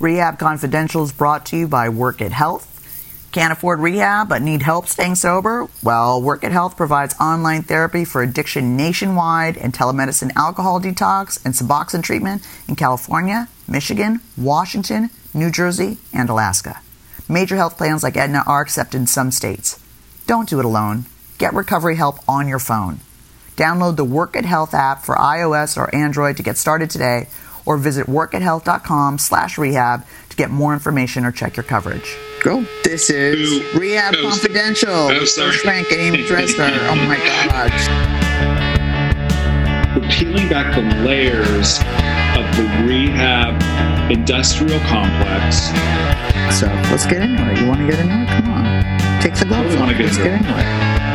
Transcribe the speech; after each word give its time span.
Rehab 0.00 0.38
Confidential 0.38 1.02
is 1.02 1.12
brought 1.12 1.44
to 1.46 1.58
you 1.58 1.68
by 1.68 1.90
Work 1.90 2.22
It 2.22 2.32
Health. 2.32 2.66
Can't 3.32 3.52
afford 3.52 3.80
rehab 3.80 4.30
but 4.30 4.40
need 4.40 4.62
help 4.62 4.86
staying 4.86 5.16
sober? 5.16 5.68
Well, 5.82 6.22
Work 6.22 6.42
It 6.42 6.52
Health 6.52 6.74
provides 6.74 7.14
online 7.20 7.64
therapy 7.64 8.06
for 8.06 8.22
addiction 8.22 8.78
nationwide 8.78 9.58
and 9.58 9.74
telemedicine 9.74 10.34
alcohol 10.36 10.80
detox 10.80 11.44
and 11.44 11.52
Suboxone 11.52 12.02
treatment 12.02 12.40
in 12.66 12.76
California, 12.76 13.48
Michigan, 13.68 14.20
Washington, 14.38 15.10
New 15.34 15.50
Jersey, 15.50 15.98
and 16.14 16.30
Alaska. 16.30 16.80
Major 17.28 17.56
health 17.56 17.76
plans 17.76 18.02
like 18.02 18.16
Aetna 18.16 18.42
are 18.46 18.62
accepted 18.62 18.96
in 18.96 19.06
some 19.06 19.30
states. 19.30 19.78
Don't 20.26 20.48
do 20.48 20.60
it 20.60 20.64
alone. 20.64 21.04
Get 21.36 21.52
recovery 21.52 21.96
help 21.96 22.20
on 22.26 22.48
your 22.48 22.58
phone. 22.58 23.00
Download 23.54 23.96
the 23.96 24.04
Work 24.04 24.34
It 24.34 24.46
Health 24.46 24.72
app 24.72 25.04
for 25.04 25.16
iOS 25.16 25.76
or 25.76 25.94
Android 25.94 26.38
to 26.38 26.42
get 26.42 26.56
started 26.56 26.88
today 26.88 27.28
or 27.70 27.76
visit 27.76 28.08
workithealth.com 28.08 29.16
slash 29.16 29.56
rehab 29.56 30.04
to 30.28 30.36
get 30.36 30.50
more 30.50 30.72
information 30.72 31.24
or 31.24 31.30
check 31.30 31.56
your 31.56 31.62
coverage. 31.62 32.16
Go. 32.42 32.66
This 32.82 33.10
is 33.10 33.52
Ooh. 33.52 33.78
Rehab 33.78 34.12
s- 34.16 34.20
Confidential. 34.22 34.90
oh, 34.90 35.24
sorry. 35.24 35.52
Frank 35.52 35.92
and 35.92 36.00
Amy 36.00 36.24
Dresner. 36.24 36.76
Oh 36.88 36.96
my 37.06 37.16
God. 37.46 37.70
We're 40.02 40.08
peeling 40.10 40.48
back 40.48 40.74
the 40.74 40.82
layers 41.04 41.78
of 42.34 42.44
the 42.56 42.64
rehab 42.88 43.54
industrial 44.10 44.80
complex. 44.80 45.66
So 46.58 46.66
let's 46.90 47.06
get 47.06 47.22
into 47.22 47.48
it. 47.52 47.60
You 47.60 47.68
want 47.68 47.80
to 47.82 47.86
get 47.86 48.00
into 48.00 48.14
it? 48.20 48.26
Come 48.28 48.52
on. 48.52 49.20
Take 49.20 49.34
the 49.34 49.44
gloves 49.44 49.74
Totally 49.74 49.76
off. 49.76 49.80
wanna 49.80 49.92
get 49.94 50.06
Let's 50.06 50.16
into 50.16 50.28
get 50.28 50.34
it. 50.34 50.46
into 50.46 50.58
it. 50.58 51.09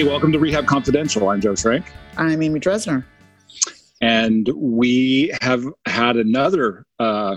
Hey, 0.00 0.08
welcome 0.08 0.32
to 0.32 0.38
Rehab 0.38 0.66
Confidential. 0.66 1.28
I'm 1.28 1.42
Joe 1.42 1.52
Schrank. 1.52 1.84
I'm 2.16 2.40
Amy 2.40 2.58
Dresner. 2.58 3.04
And 4.00 4.48
we 4.56 5.30
have 5.42 5.66
had 5.84 6.16
another 6.16 6.86
uh, 6.98 7.36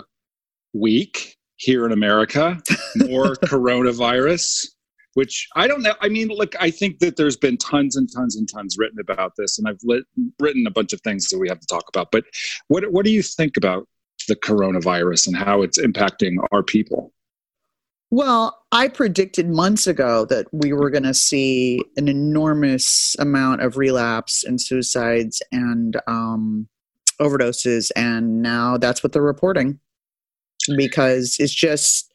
week 0.71 1.35
here 1.57 1.85
in 1.85 1.91
America, 1.91 2.61
more 2.95 3.35
coronavirus, 3.35 4.65
which 5.15 5.45
I 5.57 5.67
don't 5.67 5.81
know. 5.81 5.95
I 5.99 6.07
mean, 6.07 6.29
look, 6.29 6.55
I 6.57 6.71
think 6.71 6.99
that 6.99 7.17
there's 7.17 7.35
been 7.35 7.57
tons 7.57 7.97
and 7.97 8.09
tons 8.09 8.37
and 8.37 8.47
tons 8.49 8.77
written 8.79 9.01
about 9.01 9.33
this, 9.37 9.59
and 9.59 9.67
I've 9.67 9.81
lit, 9.83 10.05
written 10.39 10.65
a 10.65 10.71
bunch 10.71 10.93
of 10.93 11.01
things 11.01 11.27
that 11.31 11.39
we 11.39 11.49
have 11.49 11.59
to 11.59 11.67
talk 11.67 11.89
about. 11.89 12.11
But 12.13 12.23
what, 12.69 12.89
what 12.93 13.03
do 13.03 13.11
you 13.11 13.23
think 13.23 13.57
about 13.57 13.89
the 14.29 14.37
coronavirus 14.37 15.27
and 15.27 15.35
how 15.35 15.63
it's 15.63 15.77
impacting 15.77 16.37
our 16.53 16.63
people? 16.63 17.11
Well, 18.09 18.62
I 18.73 18.87
predicted 18.87 19.49
months 19.49 19.85
ago 19.85 20.25
that 20.25 20.47
we 20.51 20.73
were 20.73 20.89
going 20.89 21.03
to 21.03 21.13
see 21.13 21.79
an 21.95 22.07
enormous 22.07 23.15
amount 23.19 23.61
of 23.61 23.77
relapse 23.77 24.43
and 24.43 24.59
suicides 24.59 25.43
and 25.51 25.95
um, 26.07 26.67
overdoses, 27.21 27.91
and 27.95 28.41
now 28.41 28.77
that's 28.77 29.03
what 29.03 29.13
they're 29.13 29.21
reporting. 29.21 29.79
Because 30.75 31.37
it's 31.39 31.53
just 31.53 32.11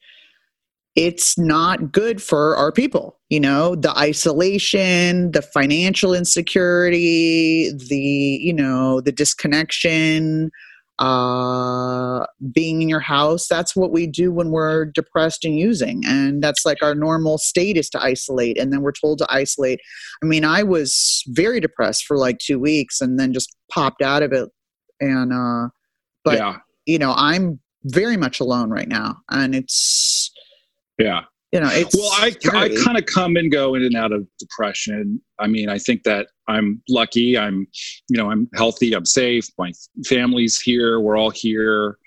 it's 0.95 1.37
not 1.37 1.93
good 1.93 2.21
for 2.21 2.57
our 2.57 2.71
people 2.71 3.19
you 3.29 3.39
know? 3.39 3.75
The 3.75 3.97
isolation 3.97 5.31
the 5.31 5.41
financial 5.41 6.13
insecurity 6.13 7.71
the 7.71 8.39
you 8.41 8.53
know 8.53 9.01
the 9.01 9.11
disconnection 9.11 10.51
uh 10.99 12.25
being 12.51 12.81
in 12.81 12.89
your 12.89 12.99
house 12.99 13.47
that's 13.47 13.75
what 13.75 13.91
we 13.91 14.05
do 14.05 14.31
when 14.31 14.51
we're 14.51 14.85
depressed 14.85 15.45
and 15.45 15.57
using. 15.57 16.03
And 16.05 16.43
that's 16.43 16.65
like 16.65 16.83
our 16.83 16.93
normal 16.93 17.37
state 17.37 17.77
is 17.77 17.89
to 17.91 18.01
isolate 18.01 18.57
and 18.57 18.71
then 18.71 18.81
we're 18.81 18.91
told 18.91 19.17
to 19.19 19.27
isolate. 19.29 19.79
I 20.21 20.25
mean 20.25 20.45
i 20.45 20.63
was 20.63 21.23
very 21.27 21.59
depressed 21.59 22.05
for 22.05 22.17
like 22.17 22.39
two 22.39 22.59
weeks 22.59 23.01
and 23.01 23.19
then 23.19 23.33
just 23.33 23.55
popped 23.71 24.01
out 24.01 24.23
of 24.23 24.33
it. 24.33 24.49
And 24.99 25.33
uh 25.33 25.69
but 26.23 26.37
yeah, 26.37 26.57
you 26.85 26.99
know 26.99 27.13
i'm 27.15 27.59
very 27.85 28.17
much 28.17 28.41
alone 28.41 28.69
right 28.69 28.89
now 28.89 29.15
and 29.29 29.55
it's 29.55 30.31
yeah. 30.99 31.21
You 31.51 31.59
know 31.59 31.69
it's 31.71 31.95
Well, 31.95 32.09
I, 32.13 32.35
I 32.53 32.69
kind 32.83 32.97
of 32.97 33.05
come 33.05 33.35
and 33.35 33.51
go 33.51 33.75
in 33.75 33.83
and 33.83 33.95
out 33.95 34.11
of 34.11 34.27
depression. 34.37 35.21
I 35.39 35.47
mean, 35.47 35.69
I 35.69 35.77
think 35.77 36.03
that 36.03 36.27
I'm 36.47 36.81
lucky. 36.89 37.37
I'm, 37.37 37.67
you 38.09 38.17
know, 38.17 38.29
I'm 38.29 38.49
healthy. 38.55 38.93
I'm 38.93 39.05
safe. 39.05 39.47
My 39.57 39.71
family's 40.05 40.59
here. 40.59 40.99
We're 40.99 41.17
all 41.17 41.31
here. 41.31 41.97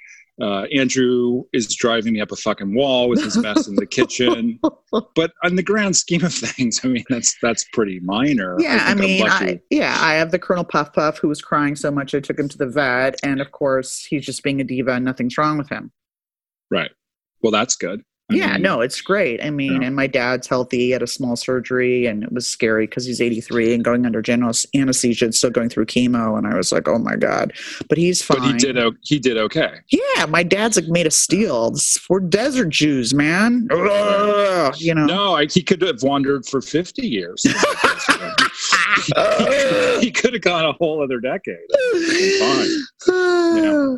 Uh, 0.40 0.62
Andrew 0.74 1.44
is 1.52 1.74
driving 1.74 2.14
me 2.14 2.20
up 2.20 2.32
a 2.32 2.36
fucking 2.36 2.74
wall 2.74 3.08
with 3.08 3.22
his 3.22 3.36
mess 3.36 3.68
in 3.68 3.76
the 3.76 3.86
kitchen. 3.86 4.58
But 5.14 5.32
on 5.42 5.56
the 5.56 5.62
grand 5.62 5.96
scheme 5.96 6.22
of 6.22 6.34
things, 6.34 6.80
I 6.84 6.88
mean, 6.88 7.04
that's 7.08 7.34
that's 7.40 7.64
pretty 7.72 7.98
minor. 8.00 8.56
Yeah, 8.58 8.84
I, 8.86 8.90
I'm 8.90 8.98
mean. 8.98 9.26
I, 9.26 9.58
yeah, 9.70 9.96
I 9.98 10.14
have 10.14 10.30
the 10.30 10.38
Colonel 10.38 10.64
Puff 10.64 10.92
Puff 10.92 11.16
who 11.16 11.28
was 11.28 11.40
crying 11.40 11.76
so 11.76 11.90
much 11.90 12.14
I 12.14 12.20
took 12.20 12.38
him 12.38 12.46
to 12.50 12.58
the 12.58 12.66
vet, 12.66 13.18
and 13.22 13.40
of 13.40 13.52
course 13.52 14.04
he's 14.04 14.26
just 14.26 14.42
being 14.42 14.60
a 14.60 14.64
diva 14.64 14.92
and 14.92 15.04
nothing's 15.04 15.38
wrong 15.38 15.56
with 15.56 15.70
him. 15.70 15.92
right. 16.70 16.90
Well, 17.42 17.52
that's 17.52 17.74
good. 17.74 18.02
I 18.30 18.34
yeah, 18.36 18.52
mean, 18.54 18.62
no, 18.62 18.80
it's 18.80 19.00
great. 19.00 19.44
I 19.44 19.50
mean, 19.50 19.82
Yeah. 19.82 19.88
and 19.88 19.96
my 19.96 20.06
dad's 20.06 20.46
healthy. 20.46 20.78
He 20.78 20.90
had 20.90 21.02
a 21.02 21.06
small 21.06 21.36
surgery, 21.36 22.06
and 22.06 22.22
it 22.22 22.32
was 22.32 22.46
scary 22.48 22.86
because 22.86 23.04
he's 23.04 23.20
83 23.20 23.74
and 23.74 23.84
going 23.84 24.06
under 24.06 24.22
general 24.22 24.52
anesthesia 24.74 25.26
and 25.26 25.34
still 25.34 25.50
going 25.50 25.68
through 25.68 25.84
chemo. 25.86 26.38
And 26.38 26.46
I 26.46 26.54
was 26.56 26.72
like, 26.72 26.88
oh 26.88 26.98
my 26.98 27.16
god, 27.16 27.52
but 27.88 27.98
he's 27.98 28.22
fine. 28.22 28.38
But 28.38 28.46
he 28.46 28.52
did. 28.54 28.78
o- 28.78 28.94
He 29.02 29.18
did 29.18 29.36
okay. 29.36 29.74
Yeah, 29.90 30.24
my 30.26 30.42
dad's 30.44 30.76
like 30.76 30.86
made 30.88 31.06
of 31.06 31.12
steel. 31.12 31.74
We're 32.08 32.20
desert 32.20 32.70
Jews, 32.70 33.12
man. 33.12 33.68
Ugh, 33.70 34.74
you 34.78 34.94
know. 34.94 35.04
No, 35.04 35.34
I, 35.34 35.46
he 35.46 35.62
could 35.62 35.82
have 35.82 36.02
wandered 36.02 36.46
for 36.46 36.62
50 36.62 37.06
years. 37.06 37.42
he 40.00 40.10
could 40.12 40.32
have 40.32 40.42
gone 40.42 40.64
a 40.64 40.72
whole 40.72 41.02
other 41.02 41.20
decade. 41.20 41.58
Fine. 42.38 42.68
Yeah. 43.52 43.96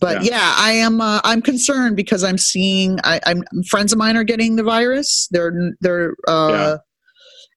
But 0.00 0.24
Yeah. 0.24 0.30
yeah. 0.30 0.54
I 0.56 0.72
am. 0.72 1.00
Uh, 1.00 1.20
I'm 1.24 1.42
concerned 1.42 1.96
because 1.96 2.24
I'm 2.24 2.38
seeing. 2.38 2.98
I, 3.04 3.20
I'm 3.26 3.44
friends 3.68 3.92
of 3.92 3.98
mine 3.98 4.16
are 4.16 4.24
getting 4.24 4.56
the 4.56 4.62
virus. 4.62 5.28
They're 5.30 5.52
they're 5.80 6.14
uh, 6.26 6.78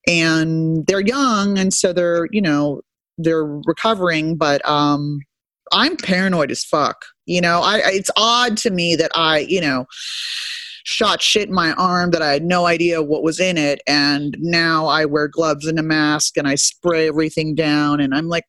and 0.07 0.85
they're 0.87 1.01
young, 1.01 1.57
and 1.57 1.73
so 1.73 1.93
they're 1.93 2.27
you 2.31 2.41
know 2.41 2.81
they're 3.17 3.45
recovering. 3.45 4.37
But 4.37 4.67
um, 4.67 5.19
I'm 5.71 5.97
paranoid 5.97 6.51
as 6.51 6.63
fuck. 6.63 6.97
You 7.25 7.41
know, 7.41 7.61
I, 7.61 7.75
I 7.75 7.91
it's 7.93 8.11
odd 8.17 8.57
to 8.57 8.69
me 8.69 8.95
that 8.95 9.11
I 9.15 9.39
you 9.39 9.61
know 9.61 9.85
shot 10.87 11.21
shit 11.21 11.49
in 11.49 11.53
my 11.53 11.73
arm 11.73 12.11
that 12.11 12.21
I 12.21 12.31
had 12.31 12.45
no 12.45 12.65
idea 12.65 13.03
what 13.03 13.21
was 13.21 13.41
in 13.41 13.57
it. 13.57 13.81
And 13.87 14.37
now 14.39 14.85
I 14.85 15.03
wear 15.03 15.27
gloves 15.27 15.67
and 15.67 15.77
a 15.77 15.83
mask 15.83 16.37
and 16.37 16.47
I 16.47 16.55
spray 16.55 17.09
everything 17.09 17.55
down 17.55 17.99
and 17.99 18.15
I'm 18.15 18.29
like, 18.29 18.45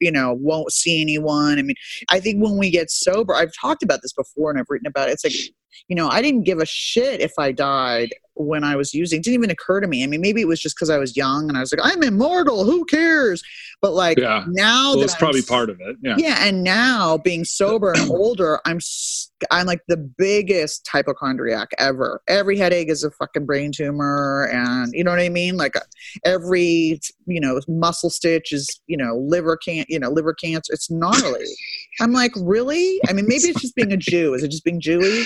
you 0.00 0.12
know, 0.12 0.36
won't 0.38 0.70
see 0.70 1.02
anyone. 1.02 1.58
I 1.58 1.62
mean, 1.62 1.74
I 2.08 2.20
think 2.20 2.44
when 2.44 2.58
we 2.58 2.70
get 2.70 2.92
sober, 2.92 3.34
I've 3.34 3.50
talked 3.60 3.82
about 3.82 4.02
this 4.02 4.12
before 4.12 4.52
and 4.52 4.60
I've 4.60 4.66
written 4.68 4.86
about 4.86 5.08
it. 5.08 5.14
It's 5.14 5.24
like, 5.24 5.34
you 5.88 5.96
know, 5.96 6.08
I 6.08 6.22
didn't 6.22 6.44
give 6.44 6.60
a 6.60 6.66
shit 6.66 7.20
if 7.20 7.32
I 7.40 7.50
died 7.50 8.10
when 8.46 8.64
I 8.64 8.76
was 8.76 8.94
using. 8.94 9.18
It 9.18 9.24
didn't 9.24 9.34
even 9.34 9.50
occur 9.50 9.80
to 9.80 9.86
me. 9.86 10.02
I 10.04 10.06
mean, 10.06 10.20
maybe 10.20 10.40
it 10.40 10.48
was 10.48 10.60
just 10.60 10.76
because 10.76 10.90
I 10.90 10.98
was 10.98 11.16
young 11.16 11.48
and 11.48 11.56
I 11.56 11.60
was 11.60 11.72
like, 11.72 11.80
I'm 11.82 12.02
immortal. 12.02 12.64
Who 12.64 12.84
cares? 12.84 13.42
But 13.80 13.92
like 13.92 14.18
Yeah. 14.18 14.44
now, 14.48 14.90
Well, 14.90 14.98
that 14.98 15.04
it's 15.04 15.14
probably 15.16 15.42
part 15.42 15.70
of 15.70 15.80
it. 15.80 15.96
Yeah. 16.02 16.16
yeah, 16.18 16.36
and 16.46 16.62
now 16.62 17.16
being 17.18 17.44
sober 17.44 17.92
and 17.92 18.10
older, 18.10 18.60
I'm 18.66 18.78
I'm 19.50 19.66
like 19.66 19.80
the 19.88 19.96
biggest 19.96 20.86
hypochondriac 20.90 21.68
ever. 21.78 22.20
Every 22.28 22.58
headache 22.58 22.90
is 22.90 23.04
a 23.04 23.10
fucking 23.10 23.46
brain 23.46 23.72
tumor, 23.72 24.48
and 24.52 24.92
you 24.92 25.02
know 25.02 25.10
what 25.10 25.20
I 25.20 25.30
mean. 25.30 25.56
Like 25.56 25.76
uh, 25.76 25.80
every 26.24 27.00
you 27.26 27.40
know 27.40 27.58
muscle 27.68 28.10
stitch 28.10 28.52
is 28.52 28.68
you 28.86 28.96
know 28.96 29.16
liver 29.16 29.56
can 29.56 29.84
you 29.88 29.98
know 29.98 30.10
liver 30.10 30.34
cancer. 30.34 30.72
It's 30.72 30.90
gnarly. 30.90 31.46
I'm 32.00 32.12
like, 32.12 32.32
really? 32.36 33.00
I 33.08 33.12
mean, 33.14 33.26
maybe 33.26 33.44
it's 33.44 33.60
just 33.62 33.74
being 33.74 33.92
a 33.92 33.96
Jew. 33.96 34.34
Is 34.34 34.42
it 34.42 34.50
just 34.50 34.64
being 34.64 34.80
Jewy? 34.80 35.24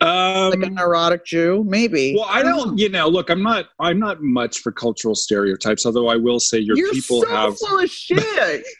Um, 0.00 0.50
Like 0.50 0.62
a 0.62 0.70
neurotic 0.70 1.26
Jew? 1.26 1.64
Maybe. 1.66 2.14
well, 2.16 2.26
I 2.28 2.42
don't. 2.42 2.78
You 2.78 2.88
know, 2.88 3.08
look, 3.08 3.28
I'm 3.30 3.42
not. 3.42 3.66
I'm 3.78 3.98
not 3.98 4.22
much 4.22 4.60
for 4.60 4.72
cultural 4.72 5.14
stereotypes. 5.14 5.84
Although 5.84 6.08
I 6.08 6.16
will 6.16 6.40
say, 6.40 6.58
your 6.58 6.76
You're 6.76 6.92
people 6.92 7.22
so 7.22 7.28
have. 7.28 7.58
full 7.58 7.78
of 7.80 7.90
shit. 7.90 8.64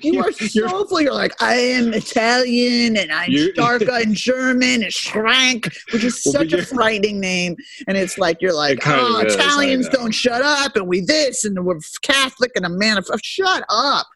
You 0.00 0.20
are 0.20 0.30
You're- 0.30 0.48
so 0.48 0.84
full. 0.84 1.00
You're 1.00 1.12
like, 1.12 1.32
I 1.42 1.54
am 1.56 1.92
Italian 1.92 2.96
and 2.96 3.10
I'm 3.10 3.28
Starka 3.32 4.00
and 4.04 4.14
German 4.14 4.84
and 4.84 4.92
Schrank, 4.92 5.64
which 5.92 6.04
is 6.04 6.22
Well, 6.24 6.34
such 6.34 6.52
a 6.52 6.64
frightening 6.74 7.18
name. 7.18 7.56
And 7.88 7.96
it's 7.96 8.16
like, 8.16 8.36
you're 8.40 8.54
like, 8.54 8.78
oh, 8.86 9.24
is, 9.26 9.34
Italians 9.34 9.88
don't 9.88 10.12
shut 10.12 10.40
up 10.40 10.76
and 10.76 10.86
we 10.86 11.00
this 11.00 11.44
and 11.44 11.64
we're 11.64 11.80
Catholic 12.02 12.52
and 12.54 12.64
a 12.64 12.68
man 12.68 12.96
of. 12.96 13.06
Shut 13.24 13.64
up. 13.68 14.06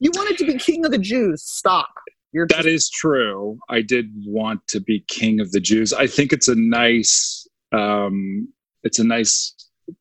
You 0.00 0.10
wanted 0.14 0.36
to 0.36 0.44
be 0.46 0.58
king 0.58 0.84
of 0.84 0.92
the 0.92 0.98
Jews. 0.98 1.42
Stop. 1.42 1.88
You're 2.32 2.46
That 2.48 2.66
is 2.66 2.90
true. 2.90 3.58
I 3.68 3.80
did 3.82 4.10
want 4.26 4.66
to 4.68 4.80
be 4.80 5.00
king 5.08 5.40
of 5.40 5.52
the 5.52 5.60
Jews. 5.60 5.92
I 5.92 6.06
think 6.06 6.32
it's 6.32 6.48
a 6.48 6.54
nice. 6.54 7.46
Um, 7.72 8.48
it's 8.82 8.98
a 8.98 9.04
nice 9.04 9.54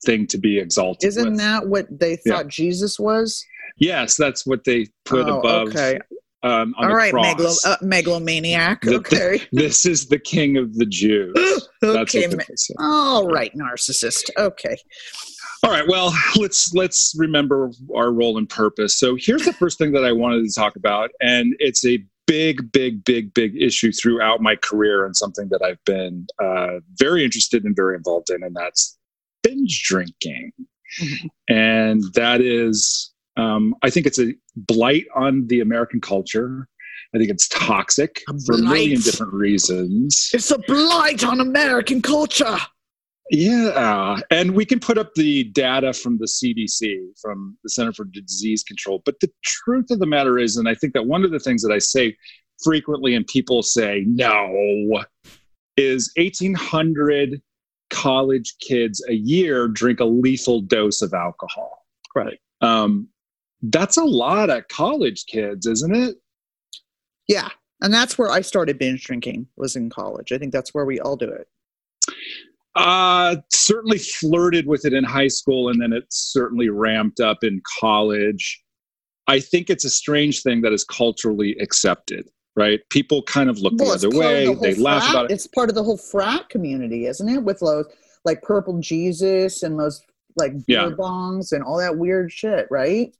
thing 0.05 0.27
to 0.27 0.37
be 0.37 0.59
exalted. 0.59 1.07
Isn't 1.07 1.31
with. 1.31 1.37
that 1.39 1.67
what 1.67 1.87
they 1.99 2.17
Yeah. 2.25 2.35
thought 2.37 2.47
Jesus 2.47 2.99
was? 2.99 3.43
Yes, 3.77 4.15
that's 4.15 4.45
what 4.45 4.63
they 4.63 4.87
put 5.05 5.27
Oh, 5.27 5.39
above 5.39 5.67
okay. 5.69 5.99
um, 6.43 6.73
on 6.77 6.85
All 6.85 6.89
the 6.89 6.95
right, 6.95 7.13
megalo- 7.13 7.65
uh, 7.65 7.77
megalomaniac. 7.81 8.81
The- 8.81 8.95
Okay. 8.95 9.41
this 9.51 9.85
is 9.85 10.07
the 10.07 10.19
king 10.19 10.57
of 10.57 10.73
the 10.75 10.85
Jews. 10.85 11.33
That's 11.81 12.15
okay. 12.15 12.27
what 12.27 12.37
me- 12.37 12.43
they 12.47 12.55
say. 12.55 12.73
All 12.79 13.27
right, 13.27 13.51
narcissist. 13.55 14.29
Okay. 14.37 14.77
All 15.63 15.71
right. 15.71 15.87
Well, 15.87 16.13
let's 16.35 16.73
let's 16.73 17.13
remember 17.17 17.71
our 17.95 18.11
role 18.11 18.37
and 18.37 18.47
purpose. 18.47 18.97
So 18.99 19.15
here's 19.19 19.45
the 19.45 19.53
first 19.53 19.77
thing 19.79 19.91
that 19.93 20.03
I 20.05 20.11
wanted 20.11 20.45
to 20.45 20.53
talk 20.53 20.75
about, 20.75 21.09
and 21.21 21.55
it's 21.59 21.83
a 21.85 22.03
big, 22.27 22.71
big, 22.71 23.03
big, 23.03 23.33
big 23.33 23.55
issue 23.61 23.91
throughout 23.91 24.41
my 24.41 24.55
career, 24.55 25.05
and 25.05 25.15
something 25.15 25.49
that 25.49 25.61
I've 25.61 25.83
been 25.85 26.27
uh, 26.41 26.79
very 26.97 27.23
interested 27.23 27.63
and 27.63 27.75
very 27.75 27.95
involved 27.95 28.29
in, 28.29 28.43
and 28.43 28.55
that's 28.55 28.97
binge 29.43 29.83
drinking. 29.83 30.51
Mhm. 31.01 31.29
And 31.49 32.03
that 32.13 32.41
is, 32.41 33.11
um, 33.37 33.75
I 33.83 33.89
think 33.89 34.05
it's 34.05 34.19
a 34.19 34.33
blight 34.55 35.05
on 35.15 35.47
the 35.47 35.59
American 35.59 36.01
culture. 36.01 36.67
I 37.13 37.17
think 37.17 37.29
it's 37.29 37.47
toxic 37.47 38.23
for 38.45 38.55
a 38.55 38.57
million 38.57 38.99
different 39.01 39.33
reasons. 39.33 40.29
It's 40.33 40.51
a 40.51 40.57
blight 40.59 41.23
on 41.23 41.39
American 41.39 42.01
culture. 42.01 42.57
Yeah, 43.31 44.17
and 44.29 44.51
we 44.55 44.65
can 44.65 44.79
put 44.79 44.99
up 44.99 45.15
the 45.15 45.45
data 45.45 45.93
from 45.93 46.19
the 46.19 46.27
CDC, 46.27 47.19
from 47.19 47.57
the 47.63 47.69
Center 47.69 47.91
for 47.91 48.05
Disease 48.05 48.63
Control. 48.63 49.01
But 49.03 49.19
the 49.19 49.31
truth 49.43 49.89
of 49.89 49.99
the 49.99 50.05
matter 50.05 50.37
is, 50.37 50.57
and 50.57 50.69
I 50.69 50.75
think 50.75 50.93
that 50.93 51.07
one 51.07 51.23
of 51.23 51.31
the 51.31 51.39
things 51.39 51.63
that 51.63 51.71
I 51.71 51.79
say 51.79 52.15
frequently, 52.63 53.15
and 53.15 53.25
people 53.25 53.63
say 53.63 54.03
no, 54.07 55.03
is 55.75 56.11
1,800 56.15 57.41
college 57.89 58.55
kids 58.59 59.03
a 59.09 59.13
year 59.13 59.67
drink 59.67 59.99
a 59.99 60.05
lethal 60.05 60.61
dose 60.61 61.01
of 61.01 61.13
alcohol. 61.13 61.85
Right. 62.15 62.39
Um, 62.61 63.07
that's 63.63 63.97
a 63.97 64.03
lot 64.03 64.49
of 64.49 64.67
college 64.67 65.25
kids, 65.25 65.65
isn't 65.65 65.95
it? 65.95 66.15
Yeah. 67.27 67.49
And 67.81 67.93
that's 67.93 68.17
where 68.17 68.29
I 68.29 68.41
started 68.41 68.77
binge 68.77 69.03
drinking 69.03 69.47
was 69.55 69.75
in 69.75 69.89
college. 69.89 70.31
I 70.31 70.37
think 70.37 70.53
that's 70.53 70.73
where 70.73 70.85
we 70.85 70.99
all 70.99 71.15
do 71.15 71.29
it. 71.29 71.47
Uh, 72.75 73.37
certainly 73.51 73.97
flirted 73.97 74.67
with 74.67 74.85
it 74.85 74.93
in 74.93 75.03
high 75.03 75.29
school, 75.29 75.69
and 75.69 75.81
then 75.81 75.93
it 75.93 76.03
certainly 76.09 76.69
ramped 76.69 77.19
up 77.19 77.43
in 77.43 77.61
college. 77.79 78.61
I 79.27 79.39
think 79.39 79.69
it's 79.69 79.85
a 79.85 79.89
strange 79.89 80.43
thing 80.43 80.61
that 80.61 80.73
is 80.73 80.83
culturally 80.83 81.55
accepted, 81.59 82.29
right? 82.55 82.81
People 82.89 83.23
kind 83.23 83.49
of 83.49 83.59
look 83.59 83.73
Well, 83.77 83.97
the 83.97 84.07
other 84.07 84.17
way, 84.17 84.45
the 84.45 84.55
they 84.55 84.75
laugh 84.75 85.09
about 85.09 85.25
it. 85.25 85.31
It's 85.31 85.47
part 85.47 85.69
of 85.69 85.75
the 85.75 85.83
whole 85.83 85.97
frat 85.97 86.49
community, 86.49 87.05
isn't 87.05 87.27
it? 87.27 87.41
With 87.43 87.59
those 87.59 87.85
like 88.25 88.41
purple 88.41 88.79
Jesus 88.79 89.63
and 89.63 89.79
those 89.79 90.01
like 90.35 90.51
beer 90.65 90.89
Yeah. 90.89 90.89
bongs 90.89 91.53
and 91.53 91.63
all 91.63 91.77
that 91.77 91.97
weird 91.97 92.31
shit, 92.31 92.67
right? 92.69 93.15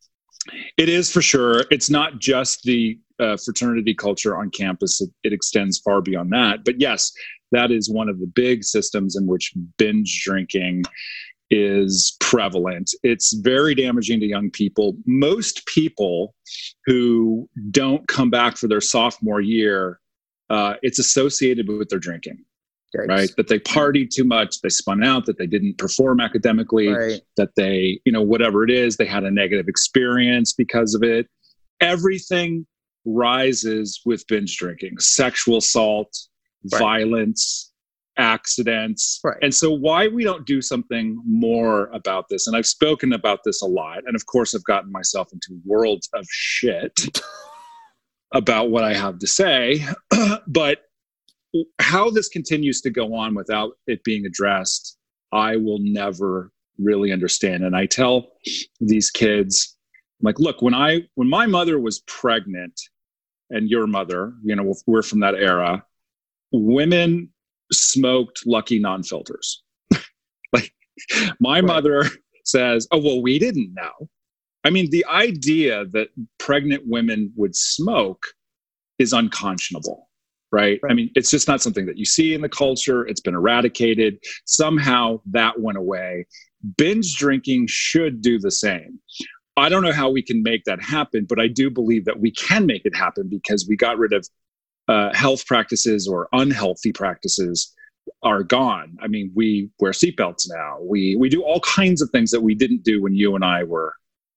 It 0.78 0.90
is 0.90 1.12
for 1.12 1.22
sure. 1.22 1.64
It's 1.72 1.90
not 1.90 2.20
just 2.20 2.64
the 2.64 3.00
uh, 3.20 3.38
fraternity 3.38 3.94
culture 3.94 4.36
on 4.36 4.52
campus, 4.52 5.02
it, 5.02 5.10
it 5.24 5.34
extends 5.34 5.80
far 5.80 6.02
beyond 6.02 6.32
that. 6.34 6.66
But 6.66 6.80
yes, 6.80 7.12
that 7.56 7.72
is 7.72 7.90
one 7.90 8.10
of 8.10 8.20
the 8.20 8.28
big 8.28 8.64
systems 8.64 9.16
in 9.16 9.26
which 9.28 9.54
binge 9.78 10.22
drinking 10.24 10.84
is 11.50 12.18
prevalent. 12.20 12.92
It's 13.04 13.34
very 13.34 13.74
damaging 13.76 14.20
to 14.20 14.26
young 14.26 14.50
people. 14.52 14.98
Most 15.06 15.66
people 15.68 16.36
who 16.86 17.48
don't 17.72 18.06
come 18.08 18.30
back 18.30 18.58
for 18.58 18.68
their 18.68 18.82
sophomore 18.82 19.42
year, 19.42 20.00
uh, 20.50 20.74
it's 20.82 21.00
associated 21.00 21.68
with 21.70 21.90
their 21.90 22.00
drinking, 22.00 22.44
Yikes. 22.98 23.08
right? 23.08 23.30
That 23.38 23.48
they 23.48 23.60
partied 23.60 24.10
too 24.10 24.24
much, 24.26 24.60
they 24.62 24.70
spun 24.70 25.04
out, 25.04 25.26
that 25.28 25.38
they 25.38 25.48
didn't 25.48 25.78
perform 25.78 26.20
academically 26.20 26.90
Right. 26.90 27.22
that 27.38 27.52
they, 27.56 28.00
you 28.06 28.12
know, 28.12 28.22
whatever 28.24 28.64
it 28.64 28.72
is, 28.72 28.98
they 28.98 29.06
had 29.06 29.24
a 29.24 29.32
negative 29.32 29.68
experience 29.68 30.52
because 30.52 30.94
of 30.94 31.04
it. 31.04 31.28
Everything 31.80 32.66
rises 33.06 34.02
with 34.04 34.26
binge 34.28 34.58
drinking, 34.58 34.98
sexual 35.00 35.58
assault, 35.58 36.12
Right. 36.72 36.80
violence, 36.80 37.72
accidents. 38.18 39.20
Right. 39.24 39.38
And 39.42 39.54
so, 39.54 39.72
why 39.72 40.08
we 40.08 40.24
don't 40.24 40.46
do 40.46 40.62
something 40.62 41.22
more 41.26 41.88
about 41.88 42.26
this? 42.30 42.48
And 42.48 42.56
I've 42.56 42.66
spoken 42.66 43.14
about 43.14 43.40
this 43.44 43.62
a 43.62 43.68
lot. 43.68 44.00
And 44.06 44.16
of 44.16 44.26
course, 44.26 44.54
I've 44.54 44.64
gotten 44.64 44.92
myself 44.92 45.30
into 45.34 45.60
worlds 45.66 46.10
of 46.14 46.26
shit 46.30 46.94
about 48.34 48.70
what 48.70 48.84
I 48.84 48.94
have 48.94 49.20
to 49.20 49.28
say. 49.28 49.86
but 50.48 50.80
how 51.80 52.10
this 52.10 52.28
continues 52.28 52.82
to 52.82 52.90
go 52.90 53.14
on 53.14 53.34
without 53.34 53.74
it 53.88 54.04
being 54.04 54.26
addressed, 54.26 54.98
I 55.32 55.56
will 55.56 55.80
never 55.80 56.52
really 56.78 57.14
understand. 57.14 57.64
And 57.64 57.76
I 57.76 57.86
tell 57.86 58.32
these 58.82 59.10
kids, 59.10 59.78
like, 60.22 60.40
look, 60.40 60.62
when 60.62 60.74
I 60.74 61.02
when 61.16 61.30
my 61.30 61.46
mother 61.46 61.80
was 61.80 62.00
pregnant, 62.08 62.80
and 63.50 63.70
your 63.70 63.88
mother, 63.88 64.34
you 64.44 64.56
know, 64.56 64.74
we're 64.88 65.02
from 65.02 65.20
that 65.20 65.36
era, 65.36 65.86
women 66.52 67.30
smoked 67.72 68.42
Lucky 68.46 68.80
non-filters. 68.80 69.64
like, 70.54 70.72
my 71.40 71.56
Right. 71.60 71.64
mother 71.66 72.10
says, 72.44 72.88
"Oh 72.92 73.00
well, 73.00 73.22
we 73.22 73.40
didn't 73.40 73.74
know." 73.74 74.10
I 74.64 74.70
mean, 74.72 74.90
the 74.90 75.06
idea 75.06 75.86
that 75.94 76.10
pregnant 76.40 76.84
women 76.88 77.32
would 77.36 77.56
smoke 77.56 78.26
is 78.98 79.14
unconscionable, 79.14 80.10
right? 80.52 80.80
I 80.90 80.94
mean, 80.94 81.12
it's 81.16 81.30
just 81.30 81.48
not 81.48 81.62
something 81.62 81.86
that 81.86 81.98
you 81.98 82.06
see 82.06 82.34
in 82.34 82.42
the 82.42 82.50
culture. 82.50 83.06
It's 83.06 83.22
been 83.22 83.36
eradicated. 83.36 84.18
Somehow 84.46 85.22
that 85.32 85.60
went 85.60 85.78
away. 85.78 86.26
Binge 86.78 87.16
drinking 87.16 87.68
should 87.68 88.22
do 88.22 88.40
the 88.40 88.50
same. 88.52 89.00
I 89.58 89.70
don't 89.70 89.84
know 89.84 89.94
how 89.94 90.10
we 90.10 90.22
can 90.22 90.42
make 90.44 90.64
that 90.66 90.82
happen, 90.82 91.26
but 91.30 91.40
I 91.40 91.48
do 91.48 91.70
believe 91.70 92.06
that 92.06 92.20
we 92.20 92.32
can 92.32 92.66
make 92.66 92.86
it 92.86 92.96
happen 92.96 93.30
because 93.30 93.68
we 93.70 93.76
got 93.76 93.98
rid 93.98 94.14
of 94.14 94.28
uh, 94.88 95.14
health 95.14 95.46
practices 95.46 96.08
or 96.08 96.28
unhealthy 96.34 96.92
practices 96.92 97.74
are 98.24 98.44
gone. 98.44 98.98
I 99.02 99.08
mean, 99.08 99.32
we 99.36 99.70
wear 99.80 99.92
seatbelts 99.92 100.48
now. 100.48 100.78
We 100.82 101.16
we 101.16 101.30
do 101.30 101.42
all 101.44 101.60
kinds 101.62 102.02
of 102.02 102.10
things 102.12 102.32
that 102.32 102.42
we 102.42 102.54
didn't 102.56 102.84
do 102.84 103.02
when 103.02 103.16
you 103.16 103.36
and 103.36 103.44
I 103.44 103.64
were 103.64 103.94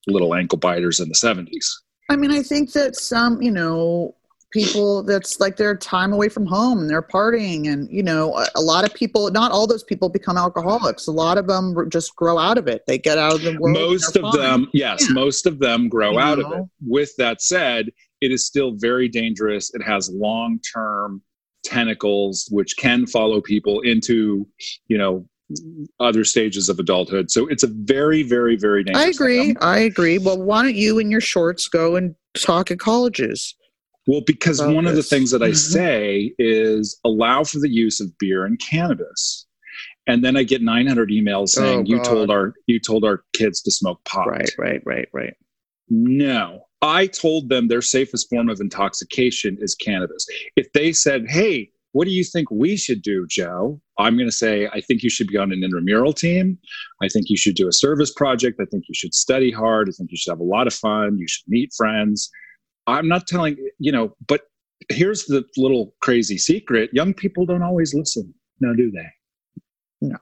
little 0.06 0.34
ankle 0.34 0.58
biters 0.58 1.00
in 1.00 1.08
the 1.08 1.14
seventies. 1.14 1.70
I 2.08 2.16
mean, 2.16 2.30
I 2.30 2.42
think 2.42 2.72
that 2.72 2.96
some, 2.96 3.42
you 3.42 3.50
know, 3.50 4.14
people 4.50 5.02
that's 5.02 5.38
like 5.40 5.56
their 5.56 5.76
time 5.76 6.10
away 6.10 6.30
from 6.30 6.46
home 6.46 6.78
and 6.78 6.88
they're 6.88 7.02
partying 7.02 7.70
and 7.70 7.86
you 7.90 8.02
know 8.02 8.34
a, 8.34 8.46
a 8.56 8.60
lot 8.62 8.82
of 8.82 8.94
people 8.94 9.30
not 9.30 9.52
all 9.52 9.66
those 9.66 9.82
people 9.84 10.08
become 10.08 10.38
alcoholics 10.38 11.06
a 11.06 11.12
lot 11.12 11.36
of 11.36 11.46
them 11.46 11.74
just 11.90 12.16
grow 12.16 12.38
out 12.38 12.56
of 12.56 12.66
it 12.66 12.82
they 12.86 12.96
get 12.96 13.18
out 13.18 13.34
of 13.34 13.42
the 13.42 13.54
world 13.60 13.76
Most 13.76 14.16
of 14.16 14.22
fine. 14.22 14.36
them, 14.40 14.68
yes, 14.72 15.06
Yeah. 15.06 15.12
most 15.12 15.44
of 15.44 15.58
them 15.58 15.90
grow 15.90 16.12
You 16.12 16.20
out 16.20 16.38
of 16.38 16.50
it. 16.50 16.62
With 16.80 17.10
that 17.18 17.42
said, 17.42 17.90
it 18.20 18.30
is 18.32 18.44
still 18.46 18.72
very 18.72 19.08
dangerous. 19.08 19.72
It 19.74 19.82
has 19.82 20.10
long 20.10 20.60
term 20.74 21.22
tentacles 21.64 22.48
which 22.50 22.76
can 22.76 23.06
follow 23.06 23.40
people 23.40 23.80
into, 23.80 24.46
you 24.86 24.96
know, 24.98 25.28
other 25.98 26.24
stages 26.24 26.68
of 26.68 26.78
adulthood. 26.78 27.30
So 27.30 27.46
it's 27.48 27.62
a 27.62 27.68
very, 27.68 28.22
very, 28.22 28.56
very 28.56 28.84
dangerous. 28.84 29.06
i 29.06 29.10
agree 29.10 29.40
I'm- 29.48 29.56
i 29.62 29.78
agree 29.78 30.18
well 30.18 30.40
why 30.40 30.62
don't 30.62 30.74
you 30.76 30.98
and 30.98 31.10
your 31.10 31.20
shorts 31.22 31.68
go 31.68 31.96
and 31.96 32.14
talk 32.38 32.70
at 32.70 32.78
colleges 32.78 33.54
Well, 34.06 34.22
because 34.26 34.60
about 34.60 34.74
one 34.74 34.86
of 34.86 34.94
the 34.94 35.02
things 35.02 35.30
that 35.32 35.42
I 35.42 35.50
Mhm. 35.50 35.56
say 35.56 36.34
is 36.38 36.98
allow 37.04 37.44
for 37.44 37.58
the 37.60 37.68
use 37.70 37.98
of 38.00 38.16
beer 38.18 38.44
and 38.46 38.58
cannabis. 38.58 39.46
And 40.06 40.24
then 40.24 40.34
I 40.36 40.42
get 40.44 40.62
900 40.62 41.10
emails 41.10 41.50
saying 41.50 41.80
Oh, 41.80 41.84
you 41.86 42.02
told 42.02 42.30
our 42.30 42.54
you 42.66 42.78
told 42.80 43.04
our 43.04 43.24
kids 43.34 43.60
to 43.62 43.70
smoke 43.70 44.02
pot. 44.04 44.28
right 44.28 44.50
right 44.58 44.82
right 44.86 45.08
right 45.12 45.34
No. 45.90 46.67
I 46.82 47.06
told 47.06 47.48
them 47.48 47.68
their 47.68 47.82
safest 47.82 48.28
form 48.28 48.48
of 48.48 48.60
intoxication 48.60 49.58
is 49.60 49.74
cannabis. 49.74 50.26
If 50.56 50.72
they 50.72 50.92
said, 50.92 51.26
"Hey, 51.28 51.70
what 51.92 52.04
do 52.04 52.12
you 52.12 52.24
think 52.24 52.50
we 52.50 52.76
should 52.76 53.02
do, 53.02 53.26
Joe?" 53.26 53.80
I'm 53.98 54.16
going 54.16 54.28
to 54.28 54.32
say, 54.32 54.68
"I 54.68 54.80
think 54.80 55.02
you 55.02 55.10
should 55.10 55.26
be 55.26 55.36
on 55.36 55.52
an 55.52 55.64
intramural 55.64 56.12
team. 56.12 56.58
I 57.02 57.08
think 57.08 57.30
you 57.30 57.36
should 57.36 57.56
do 57.56 57.68
a 57.68 57.72
service 57.72 58.12
project. 58.12 58.60
I 58.60 58.64
think 58.66 58.84
you 58.88 58.94
should 58.94 59.14
study 59.14 59.50
hard. 59.50 59.88
I 59.88 59.92
think 59.92 60.10
you 60.12 60.16
should 60.16 60.30
have 60.30 60.40
a 60.40 60.44
lot 60.44 60.66
of 60.66 60.74
fun. 60.74 61.18
You 61.18 61.26
should 61.28 61.48
meet 61.48 61.72
friends." 61.76 62.30
I'm 62.86 63.06
not 63.06 63.26
telling, 63.26 63.56
you 63.78 63.92
know, 63.92 64.16
but 64.26 64.42
here's 64.88 65.26
the 65.26 65.44
little 65.58 65.94
crazy 66.00 66.38
secret. 66.38 66.88
Young 66.94 67.12
people 67.12 67.44
don't 67.44 67.62
always 67.62 67.92
listen. 67.92 68.32
No, 68.60 68.74
do 68.74 68.90
they? 68.90 69.06
No. 70.00 70.16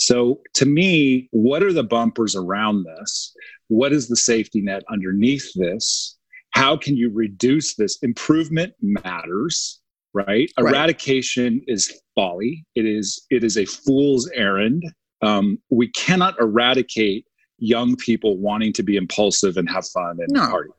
So 0.00 0.40
to 0.54 0.64
me, 0.64 1.28
what 1.30 1.62
are 1.62 1.74
the 1.74 1.84
bumpers 1.84 2.34
around 2.34 2.84
this? 2.84 3.34
What 3.68 3.92
is 3.92 4.08
the 4.08 4.16
safety 4.16 4.62
net 4.62 4.82
underneath 4.90 5.52
this? 5.54 6.16
How 6.52 6.76
can 6.76 6.96
you 6.96 7.10
reduce 7.10 7.74
this? 7.74 7.98
Improvement 8.02 8.72
matters, 8.80 9.80
right? 10.14 10.50
Right. 10.58 10.74
Eradication 10.74 11.60
is 11.66 12.00
folly. 12.14 12.64
It 12.74 12.86
is 12.86 13.24
it 13.30 13.44
is 13.44 13.58
a 13.58 13.66
fool's 13.66 14.28
errand. 14.34 14.82
Um, 15.22 15.58
we 15.68 15.88
cannot 15.88 16.40
eradicate 16.40 17.26
young 17.58 17.94
people 17.96 18.38
wanting 18.38 18.72
to 18.72 18.82
be 18.82 18.96
impulsive 18.96 19.58
and 19.58 19.68
have 19.68 19.86
fun 19.88 20.16
and 20.18 20.28
No. 20.30 20.48
party. 20.48 20.70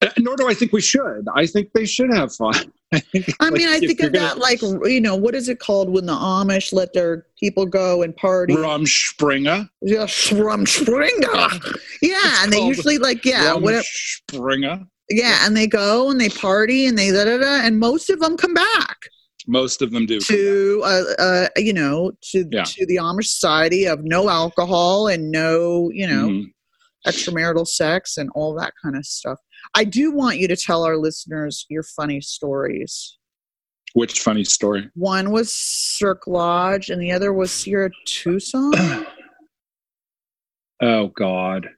Uh, 0.00 0.08
Nor 0.18 0.36
do 0.36 0.48
I 0.48 0.54
think 0.54 0.72
we 0.72 0.80
should. 0.80 1.26
I 1.36 1.44
think 1.46 1.72
they 1.74 1.84
should 1.84 2.12
have 2.12 2.34
fun. 2.34 2.72
I, 2.92 3.02
I 3.40 3.50
mean, 3.50 3.68
I 3.68 3.78
think 3.80 4.00
of 4.00 4.12
that 4.12 4.38
like 4.38 4.60
you 4.62 5.00
know, 5.00 5.14
what 5.16 5.34
is 5.34 5.48
it 5.48 5.60
called 5.60 5.90
when 5.90 6.06
the 6.06 6.12
Amish 6.14 6.72
let 6.72 6.92
their 6.92 7.26
people 7.38 7.66
go 7.66 8.02
and 8.02 8.16
party? 8.16 8.54
Rumspringa. 8.54 9.68
Yeah, 9.82 10.06
Rumspringa. 10.06 11.76
Yeah, 12.02 12.16
It's 12.18 12.44
and 12.44 12.52
they 12.52 12.60
usually 12.64 12.98
like 12.98 13.24
yeah, 13.24 13.54
whatever. 13.54 13.84
Rumspringa. 14.32 14.86
Yeah, 15.08 15.38
and 15.46 15.56
they 15.56 15.66
go 15.66 16.10
and 16.10 16.20
they 16.20 16.28
party 16.28 16.86
and 16.86 16.96
they 16.98 17.10
da 17.10 17.24
da 17.24 17.38
da, 17.38 17.60
and 17.64 17.78
most 17.78 18.10
of 18.10 18.20
them 18.20 18.36
come 18.36 18.54
back 18.54 18.96
Most 19.48 19.82
of 19.82 19.90
them 19.90 20.06
do. 20.06 20.20
to 20.20 20.82
uh, 20.84 21.02
uh 21.18 21.48
you 21.56 21.72
know 21.72 22.12
to 22.30 22.44
Yeah. 22.50 22.62
to 22.64 22.86
the 22.86 22.96
Amish 22.96 23.26
society 23.26 23.86
of 23.86 24.04
no 24.04 24.28
alcohol 24.28 25.08
and 25.08 25.30
no 25.32 25.90
you 25.92 26.06
know 26.06 26.28
Mhm. 26.28 26.44
extramarital 27.06 27.66
sex 27.66 28.16
and 28.18 28.30
all 28.36 28.54
that 28.60 28.72
kind 28.82 28.96
of 28.96 29.04
stuff. 29.04 29.38
I 29.74 29.84
do 29.84 30.12
want 30.12 30.38
you 30.38 30.48
to 30.48 30.56
tell 30.56 30.84
our 30.84 30.96
listeners 30.96 31.66
your 31.68 31.82
funny 31.82 32.20
stories. 32.20 33.16
Which 33.94 34.20
funny 34.20 34.44
story? 34.44 34.88
One 34.94 35.30
was 35.30 35.52
Cirque 35.52 36.26
Lodge, 36.26 36.90
and 36.90 37.02
the 37.02 37.12
other 37.12 37.32
was 37.32 37.50
Sierra 37.50 37.90
Tucson. 38.06 38.72
Oh 40.82 41.08
God. 41.08 41.68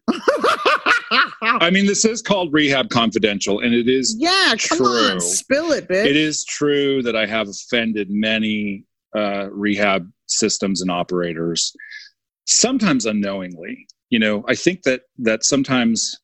I 1.42 1.70
mean, 1.70 1.86
this 1.86 2.04
is 2.04 2.22
called 2.22 2.52
Rehab 2.52 2.88
Confidential, 2.88 3.60
and 3.60 3.74
it 3.74 3.88
is 3.88 4.14
yeah, 4.18 4.54
come 4.68 4.86
on, 4.86 5.20
spill 5.20 5.72
it, 5.72 5.88
bitch. 5.88 6.06
it 6.06 6.16
is 6.16 6.44
true 6.44 7.02
that 7.02 7.16
I 7.16 7.26
have 7.26 7.48
offended 7.48 8.10
many 8.10 8.84
uh, 9.16 9.48
rehab 9.50 10.08
systems 10.26 10.82
and 10.82 10.90
operators, 10.90 11.72
sometimes 12.46 13.06
unknowingly. 13.06 13.86
You 14.10 14.20
know, 14.20 14.44
I 14.46 14.54
think 14.54 14.82
that 14.82 15.02
that 15.18 15.44
sometimes 15.44 16.16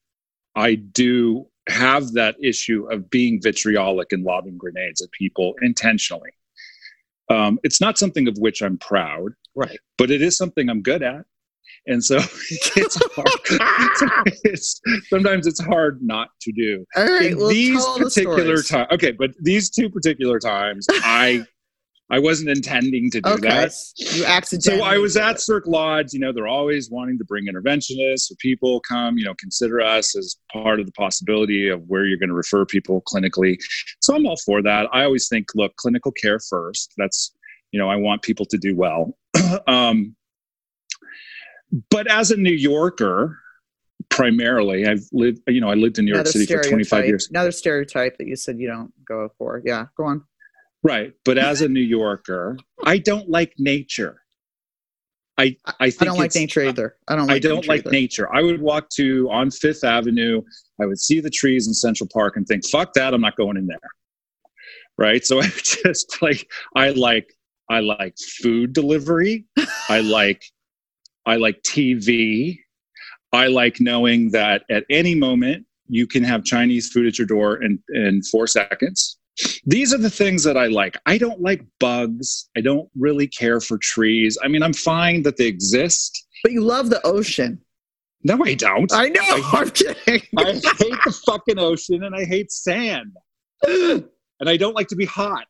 I 0.55 0.77
do 0.77 1.47
have 1.69 2.13
that 2.13 2.37
issue 2.43 2.91
of 2.91 3.11
being 3.11 3.41
vitriolic 3.43 4.13
and 4.13 4.25
lobbing 4.25 4.57
grenades 4.57 5.01
at 5.01 5.11
people 5.13 5.55
intentionally. 5.63 6.31
Um, 7.31 7.59
it's 7.63 7.81
not 7.81 7.99
something 7.99 8.27
of 8.27 8.37
which 8.39 8.63
I'm 8.63 8.79
proud, 8.79 9.33
Right. 9.59 9.79
But 9.97 10.13
it 10.13 10.23
is 10.23 10.37
something 10.37 10.71
I'm 10.71 10.83
good 10.83 11.03
at, 11.03 11.25
and 11.89 12.03
so 12.03 12.17
it's 12.77 12.97
hard. 13.13 14.27
it's, 14.45 14.81
sometimes 15.09 15.49
it's 15.49 15.61
hard 15.61 16.01
not 16.01 16.29
to 16.43 16.53
do 16.53 16.85
All 16.95 17.05
right, 17.05 17.33
in 17.33 17.39
well, 17.39 17.49
these 17.49 17.85
the 17.85 18.05
particular 18.05 18.63
times 18.63 18.87
okay 18.93 19.11
but 19.11 19.33
these 19.41 19.69
two 19.69 19.91
particular 19.91 20.39
times 20.39 20.87
i 21.03 21.45
i 22.11 22.19
wasn't 22.19 22.49
intending 22.49 23.11
to 23.11 23.21
do 23.21 23.31
Okay, 23.31 23.49
that. 23.49 23.73
You 23.97 24.25
accidentally. 24.25 24.81
so 24.81 24.85
i 24.85 24.97
was 24.99 25.17
at 25.17 25.41
cirque 25.41 25.67
lodge 25.67 26.13
you 26.13 26.21
know 26.21 26.33
they're 26.33 26.47
always 26.49 26.91
wanting 26.91 27.19
to 27.19 27.25
bring 27.25 27.47
interventionists 27.47 28.31
or 28.31 28.35
people 28.39 28.81
come 28.81 29.19
you 29.19 29.25
know 29.25 29.35
consider 29.39 29.81
us 29.81 30.17
as 30.17 30.37
part 30.53 30.81
of 30.81 30.87
the 30.87 30.93
possibility 30.93 31.69
of 31.69 31.83
where 31.87 32.05
you're 32.07 32.19
going 32.19 32.29
to 32.31 32.35
refer 32.35 32.65
people 32.65 33.03
clinically. 33.03 33.57
So 34.01 34.15
i'm 34.15 34.27
all 34.27 34.37
for 34.45 34.63
that. 34.63 34.87
I 34.93 35.05
always 35.05 35.29
think 35.29 35.47
look 35.55 35.75
clinical 35.77 36.13
care 36.13 36.39
first. 36.49 36.93
That's 36.97 37.35
you 37.73 37.79
know 37.81 37.89
i 37.89 37.97
want 37.97 38.23
people 38.23 38.47
to 38.47 38.59
do 38.59 38.75
well. 38.77 39.17
Um, 39.67 40.15
but 41.91 42.11
as 42.11 42.31
a 42.31 42.37
new 42.37 42.53
yorker 42.71 43.39
primarily 44.09 44.87
i've 44.87 45.05
lived 45.13 45.41
you 45.49 45.61
know 45.61 45.69
i 45.69 45.75
lived 45.75 45.99
in 45.99 46.05
new 46.07 46.13
york 46.13 46.21
Another 46.27 46.31
city 46.33 46.47
for 46.47 46.63
25 46.63 47.07
years. 47.07 47.29
Another 47.31 47.53
stereotype 47.53 48.17
that 48.19 48.27
you 48.27 48.37
said 48.37 48.59
you 48.59 48.69
don't 48.69 48.93
go 49.05 49.29
for. 49.37 49.61
Yeah, 49.65 49.87
go 49.97 50.05
on. 50.05 50.25
Right. 50.83 51.13
But 51.25 51.39
as 51.39 51.61
a 51.61 51.69
New 51.69 51.81
Yorker, 51.81 52.57
I 52.85 52.99
don't 52.99 53.29
like 53.29 53.55
nature. 53.59 54.23
I 55.39 55.57
I 55.79 55.91
think 55.91 56.03
I 56.03 56.05
don't 56.07 56.19
like 56.19 56.35
nature 56.35 56.63
either. 56.63 56.97
I 57.07 57.17
don't 57.17 57.29
like 57.29 57.37
I 57.37 57.39
don't 57.39 57.57
nature 57.57 57.69
like 57.69 57.81
either. 57.81 57.91
nature. 57.91 58.35
I 58.35 58.43
would 58.43 58.61
walk 58.61 58.89
to 58.91 59.29
on 59.31 59.51
Fifth 59.51 59.85
Avenue. 59.85 60.43
I 60.81 60.87
would 60.87 60.99
see 60.99 61.21
the 61.21 61.31
trees 61.31 61.69
in 61.69 61.75
Central 61.75 62.09
Park 62.13 62.37
and 62.37 62.47
think, 62.47 62.69
"Fuck 62.69 62.93
that! 62.95 63.15
I'm 63.15 63.21
not 63.21 63.37
going 63.37 63.57
in 63.57 63.67
there." 63.67 63.79
Right. 64.97 65.25
So 65.25 65.41
I 65.43 65.47
just 65.47 66.21
like 66.21 66.51
I 66.75 66.91
like 66.91 67.33
I 67.71 67.81
like 67.81 68.17
food 68.19 68.73
delivery. 68.73 69.47
I 69.89 70.01
like 70.05 70.43
I 71.25 71.37
like 71.37 71.63
TV. 71.63 72.59
I 73.33 73.47
like 73.47 73.81
knowing 73.81 74.31
that 74.31 74.65
at 74.71 74.85
any 74.91 75.15
moment 75.15 75.67
you 75.89 76.07
can 76.07 76.25
have 76.25 76.45
Chinese 76.45 76.91
food 76.91 77.07
at 77.07 77.19
your 77.19 77.27
door 77.27 77.63
in 77.63 77.79
in 77.91 78.23
four 78.23 78.47
seconds. 78.47 79.18
These 79.65 79.95
are 79.95 79.99
the 79.99 80.11
things 80.11 80.43
that 80.45 80.57
I 80.57 80.67
like. 80.67 80.97
I 81.07 81.19
don't 81.19 81.41
like 81.41 81.65
bugs. 81.79 82.49
I 82.57 82.61
don't 82.61 82.89
really 82.99 83.29
care 83.29 83.61
for 83.61 83.79
trees. 83.79 84.37
I 84.43 84.49
mean, 84.49 84.63
I'm 84.63 84.73
fine 84.73 85.23
that 85.23 85.37
they 85.37 85.47
exist. 85.47 86.27
But 86.43 86.53
you 86.53 86.63
love 86.63 86.91
the 86.91 87.05
ocean. 87.07 87.61
No, 88.25 88.39
I 88.45 88.55
don't. 88.55 88.93
I 88.93 89.09
know. 89.09 89.21
I- 89.23 89.51
I'm 89.55 89.71
kidding. 89.71 90.23
I 90.39 90.53
hate 90.53 90.99
the 91.05 91.21
fucking 91.27 91.59
ocean 91.59 92.03
and 92.03 92.15
I 92.15 92.25
hate 92.25 92.51
sand. 92.53 93.13
And 94.41 94.49
I 94.49 94.57
don't 94.57 94.75
like 94.75 94.87
to 94.87 94.95
be 94.95 95.05
hot. 95.05 95.49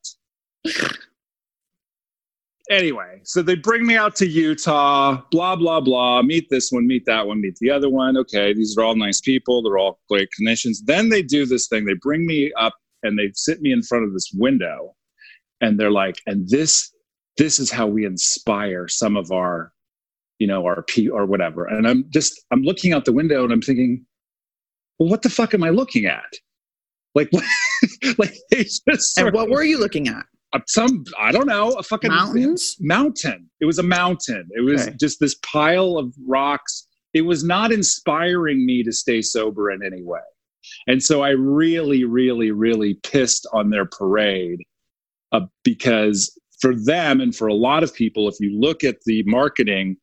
Anyway, 2.71 3.21
so 3.25 3.40
they 3.42 3.54
bring 3.54 3.87
me 3.87 3.97
out 3.97 4.14
to 4.16 4.26
Utah, 4.26 5.23
blah, 5.30 5.57
blah, 5.57 5.80
blah. 5.80 6.23
Meet 6.23 6.49
this 6.50 6.71
one, 6.71 6.87
meet 6.87 7.04
that 7.07 7.26
one, 7.26 7.40
meet 7.40 7.57
the 7.61 7.71
other 7.71 7.88
one. 7.88 8.16
Okay, 8.16 8.52
these 8.52 8.76
are 8.78 8.85
all 8.85 8.97
nice 8.97 9.21
people. 9.21 9.62
They're 9.62 9.78
all 9.78 10.00
great 10.11 10.28
clinicians. 10.40 10.78
Then 10.85 11.09
they 11.09 11.23
do 11.23 11.47
this 11.47 11.68
thing. 11.68 11.85
They 11.85 11.95
bring 12.00 12.26
me 12.26 12.50
up 12.59 12.75
and 13.02 13.19
they 13.19 13.31
sit 13.35 13.61
me 13.61 13.73
in 13.73 13.83
front 13.83 14.05
of 14.05 14.12
this 14.12 14.31
window 14.35 14.95
and 15.61 15.78
they're 15.78 15.90
like, 15.90 16.17
and 16.26 16.49
this 16.49 16.93
this 17.37 17.59
is 17.61 17.71
how 17.71 17.87
we 17.87 18.05
inspire 18.05 18.88
some 18.88 19.17
of 19.17 19.31
our, 19.31 19.73
you 20.40 20.47
know, 20.47 20.64
our 20.67 20.83
P 20.83 21.09
or 21.09 21.25
whatever. 21.25 21.67
And 21.67 21.87
I'm 21.87 22.05
just 22.12 22.40
I'm 22.52 22.62
looking 22.62 22.93
out 22.93 23.05
the 23.05 23.12
window 23.12 23.45
and 23.45 23.52
I'm 23.52 23.62
thinking, 23.62 24.05
well, 24.99 25.09
what 25.09 25.23
the 25.23 25.31
fuck 25.31 25.55
am 25.55 25.62
I 25.62 25.71
looking 25.71 26.07
at? 26.07 26.33
Like, 27.14 27.31
like 28.19 28.35
they 28.50 28.64
just 28.64 29.19
and 29.19 29.33
what 29.33 29.45
of- 29.45 29.50
were 29.50 29.62
you 29.64 29.78
looking 29.78 30.09
at? 30.09 30.25
some 30.67 31.05
I 31.19 31.31
don't 31.31 31.47
know 31.47 31.73
a 31.73 31.83
fucking 31.83 32.11
Mountains? 32.11 32.76
mountain. 32.81 33.50
It 33.61 33.67
was 33.67 33.78
a 33.78 33.83
mountain. 33.83 34.49
It 34.52 34.62
was 34.62 34.88
Okay. 34.88 34.97
just 34.99 35.21
this 35.21 35.35
pile 35.45 35.99
of 35.99 36.14
rocks. 36.26 36.87
It 37.14 37.23
was 37.23 37.45
not 37.45 37.71
inspiring 37.71 38.64
me 38.64 38.83
to 38.83 38.90
stay 38.93 39.21
sober 39.23 39.71
in 39.71 39.83
any 39.85 40.02
way. 40.02 40.21
And 40.87 41.02
so 41.02 41.22
I 41.22 41.30
really, 41.30 42.04
really, 42.04 42.50
really 42.50 42.94
pissed 42.94 43.46
on 43.52 43.70
their 43.70 43.84
parade 43.84 44.60
uh, 45.32 45.40
because 45.64 46.38
for 46.60 46.75
them 46.75 47.20
and 47.20 47.34
for 47.34 47.46
a 47.46 47.54
lot 47.54 47.82
of 47.82 47.94
people, 47.94 48.28
if 48.28 48.34
you 48.40 48.58
look 48.58 48.84
at 48.84 48.96
the 49.04 49.22
marketing, 49.25 49.96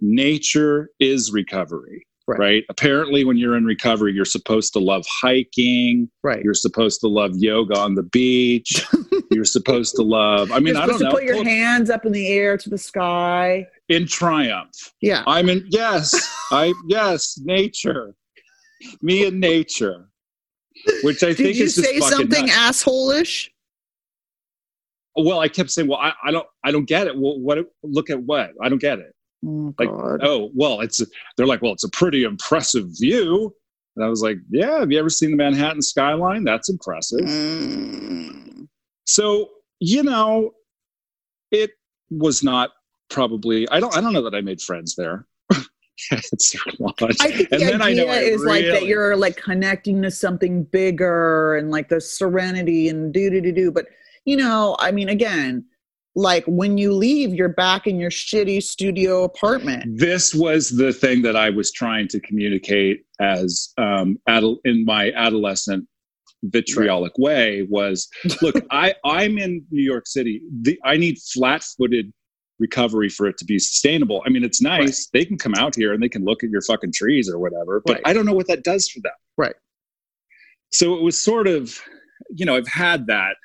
nature 0.00 0.90
is 1.00 1.32
recovery. 1.32 2.04
Right. 2.26 2.38
Right. 2.38 2.64
Apparently, 2.68 3.24
when 3.24 3.38
you're 3.38 3.56
in 3.56 3.64
recovery, 3.64 4.12
you're 4.12 4.26
supposed 4.26 4.74
to 4.74 4.80
love 4.80 5.06
hiking. 5.22 6.10
Right. 6.22 6.42
You're 6.44 6.52
supposed 6.52 7.00
to 7.00 7.08
love 7.08 7.30
yoga 7.36 7.78
on 7.78 7.94
the 7.94 8.02
beach. 8.02 8.84
you're 9.30 9.46
supposed 9.46 9.96
to 9.96 10.02
love. 10.02 10.52
I 10.52 10.58
mean, 10.58 10.76
I 10.76 10.84
don't 10.84 11.00
know. 11.00 11.10
Put 11.10 11.24
your 11.24 11.42
hands 11.42 11.88
up 11.88 12.04
in 12.04 12.12
the 12.12 12.28
air 12.28 12.58
to 12.58 12.68
the 12.68 12.76
sky. 12.76 13.66
in 13.88 14.06
triumph. 14.06 14.92
Yeah. 15.00 15.22
I'm 15.26 15.48
in. 15.48 15.64
Yes, 15.70 16.14
I 16.52 16.74
yes, 16.86 17.40
nature. 17.42 18.14
Me 19.02 19.26
and 19.26 19.40
nature, 19.40 20.08
which 21.02 21.22
I 21.22 21.28
Did 21.28 21.36
think 21.38 21.56
you 21.56 21.64
is 21.64 21.74
just 21.74 21.86
fucking 21.86 22.02
something 22.02 22.46
nuts. 22.46 22.56
asshole-ish? 22.58 23.50
Well, 25.16 25.40
I 25.40 25.48
kept 25.48 25.70
saying, 25.70 25.88
well, 25.88 25.98
I, 25.98 26.12
I 26.24 26.30
don't, 26.30 26.46
I 26.64 26.70
don't 26.70 26.84
get 26.84 27.08
it. 27.08 27.18
Well, 27.18 27.40
what? 27.40 27.58
Look 27.82 28.08
at 28.10 28.22
what? 28.22 28.52
I 28.62 28.68
don't 28.68 28.80
get 28.80 29.00
it. 29.00 29.14
Oh, 29.44 29.74
Like, 29.78 29.88
God. 29.88 30.20
Oh, 30.22 30.50
well, 30.54 30.80
it's. 30.80 31.02
They're 31.36 31.46
like, 31.46 31.62
well, 31.62 31.72
it's 31.72 31.84
a 31.84 31.90
pretty 31.90 32.22
impressive 32.24 32.86
view. 32.98 33.54
And 33.96 34.04
I 34.04 34.08
was 34.08 34.22
like, 34.22 34.36
yeah. 34.50 34.78
Have 34.78 34.92
you 34.92 34.98
ever 34.98 35.10
seen 35.10 35.30
the 35.32 35.36
Manhattan 35.36 35.82
skyline? 35.82 36.44
That's 36.44 36.68
impressive. 36.68 37.20
Mm. 37.20 38.68
So 39.06 39.50
you 39.80 40.02
know, 40.02 40.52
it 41.50 41.70
was 42.10 42.42
not 42.42 42.70
probably. 43.10 43.68
I 43.70 43.80
don't. 43.80 43.96
I 43.96 44.00
don't 44.00 44.12
know 44.12 44.22
that 44.22 44.34
I 44.34 44.40
made 44.40 44.60
friends 44.60 44.94
there. 44.96 45.26
It's 46.10 46.54
Lodge. 46.78 47.16
I 47.20 47.30
think 47.30 47.50
the 47.50 47.56
And 47.56 47.68
then 47.68 47.82
I 47.82 47.92
know 47.92 48.08
idea 48.08 48.34
is 48.34 48.44
like 48.44 48.64
that 48.66 48.86
you're 48.86 49.16
like 49.16 49.36
connecting 49.36 50.02
to 50.02 50.10
something 50.10 50.64
bigger 50.64 51.56
and 51.56 51.70
like 51.70 51.88
the 51.88 52.00
serenity 52.00 52.88
and 52.88 53.12
do 53.12 53.30
do 53.30 53.40
do 53.40 53.52
do. 53.52 53.70
But 53.70 53.86
you 54.24 54.36
know, 54.36 54.76
I 54.78 54.92
mean, 54.92 55.08
again, 55.08 55.64
like 56.14 56.44
when 56.46 56.78
you 56.78 56.92
leave, 56.92 57.34
you're 57.34 57.48
back 57.48 57.86
in 57.86 57.98
your 57.98 58.10
shitty 58.10 58.62
studio 58.62 59.24
apartment. 59.24 59.84
this 59.98 60.34
was 60.34 60.70
the 60.70 60.92
thing 60.92 61.22
that 61.22 61.36
I 61.36 61.50
was 61.50 61.70
trying 61.70 62.08
to 62.08 62.20
communicate 62.20 63.04
as 63.20 63.72
um, 63.78 64.18
adol- 64.28 64.58
in 64.64 64.84
my 64.84 65.12
adolescent 65.12 65.86
vitriolic 66.44 67.12
way 67.18 67.66
was 67.68 68.08
look 68.42 68.54
I 68.70 68.94
I'm 69.04 69.38
in 69.38 69.64
New 69.70 69.82
York 69.82 70.06
City 70.06 70.40
the, 70.62 70.78
I 70.84 70.96
need 70.96 71.18
flat-footed 71.18 72.12
recovery 72.58 73.08
for 73.08 73.26
it 73.26 73.36
to 73.38 73.44
be 73.44 73.58
sustainable 73.58 74.22
I 74.26 74.30
mean 74.30 74.42
it's 74.44 74.60
nice 74.60 75.08
they 75.12 75.24
can 75.24 75.38
come 75.38 75.54
out 75.54 75.74
here 75.76 75.92
and 75.92 76.02
they 76.02 76.08
can 76.08 76.24
look 76.24 76.42
at 76.42 76.50
your 76.50 76.62
fucking 76.62 76.92
trees 76.92 77.30
or 77.30 77.38
whatever 77.38 77.82
but 77.84 77.94
Right. 77.94 78.02
I 78.04 78.12
don't 78.12 78.26
know 78.26 78.32
what 78.32 78.48
that 78.48 78.64
does 78.64 78.88
for 78.88 79.00
them 79.00 79.12
Right. 79.36 79.54
so 80.72 80.94
it 80.94 81.02
was 81.02 81.20
sort 81.20 81.46
of 81.46 81.78
you 82.30 82.44
know 82.44 82.56
I've 82.56 82.66
had 82.68 83.06
that 83.06 83.36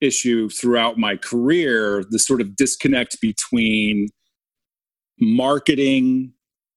issue 0.00 0.48
throughout 0.48 0.96
my 0.96 1.16
career 1.16 2.04
the 2.08 2.20
sort 2.20 2.40
of 2.40 2.54
disconnect 2.54 3.20
between 3.20 4.08
marketing 5.20 6.32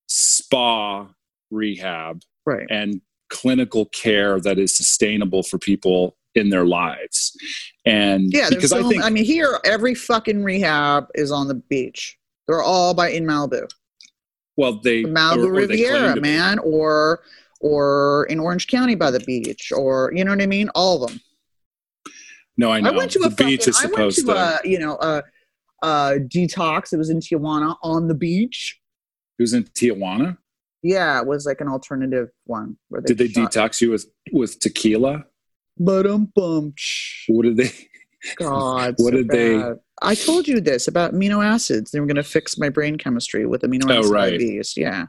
spa 0.08 1.08
rehab 1.52 2.22
Right. 2.46 2.66
and 2.72 3.02
clinical 3.30 3.86
care 3.86 4.40
that 4.40 4.58
is 4.58 4.76
sustainable 4.76 5.44
for 5.44 5.60
people 5.60 6.18
in 6.36 6.50
their 6.50 6.66
lives 6.66 7.36
and 7.86 8.32
Yeah, 8.32 8.50
because 8.50 8.70
so, 8.70 8.86
i 8.86 8.90
think 8.90 9.04
I 9.04 9.10
mean, 9.10 9.26
here 9.26 9.60
every 9.66 9.94
fucking 9.96 10.44
rehab 10.44 11.08
is 11.16 11.32
on 11.32 11.48
the 11.48 11.56
beach. 11.56 12.18
They're 12.48 12.62
all 12.64 12.94
by 12.94 13.10
in 13.10 13.26
Malibu, 13.26 13.68
well 14.58 14.80
they 14.82 15.04
Malibu 15.04 15.46
or- 15.48 15.54
or 15.56 15.68
they 15.68 15.74
Riviera, 15.76 16.14
be. 16.16 16.22
man, 16.22 16.60
or 16.60 17.22
or 17.60 18.26
in 18.30 18.40
Orange 18.40 18.68
County 18.68 18.96
by 18.96 19.12
the 19.12 19.20
beach, 19.22 19.72
or 19.72 20.12
you 20.16 20.24
know 20.24 20.32
what 20.32 20.42
I 20.42 20.48
mean? 20.48 20.70
All 20.74 21.04
of 21.04 21.12
them. 21.12 21.20
No, 22.58 22.72
I 22.72 22.80
know. 22.82 22.90
I 22.92 22.98
went 22.98 23.12
to 23.12 23.20
the 23.20 23.28
a 23.28 23.30
beach 23.30 23.66
fucking, 23.66 23.70
is 23.70 23.80
I 23.80 23.84
went 23.86 23.94
supposed 23.96 24.18
to 24.20 24.24
to. 24.26 24.32
a 24.34 24.60
you 24.64 24.80
know 24.80 24.98
a, 25.00 25.24
a 25.84 25.88
detox. 26.20 26.92
It 26.94 26.98
was 26.98 27.10
in 27.10 27.20
Tijuana 27.20 27.76
on 27.84 28.08
the 28.08 28.16
beach. 28.16 28.80
It 29.38 29.44
was 29.44 29.54
in 29.54 29.64
Tijuana? 29.66 30.38
Yeah, 30.84 31.20
it 31.22 31.28
was 31.28 31.46
like 31.46 31.62
an 31.62 31.68
alternative 31.68 32.30
one. 32.46 32.78
Where 32.90 33.02
Did 33.02 33.18
they 33.20 33.28
shot- 33.28 33.52
detox 33.52 33.82
you 33.82 33.92
with 33.92 34.08
with 34.32 34.60
tequila? 34.60 35.26
But 35.84 36.06
um, 36.06 36.32
bum. 36.36 36.74
What 37.28 37.44
did 37.44 37.58
they? 37.58 37.72
God, 38.36 38.96
What 38.98 39.12
so 39.14 39.18
did 39.18 39.30
they- 39.30 39.64
I 40.04 40.16
told 40.16 40.48
you 40.48 40.60
this 40.62 40.88
about 40.88 41.14
amino 41.14 41.46
acids. 41.46 41.92
They 41.92 42.00
were 42.00 42.06
going 42.08 42.16
to 42.16 42.24
fix 42.24 42.58
my 42.58 42.70
brain 42.70 42.98
chemistry 42.98 43.46
with 43.46 43.62
amino 43.62 43.84
Oh, 43.92 44.00
acid 44.00 44.12
right. 44.12 44.34
IVs. 44.34 44.76
Yeah. 44.76 45.06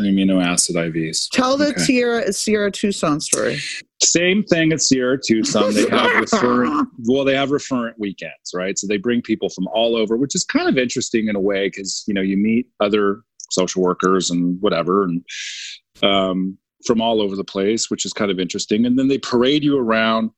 Amino 0.00 0.42
acid 0.44 0.76
IVs. 0.76 1.28
Tell 1.32 1.56
the 1.56 1.68
Okay. 1.68 1.80
Sierra 1.80 2.32
Sierra 2.32 2.70
Tucson 2.70 3.20
story. 3.20 3.58
Same 4.02 4.42
thing 4.42 4.72
at 4.72 4.80
Sierra 4.82 5.18
Tucson. 5.24 5.72
They 5.72 5.82
have 5.88 6.10
referent. 6.24 6.86
Well, 7.06 7.24
they 7.24 7.34
have 7.36 7.50
referent 7.50 7.92
weekends, 7.98 8.50
right? 8.54 8.76
So 8.78 8.86
they 8.86 8.96
bring 8.98 9.22
people 9.22 9.48
from 9.50 9.66
all 9.68 9.94
over, 9.96 10.16
which 10.16 10.34
is 10.34 10.42
kind 10.44 10.68
of 10.68 10.76
interesting 10.76 11.28
in 11.28 11.36
a 11.36 11.40
way 11.40 11.68
because 11.68 12.02
you 12.08 12.12
know 12.12 12.22
you 12.22 12.36
meet 12.36 12.66
other 12.80 13.22
social 13.50 13.82
workers 13.82 14.30
and 14.30 14.60
whatever, 14.60 15.04
and 15.04 15.22
um, 16.02 16.58
from 16.84 17.00
all 17.00 17.20
over 17.22 17.36
the 17.36 17.44
place, 17.44 17.90
which 17.90 18.04
is 18.04 18.12
kind 18.12 18.30
of 18.30 18.38
interesting. 18.38 18.86
And 18.86 18.98
then 18.98 19.08
they 19.08 19.18
parade 19.18 19.64
you 19.64 19.78
around. 19.78 20.30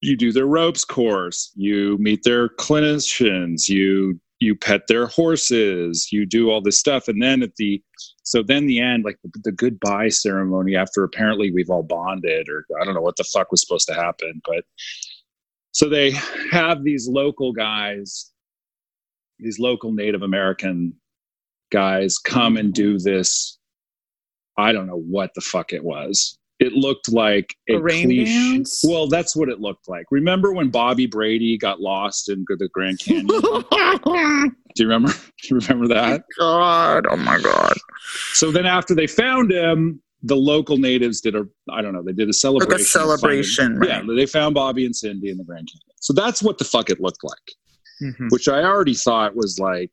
You 0.00 0.16
do 0.16 0.32
their 0.32 0.46
ropes 0.46 0.84
course. 0.84 1.52
You 1.56 1.98
meet 1.98 2.22
their 2.22 2.48
clinicians. 2.48 3.68
You 3.68 4.20
you 4.40 4.54
pet 4.54 4.86
their 4.86 5.06
horses. 5.06 6.12
You 6.12 6.24
do 6.24 6.50
all 6.50 6.60
this 6.60 6.78
stuff, 6.78 7.08
and 7.08 7.20
then 7.20 7.42
at 7.42 7.56
the 7.56 7.82
so 8.22 8.42
then 8.42 8.66
the 8.66 8.80
end, 8.80 9.04
like 9.04 9.18
the, 9.24 9.30
the 9.42 9.52
goodbye 9.52 10.10
ceremony 10.10 10.76
after 10.76 11.02
apparently 11.02 11.50
we've 11.50 11.70
all 11.70 11.82
bonded, 11.82 12.48
or 12.48 12.64
I 12.80 12.84
don't 12.84 12.94
know 12.94 13.00
what 13.00 13.16
the 13.16 13.24
fuck 13.24 13.50
was 13.50 13.60
supposed 13.60 13.88
to 13.88 13.94
happen, 13.94 14.40
but 14.44 14.64
so 15.72 15.88
they 15.88 16.12
have 16.50 16.84
these 16.84 17.08
local 17.08 17.52
guys, 17.52 18.30
these 19.38 19.58
local 19.58 19.92
Native 19.92 20.22
American 20.22 20.94
guys 21.70 22.18
come 22.18 22.56
and 22.56 22.72
do 22.72 22.98
this. 22.98 23.57
I 24.58 24.72
don't 24.72 24.86
know 24.86 24.98
what 24.98 25.30
the 25.34 25.40
fuck 25.40 25.72
it 25.72 25.82
was. 25.82 26.36
It 26.58 26.72
looked 26.72 27.12
like 27.12 27.54
a, 27.68 27.74
A 27.74 27.80
rain 27.80 28.06
cliche. 28.06 28.64
Well, 28.82 29.06
that's 29.06 29.36
what 29.36 29.48
it 29.48 29.60
looked 29.60 29.88
like. 29.88 30.06
Remember 30.10 30.52
when 30.52 30.70
Bobby 30.70 31.06
Brady 31.06 31.56
got 31.56 31.80
lost 31.80 32.28
in 32.28 32.44
the 32.48 32.68
Grand 32.72 32.98
Canyon? 32.98 33.26
Do 34.74 34.82
you 34.84 34.88
remember? 34.88 35.12
Do 35.42 35.48
you 35.54 35.60
remember 35.60 35.86
that? 35.94 36.24
God, 36.36 37.06
oh 37.08 37.16
my 37.16 37.38
God. 37.40 37.74
So 38.32 38.50
then 38.50 38.66
after 38.66 38.94
they 38.94 39.06
found 39.06 39.52
him, 39.52 40.02
the 40.24 40.34
local 40.34 40.78
natives 40.78 41.20
did 41.20 41.36
a 41.36 41.46
I 41.70 41.80
don't 41.80 41.92
know, 41.92 42.02
they 42.02 42.12
did 42.12 42.28
a 42.28 42.32
celebration. 42.32 42.72
Like 42.72 42.80
a 42.80 42.84
celebration, 42.84 43.80
Yeah, 43.84 44.02
they 44.16 44.26
found 44.26 44.56
Bobby 44.56 44.84
and 44.84 44.94
Cindy 44.96 45.30
in 45.30 45.38
the 45.38 45.44
Grand 45.44 45.68
Canyon. 45.68 45.94
So 46.00 46.12
that's 46.12 46.42
what 46.42 46.58
the 46.58 46.64
fuck 46.64 46.90
it 46.90 47.00
looked 47.00 47.22
like, 47.22 48.12
Mhm. 48.14 48.30
which 48.30 48.48
I 48.48 48.64
already 48.64 48.94
thought 48.94 49.36
was 49.36 49.60
like 49.60 49.92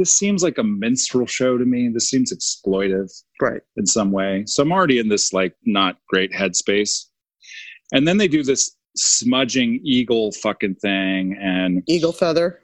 this 0.00 0.16
seems 0.16 0.42
like 0.42 0.56
a 0.56 0.64
minstrel 0.64 1.26
show 1.26 1.58
to 1.58 1.64
me. 1.66 1.90
This 1.92 2.08
seems 2.08 2.32
exploitive 2.32 3.10
Right. 3.40 3.60
in 3.76 3.84
some 3.86 4.10
way. 4.12 4.44
So 4.46 4.62
I'm 4.62 4.72
already 4.72 4.98
in 4.98 5.08
this 5.10 5.32
like 5.34 5.54
not 5.66 5.98
great 6.08 6.32
headspace. 6.32 7.04
And 7.92 8.08
then 8.08 8.16
they 8.16 8.26
do 8.26 8.42
this 8.42 8.74
smudging 8.96 9.78
eagle 9.84 10.32
fucking 10.32 10.76
thing 10.76 11.36
and 11.38 11.82
Eagle 11.86 12.12
feather. 12.12 12.60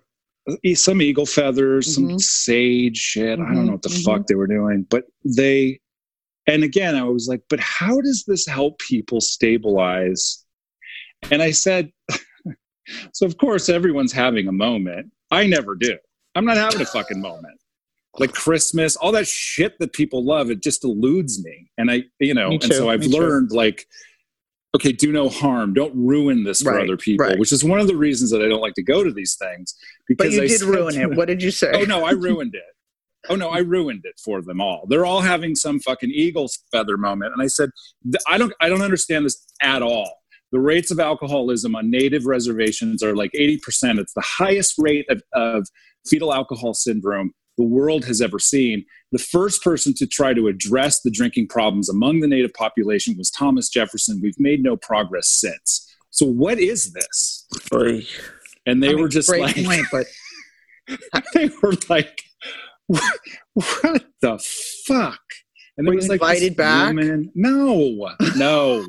some 0.75 1.03
eagle 1.03 1.27
feathers, 1.27 1.95
some 1.95 2.09
Mhm. 2.09 2.21
sage 2.21 2.97
shit. 2.97 3.39
I 3.39 3.45
don't 3.53 3.55
Mhm, 3.65 3.67
know 3.67 3.73
what 3.73 3.83
the 3.83 3.89
mhm. 3.91 4.05
fuck 4.05 4.27
they 4.29 4.35
were 4.37 4.47
doing, 4.47 4.87
but 4.89 5.05
they. 5.25 5.81
And 6.47 6.63
again, 6.63 6.95
I 6.95 7.03
was 7.03 7.27
like, 7.29 7.43
but 7.51 7.59
how 7.61 8.01
does 8.01 8.25
this 8.27 8.47
help 8.47 8.79
people 8.79 9.21
stabilize? 9.21 10.45
And 11.33 11.43
I 11.43 11.51
said, 11.51 11.93
so 13.13 13.27
of 13.27 13.37
course 13.39 13.69
everyone's 13.69 14.13
having 14.13 14.47
a 14.49 14.53
moment. 14.53 15.11
I 15.33 15.47
never 15.49 15.75
do. 15.75 15.99
I'm 16.37 16.45
not 16.45 16.57
having 16.57 16.81
a 16.81 16.87
fucking 16.87 17.21
moment. 17.21 17.59
Like 18.19 18.33
Christmas, 18.33 18.97
all 18.97 19.13
that 19.13 19.27
shit 19.27 19.79
that 19.79 19.93
people 19.93 20.25
love, 20.25 20.51
it 20.51 20.63
just 20.63 20.85
eludes 20.85 21.43
me. 21.45 21.71
And 21.77 21.91
I, 21.91 22.05
you 22.19 22.35
know, 22.35 22.51
and 22.51 22.63
so 22.63 22.89
I've 22.89 23.01
me 23.01 23.09
too. 23.11 23.19
learned 23.19 23.51
like, 23.51 23.87
okay, 24.75 24.93
do 24.93 25.13
no 25.13 25.29
harm. 25.29 25.75
Don't 25.75 25.95
ruin 25.95 26.45
this 26.45 26.63
for 26.63 26.73
Right, 26.73 26.85
other 26.85 26.97
people, 26.97 27.27
right. 27.27 27.39
which 27.39 27.53
is 27.53 27.65
one 27.65 27.81
of 27.81 27.87
the 27.87 27.97
reasons 27.97 28.31
that 28.31 28.43
I 28.43 28.49
don't 28.49 28.61
like 28.61 28.75
to 28.75 28.83
go 28.83 29.05
to 29.05 29.13
these 29.13 29.37
things. 29.37 29.75
Because 30.09 30.35
But 30.35 30.37
you 30.37 30.43
I 30.43 30.47
did 30.47 30.63
ruin 30.63 30.97
it. 30.99 31.17
What 31.17 31.29
did 31.29 31.43
you 31.43 31.51
say? 31.51 31.73
Oh 31.75 31.85
no, 31.85 32.05
I 32.05 32.13
ruined 32.13 32.55
it. 32.55 32.63
Oh 33.29 33.35
no, 33.35 33.49
I 33.49 33.59
ruined 33.59 34.03
it 34.05 34.21
for 34.23 34.41
them 34.41 34.61
all. 34.61 34.87
They're 34.89 35.05
all 35.05 35.21
having 35.21 35.55
some 35.55 35.81
fucking 35.81 36.11
eagle's 36.11 36.63
feather 36.71 36.97
moment, 36.97 37.33
and 37.33 37.43
I 37.43 37.49
said, 37.49 37.71
I 38.29 38.39
don't, 38.39 38.53
I 38.61 38.69
don't 38.69 38.83
understand 38.83 39.27
this 39.27 39.45
at 39.61 39.83
all. 39.83 40.21
The 40.53 40.61
rates 40.61 40.91
of 40.93 41.01
alcoholism 41.01 41.75
on 41.75 41.91
native 41.91 42.25
reservations 42.25 43.03
are 43.03 43.17
like 43.17 43.33
eighty 43.35 43.59
percent. 43.59 43.99
It's 43.99 44.15
the 44.15 44.25
highest 44.25 44.75
rate 44.79 45.07
of, 45.11 45.23
of 45.35 45.69
fetal 46.09 46.33
alcohol 46.33 46.75
syndrome 46.75 47.33
the 47.57 47.65
world 47.65 48.05
has 48.05 48.21
ever 48.21 48.39
seen. 48.39 48.85
The 49.13 49.19
first 49.19 49.63
person 49.63 49.95
to 49.95 50.07
try 50.07 50.35
to 50.35 50.47
address 50.47 51.01
the 51.01 51.11
drinking 51.11 51.49
problems 51.49 51.89
among 51.89 52.21
the 52.21 52.29
native 52.29 52.53
population 52.55 53.15
was 53.17 53.31
Thomas 53.31 53.69
Jefferson. 53.69 54.21
We've 54.23 54.39
made 54.39 54.63
no 54.63 54.77
progress 54.77 55.29
since. 55.29 55.95
So 56.11 56.27
what 56.27 56.59
is 56.59 56.93
this? 56.93 57.47
And 58.67 58.83
they 58.83 58.89
I 58.89 58.93
mean, 58.93 59.03
were 59.03 59.09
just 59.09 59.29
like, 59.31 59.57
point, 59.65 59.87
but 59.91 60.07
they 61.35 61.51
were 61.63 61.75
like, 61.89 62.21
what, 62.89 63.19
what 63.55 64.05
the 64.21 64.39
fuck? 64.87 65.21
And 65.79 65.87
Were 65.87 65.95
was 65.95 66.07
you 66.07 66.11
like 66.13 66.21
invited 66.21 66.57
back? 66.57 66.89
woman- 66.89 67.33
No, 67.35 68.15
no. 68.37 68.87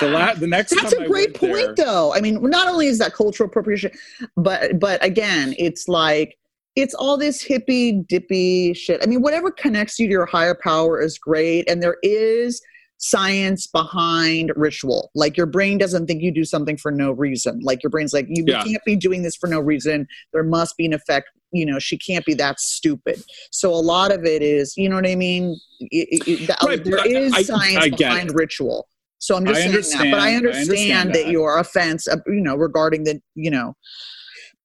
The 0.00 0.08
la- 0.08 0.34
the 0.34 0.46
next 0.46 0.74
That's 0.74 0.92
a 0.92 1.02
I 1.02 1.06
great 1.06 1.34
point, 1.34 1.76
there- 1.76 1.86
though. 1.86 2.12
I 2.14 2.20
mean, 2.20 2.42
not 2.42 2.68
only 2.68 2.86
is 2.86 2.98
that 2.98 3.14
cultural 3.14 3.48
appropriation, 3.48 3.90
but 4.36 4.78
but 4.80 5.02
again, 5.04 5.54
it's 5.58 5.88
like 5.88 6.36
it's 6.76 6.94
all 6.94 7.16
this 7.16 7.40
hippy 7.40 7.92
dippy 7.92 8.74
shit. 8.74 9.00
I 9.02 9.06
mean, 9.06 9.22
whatever 9.22 9.50
connects 9.50 9.98
you 9.98 10.06
to 10.08 10.10
your 10.10 10.26
higher 10.26 10.54
power 10.60 11.00
is 11.00 11.18
great, 11.18 11.68
and 11.70 11.82
there 11.82 11.96
is 12.02 12.60
science 12.98 13.66
behind 13.66 14.52
ritual. 14.56 15.10
Like 15.14 15.36
your 15.36 15.46
brain 15.46 15.78
doesn't 15.78 16.06
think 16.06 16.22
you 16.22 16.32
do 16.32 16.44
something 16.44 16.76
for 16.76 16.90
no 16.90 17.12
reason. 17.12 17.60
Like 17.62 17.82
your 17.82 17.90
brain's 17.90 18.12
like, 18.14 18.26
you 18.28 18.44
Yeah. 18.46 18.62
can't 18.64 18.82
be 18.86 18.96
doing 18.96 19.22
this 19.22 19.36
for 19.36 19.46
no 19.48 19.60
reason. 19.60 20.06
There 20.32 20.42
must 20.44 20.76
be 20.76 20.86
an 20.86 20.94
effect. 20.94 21.28
You 21.52 21.66
know, 21.66 21.78
she 21.78 21.98
can't 21.98 22.24
be 22.24 22.34
that 22.34 22.60
stupid. 22.60 23.22
So 23.50 23.70
a 23.70 23.76
lot 23.82 24.10
of 24.10 24.24
it 24.24 24.42
is, 24.42 24.76
you 24.76 24.88
know 24.88 24.94
what 24.96 25.06
I 25.06 25.16
mean. 25.16 25.56
It- 25.80 26.08
it- 26.26 26.28
it- 26.48 26.62
Right, 26.64 26.82
there 26.82 27.00
I- 27.00 27.04
is 27.06 27.46
science 27.46 27.76
I 27.84 27.88
get 27.90 27.98
behind 27.98 28.30
it. 28.30 28.36
ritual. 28.36 28.88
So 29.24 29.36
I'm 29.36 29.46
just 29.46 29.58
I 29.58 29.62
saying 29.70 29.72
that, 29.72 30.10
but 30.10 30.20
understand- 30.20 30.20
I 30.20 30.30
I 30.32 30.34
understand, 30.34 31.14
that. 31.14 31.24
that. 31.24 31.30
your 31.32 31.58
offense, 31.58 32.06
uh, 32.06 32.16
you 32.26 32.42
know, 32.42 32.56
regarding 32.56 33.04
the, 33.04 33.22
you 33.34 33.50
know, 33.50 33.74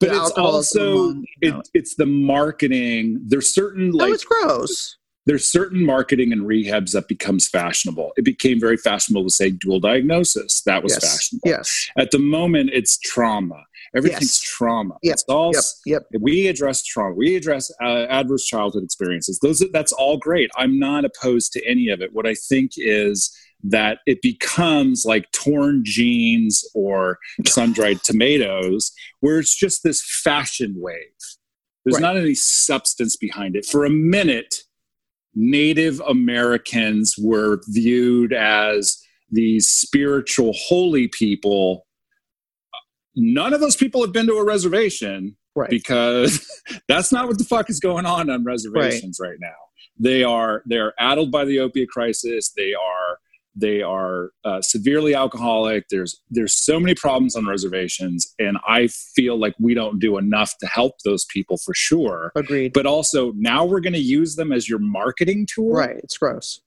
But 0.02 0.10
it's 0.10 0.32
also 0.32 0.96
among, 1.12 1.26
you 1.42 1.58
it, 1.60 1.70
it's 1.74 1.96
the 1.96 2.06
marketing. 2.06 3.22
There's 3.26 3.54
certain 3.54 3.92
no, 3.92 4.04
like 4.06 4.16
it's 4.16 4.26
gross. 4.26 4.98
there's 5.26 5.50
certain 5.50 5.82
marketing 5.86 6.34
and 6.34 6.42
rehabs 6.42 6.92
that 6.92 7.08
becomes 7.08 7.48
fashionable. 7.48 8.12
It 8.18 8.26
became 8.26 8.60
very 8.60 8.76
fashionable 8.76 9.24
to 9.24 9.30
say 9.30 9.50
dual 9.52 9.80
diagnosis. 9.80 10.62
That 10.66 10.84
was 10.84 10.92
yes. 10.92 11.04
fashionable. 11.10 11.50
Yes. 11.50 11.90
At 11.98 12.12
the 12.12 12.20
moment, 12.20 12.72
it's 12.74 12.98
trauma. 13.00 13.64
Everything's 13.96 14.22
Yes. 14.24 14.42
trauma. 14.42 14.96
Yep, 15.04 15.14
It's 15.14 15.24
all 15.30 15.52
Yep. 15.56 15.64
Yep. 16.12 16.22
we 16.22 16.48
address 16.48 16.84
trauma 16.84 17.16
we 17.16 17.38
address 17.38 17.72
uh, 17.82 18.06
adverse 18.10 18.44
childhood 18.46 18.84
experiences 18.84 19.40
those 19.42 19.64
that's 19.72 19.92
all 19.94 20.18
great 20.18 20.52
i'm 20.58 20.78
not 20.78 21.06
opposed 21.06 21.52
to 21.54 21.66
any 21.66 21.88
of 21.90 22.00
it 22.02 22.12
what 22.14 22.28
i 22.28 22.36
think 22.36 22.72
is 22.78 23.36
that 23.64 24.00
it 24.06 24.22
becomes 24.22 25.04
like 25.06 25.30
torn 25.32 25.82
jeans 25.84 26.64
or 26.74 27.18
sun-dried 27.46 28.02
tomatoes 28.04 28.92
where 29.20 29.40
it's 29.40 29.56
just 29.56 29.84
this 29.84 30.02
fashion 30.24 30.76
wave 30.78 30.96
there's 31.86 31.96
Right. 31.96 32.02
not 32.02 32.18
any 32.18 32.36
substance 32.36 33.16
behind 33.18 33.56
it 33.56 33.66
for 33.66 33.84
a 33.86 33.90
minute 33.90 34.64
native 35.36 36.00
americans 36.08 37.16
were 37.20 37.62
viewed 37.70 38.32
as 38.34 38.98
these 39.30 39.68
spiritual 39.68 40.54
holy 40.54 41.08
people 41.08 41.86
none 43.16 43.54
of 43.54 43.60
those 43.60 43.76
people 43.76 44.02
have 44.02 44.14
been 44.14 44.28
to 44.28 44.34
a 44.36 44.46
reservation 44.46 45.36
Right. 45.56 45.70
because 45.70 46.48
that's 46.88 47.12
not 47.12 47.28
what 47.28 47.38
the 47.38 47.44
fuck 47.44 47.70
is 47.70 47.80
going 47.80 48.06
on 48.06 48.30
on 48.30 48.46
reservations 48.46 49.20
right, 49.22 49.36
now. 49.40 49.50
They 50.00 50.24
are 50.24 50.64
they 50.70 50.78
are 50.78 50.94
addled 51.00 51.32
by 51.32 51.44
the 51.44 51.60
opiate 51.60 51.90
crisis. 51.90 52.52
They 52.56 52.74
are 52.74 53.20
they 53.56 53.82
are 53.82 54.32
uh, 54.46 54.62
severely 54.62 55.16
alcoholic. 55.16 55.86
There's 55.90 56.22
there's 56.30 56.56
so 56.56 56.80
many 56.80 56.96
problems 56.96 57.36
on 57.36 57.46
reservations, 57.46 58.34
and 58.40 58.58
I 58.68 58.88
feel 58.88 59.38
like 59.38 59.56
we 59.60 59.74
don't 59.74 60.00
do 60.00 60.18
enough 60.18 60.54
to 60.60 60.68
help 60.68 60.96
those 61.04 61.26
people 61.26 61.58
for 61.58 61.74
sure. 61.74 62.32
Agreed. 62.36 62.74
But 62.74 62.86
also 62.86 63.34
now 63.36 63.66
we're 63.66 63.80
going 63.82 63.94
to 63.94 64.00
use 64.00 64.36
them 64.36 64.52
as 64.52 64.70
your 64.70 64.80
marketing 64.80 65.48
tool. 65.54 65.72
right. 65.72 65.98
It's 65.98 66.18
gross. 66.18 66.62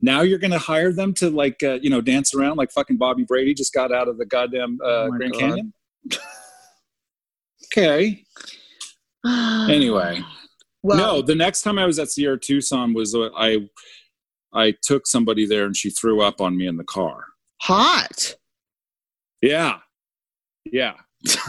Now 0.00 0.22
you're 0.22 0.38
going 0.40 0.50
to 0.52 0.58
hire 0.58 0.92
them 0.92 1.14
to 1.14 1.30
like 1.30 1.62
uh, 1.62 1.78
you 1.82 1.90
know 1.90 2.00
dance 2.00 2.34
around 2.34 2.56
like 2.56 2.72
fucking 2.72 2.96
Bobby 2.96 3.24
Brady 3.24 3.54
just 3.54 3.72
got 3.72 3.92
out 3.92 4.08
of 4.08 4.18
the 4.18 4.26
goddamn 4.26 4.78
uh, 4.82 4.86
Oh 4.86 5.10
Grand 5.10 5.32
God. 5.32 5.40
Canyon. 5.40 5.72
okay. 7.72 8.24
Anyway, 9.24 10.20
Well, 10.82 10.98
no, 10.98 11.22
the 11.22 11.36
next 11.36 11.62
time 11.62 11.78
I 11.78 11.86
was 11.86 12.00
at 12.00 12.08
Sierra 12.08 12.36
Tucson 12.36 12.92
was 12.92 13.14
uh, 13.14 13.28
I 13.36 13.68
I 14.54 14.74
took 14.82 15.06
somebody 15.06 15.46
there 15.46 15.64
and 15.64 15.76
she 15.76 15.90
threw 15.90 16.20
up 16.20 16.40
on 16.40 16.56
me 16.56 16.66
in 16.66 16.76
the 16.76 16.84
car. 16.84 17.24
hot. 17.60 18.34
Yeah. 19.40 19.78
Yeah. 20.64 20.94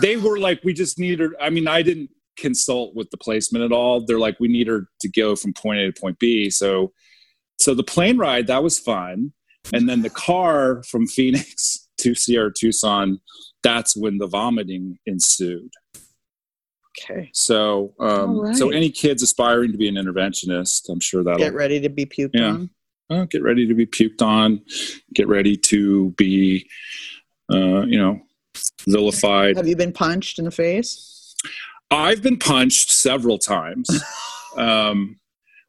They 0.01 0.17
were 0.17 0.39
like, 0.39 0.61
we 0.63 0.73
just 0.73 0.99
need 0.99 1.19
her. 1.19 1.31
I 1.39 1.49
mean, 1.49 1.67
I 1.67 1.81
didn't 1.81 2.09
consult 2.37 2.95
with 2.95 3.09
the 3.11 3.17
placement 3.17 3.63
at 3.63 3.71
all. 3.71 4.05
They're 4.05 4.19
like, 4.19 4.39
we 4.39 4.47
need 4.47 4.67
her 4.67 4.87
to 5.01 5.09
go 5.09 5.35
from 5.35 5.53
point 5.53 5.79
A 5.79 5.91
to 5.91 5.99
point 5.99 6.19
B. 6.19 6.49
So 6.49 6.91
so 7.59 7.73
the 7.73 7.83
plane 7.83 8.17
ride, 8.17 8.47
that 8.47 8.63
was 8.63 8.79
fun. 8.79 9.33
And 9.73 9.87
then 9.87 10.01
the 10.01 10.09
car 10.09 10.83
from 10.83 11.07
Phoenix 11.07 11.87
to 11.99 12.13
Sierra 12.15 12.51
Tucson, 12.51 13.19
that's 13.61 13.95
when 13.95 14.17
the 14.17 14.27
vomiting 14.27 14.97
ensued. 15.05 15.71
Okay. 16.99 17.29
So 17.33 17.93
um 17.99 18.39
All 18.39 18.53
so 18.53 18.69
any 18.69 18.89
kids 18.89 19.23
aspiring 19.23 19.71
to 19.71 19.77
be 19.77 19.87
an 19.87 19.95
interventionist, 19.95 20.89
I'm 20.89 20.99
sure 20.99 21.23
that'll 21.23 21.39
Get 21.39 21.53
ready 21.53 21.79
to 21.79 21.89
be 21.89 22.05
puked 22.05 22.31
Yeah. 22.33 22.65
Uh, 23.09 23.25
get 23.25 23.43
ready 23.43 23.67
to 23.67 23.73
be 23.73 23.85
puked 23.85 24.21
on, 24.21 24.61
get 25.13 25.27
ready 25.27 25.55
to 25.57 26.11
be, 26.11 26.67
uh, 27.51 27.83
you 27.83 27.97
know, 27.97 28.21
vilified. 28.87 29.57
Have 29.57 29.67
you 29.67 29.75
been 29.75 29.93
punched 29.93 30.39
in 30.39 30.45
the 30.45 30.51
face? 30.51 31.35
I've 31.91 32.23
been 32.23 32.37
punched 32.37 32.91
several 32.91 33.37
times, 33.37 33.89
um, 34.57 35.19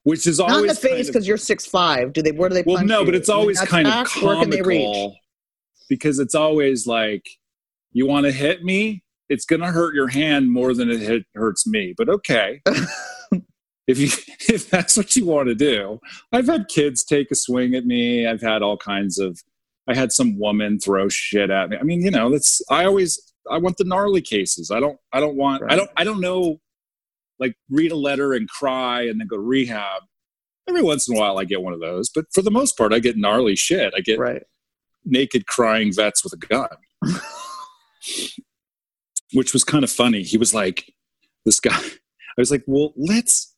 which 0.05 0.27
is 0.27 0.38
Not 0.38 0.51
always 0.51 0.62
in 0.62 0.68
the 0.68 0.75
face 0.75 0.90
kind 0.90 1.01
of- 1.01 1.07
because 1.09 1.29
you're 1.29 1.37
six 1.37 1.66
five. 1.66 2.12
Do 2.12 2.23
they? 2.23 2.33
Where 2.33 2.49
do 2.49 2.55
they? 2.55 2.62
well, 2.64 2.85
no, 2.85 3.01
you? 3.01 3.07
but 3.07 3.14
it's 3.14 3.29
always 3.29 3.61
kind 3.61 3.87
of 3.87 3.92
back? 3.92 4.23
Where 4.23 4.37
can 4.37 4.51
they 4.51 4.62
reach? 4.62 4.85
comical 4.85 5.16
because 5.88 6.18
it's 6.18 6.35
always 6.35 6.87
like, 6.87 7.29
you 7.92 8.07
want 8.07 8.27
to 8.27 8.33
hit 8.33 8.64
me, 8.64 9.03
it's 9.29 9.44
going 9.44 9.61
to 9.61 9.68
hurt 9.68 9.94
your 9.94 10.09
hand 10.09 10.51
more 10.51 10.75
than 10.75 10.90
it 10.90 11.01
hit, 11.01 11.25
hurts 11.35 11.66
me. 11.66 11.94
But 11.97 12.09
okay. 12.09 12.62
if 13.87 13.99
you 13.99 14.09
if 14.55 14.70
that's 14.70 14.97
what 14.97 15.14
you 15.16 15.27
want 15.27 15.49
to 15.49 15.55
do. 15.55 16.01
I've 16.33 16.47
had 16.47 16.68
kids 16.68 17.05
take 17.05 17.31
a 17.31 17.35
swing 17.35 17.75
at 17.75 17.85
me. 17.87 18.27
I've 18.27 18.40
had 18.42 18.62
all 18.62 18.77
kinds 18.77 19.18
of 19.18 19.40
i 19.87 19.94
had 19.94 20.12
some 20.12 20.38
woman 20.38 20.79
throw 20.81 21.09
shit 21.09 21.51
at 21.51 21.68
me. 21.70 21.77
I 21.79 21.83
mean 21.83 22.01
you 22.03 22.11
know 22.11 22.31
that's 22.31 22.62
i 22.70 22.85
always 22.85 23.20
i 23.51 23.59
want 23.59 23.77
the 23.77 23.85
gnarly 23.85 24.23
cases. 24.23 24.70
I 24.70 24.81
don't 24.81 24.99
i 25.12 25.20
don't 25.20 25.37
want 25.37 25.62
i 25.68 25.77
don't 25.77 25.90
i 25.97 26.05
don't 26.05 26.20
know 26.20 26.61
like 27.38 27.55
read 27.68 27.92
a 27.92 27.97
letter 27.97 28.33
and 28.33 28.49
cry 28.49 29.03
and 29.03 29.20
then 29.20 29.27
go 29.27 29.37
to 29.37 29.42
rehab. 29.42 30.03
Every 30.68 30.83
once 30.83 31.07
in 31.09 31.16
a 31.16 31.20
while 31.20 31.38
i 31.38 31.44
get 31.44 31.62
one 31.62 31.73
of 31.75 31.81
those 31.81 32.09
but 32.14 32.25
for 32.33 32.40
the 32.42 32.51
most 32.51 32.77
part 32.79 32.92
i 32.94 32.99
get 32.99 33.16
gnarly 33.18 33.57
shit. 33.57 33.92
I 33.97 34.01
get 34.01 34.18
Right. 34.18 34.42
naked 35.05 35.47
crying 35.47 35.92
vets 35.92 36.25
with 36.25 36.33
a 36.33 36.38
gun. 36.38 36.68
Which 39.33 39.53
was 39.53 39.64
kind 39.64 39.83
of 39.85 39.90
funny. 39.90 40.23
He 40.23 40.38
was 40.38 40.55
like 40.55 40.90
this 41.44 41.61
guy 41.61 41.77
i 41.77 42.38
was 42.40 42.51
like 42.51 42.64
well 42.66 42.94
let's 42.97 43.54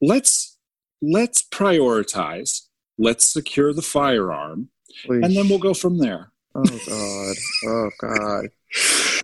let's 0.00 0.58
let's 1.02 1.42
prioritize 1.42 2.62
let's 2.98 3.26
secure 3.26 3.72
the 3.72 3.82
firearm 3.82 4.68
and 5.08 5.36
then 5.36 5.48
we'll 5.48 5.58
go 5.58 5.74
from 5.74 5.98
there 5.98 6.30
Oh 6.54 6.64
God. 6.88 7.36
Oh 7.66 7.90
God. 8.00 8.46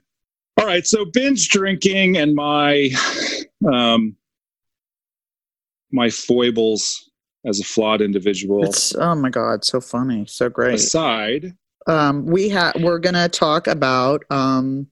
all 0.58 0.66
right 0.66 0.86
so 0.86 1.04
binge 1.04 1.48
drinking 1.48 2.16
and 2.16 2.34
my 2.34 2.88
um 3.70 4.16
my 5.92 6.08
foibles 6.08 7.10
as 7.44 7.60
a 7.60 7.64
flawed 7.64 8.00
individual 8.00 8.64
It's 8.64 8.94
oh 8.94 9.14
my 9.14 9.30
God. 9.30 9.64
So 9.64 9.80
funny. 9.80 10.26
So 10.26 10.48
great. 10.48 10.74
aside 10.74 11.56
um, 11.86 12.26
we 12.26 12.48
have 12.48 12.74
we're 12.80 12.98
gonna 12.98 13.28
talk 13.28 13.68
about 13.68 14.24
um, 14.30 14.88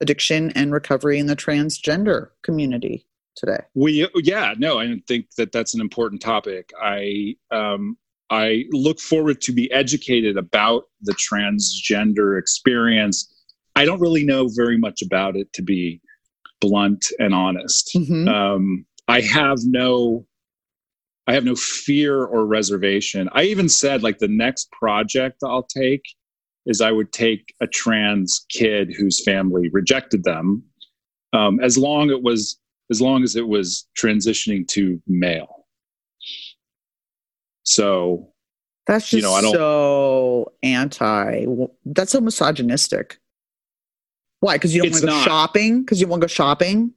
addiction 0.00 0.50
and 0.52 0.72
recovery 0.72 1.18
in 1.18 1.26
the 1.26 1.36
transgender 1.36 2.28
community 2.42 3.06
today. 3.36 3.58
We 3.74 4.08
yeah 4.16 4.54
no 4.58 4.78
I 4.78 5.00
think 5.06 5.26
that 5.36 5.52
that's 5.52 5.74
an 5.74 5.80
important 5.80 6.20
topic. 6.20 6.72
I 6.80 7.36
um, 7.50 7.96
I 8.30 8.64
look 8.70 9.00
forward 9.00 9.40
to 9.42 9.52
be 9.52 9.70
educated 9.72 10.36
about 10.36 10.84
the 11.02 11.14
transgender 11.14 12.38
experience. 12.38 13.32
I 13.76 13.84
don't 13.84 14.00
really 14.00 14.24
know 14.24 14.48
very 14.48 14.78
much 14.78 15.02
about 15.02 15.36
it 15.36 15.52
to 15.54 15.62
be 15.62 16.00
blunt 16.60 17.06
and 17.18 17.34
honest. 17.34 17.92
Mhm. 17.94 18.28
Um, 18.28 18.86
I 19.08 19.20
have 19.20 19.58
no 19.64 20.26
I 21.26 21.34
have 21.34 21.44
no 21.44 21.54
fear 21.54 22.24
or 22.24 22.44
reservation. 22.44 23.28
I 23.32 23.44
even 23.44 23.68
said 23.68 24.02
like 24.02 24.18
the 24.18 24.28
next 24.28 24.70
project 24.72 25.38
I'll 25.44 25.62
take 25.62 26.02
is 26.66 26.80
I 26.80 26.92
would 26.92 27.12
take 27.12 27.54
a 27.60 27.66
trans 27.66 28.44
kid 28.48 28.92
whose 28.96 29.22
family 29.22 29.68
rejected 29.72 30.24
them, 30.24 30.62
um, 31.32 31.60
as 31.60 31.78
long 31.78 32.10
it 32.10 32.22
was 32.22 32.59
as 32.90 33.00
long 33.00 33.22
as 33.22 33.36
it 33.36 33.46
was 33.46 33.88
transitioning 33.96 34.66
to 34.68 35.00
male. 35.06 35.66
So 37.62 38.32
That's 38.86 39.04
just 39.08 39.14
You 39.14 39.22
know, 39.22 39.34
I 39.34 39.40
don't- 39.42 39.54
so 39.54 40.52
anti. 40.62 41.46
That's 41.84 42.12
so 42.12 42.20
misogynistic. 42.20 43.18
Why? 44.40 44.56
Because 44.56 44.74
you 44.74 44.82
don't 44.82 44.90
want 44.90 45.00
to 45.02 45.06
go 45.06 45.12
not. 45.12 45.24
shopping? 45.24 45.82
Because 45.82 46.00
you 46.00 46.08
want 46.08 46.22
to 46.22 46.24
go 46.24 46.28
shopping? 46.28 46.92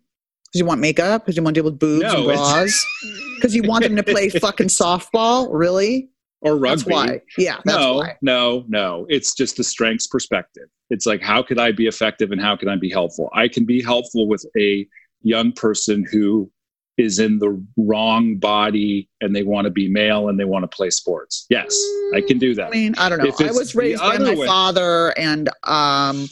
Because 0.45 0.59
you 0.59 0.65
want 0.65 0.81
makeup? 0.81 1.23
Because 1.23 1.35
you 1.37 1.43
want 1.43 1.55
to 1.55 1.61
deal 1.61 1.69
with 1.69 1.77
boobs 1.79 2.03
No, 2.03 2.29
and 2.29 2.37
bras? 2.37 2.85
Because 3.35 3.53
you 3.53 3.63
want 3.63 3.83
them 3.83 3.97
to 3.97 4.03
play 4.03 4.29
fucking 4.29 4.67
softball? 4.67 5.49
Really? 5.51 6.09
or 6.43 6.57
rugby. 6.57 6.69
That's 6.69 6.85
why. 6.85 7.21
Yeah, 7.37 7.55
that's 7.63 7.77
no, 7.77 7.95
why. 7.95 8.17
no, 8.21 8.65
no. 8.67 9.05
It's 9.09 9.33
just 9.33 9.55
the 9.57 9.63
strengths 9.63 10.07
perspective. 10.07 10.67
It's 10.89 11.05
like, 11.05 11.21
how 11.21 11.41
could 11.41 11.57
I 11.57 11.71
be 11.71 11.87
effective 11.87 12.31
and 12.31 12.41
how 12.41 12.55
can 12.57 12.67
I 12.69 12.75
be 12.75 12.89
helpful? 12.89 13.29
I 13.33 13.47
can 13.47 13.65
be 13.65 13.81
helpful 13.81 14.27
with 14.27 14.45
a 14.57 14.85
young 15.23 15.51
person 15.51 16.05
who 16.09 16.51
is 16.97 17.17
in 17.19 17.39
the 17.39 17.65
wrong 17.75 18.37
body 18.37 19.09
and 19.19 19.35
they 19.35 19.43
want 19.43 19.65
to 19.65 19.71
be 19.71 19.89
male 19.89 20.29
and 20.29 20.39
they 20.39 20.45
want 20.45 20.63
to 20.63 20.67
play 20.67 20.89
sports. 20.91 21.45
Yes, 21.49 21.75
I 22.13 22.21
can 22.21 22.37
do 22.37 22.53
that. 22.55 22.67
I 22.67 22.69
mean, 22.69 22.93
I 22.97 23.09
don't 23.09 23.17
know. 23.17 23.31
I 23.39 23.51
was 23.51 23.73
raised 23.73 24.01
by 24.01 24.17
my 24.17 24.35
way- 24.35 24.45
father, 24.45 25.17
and 25.17 25.49
um, 25.63 26.27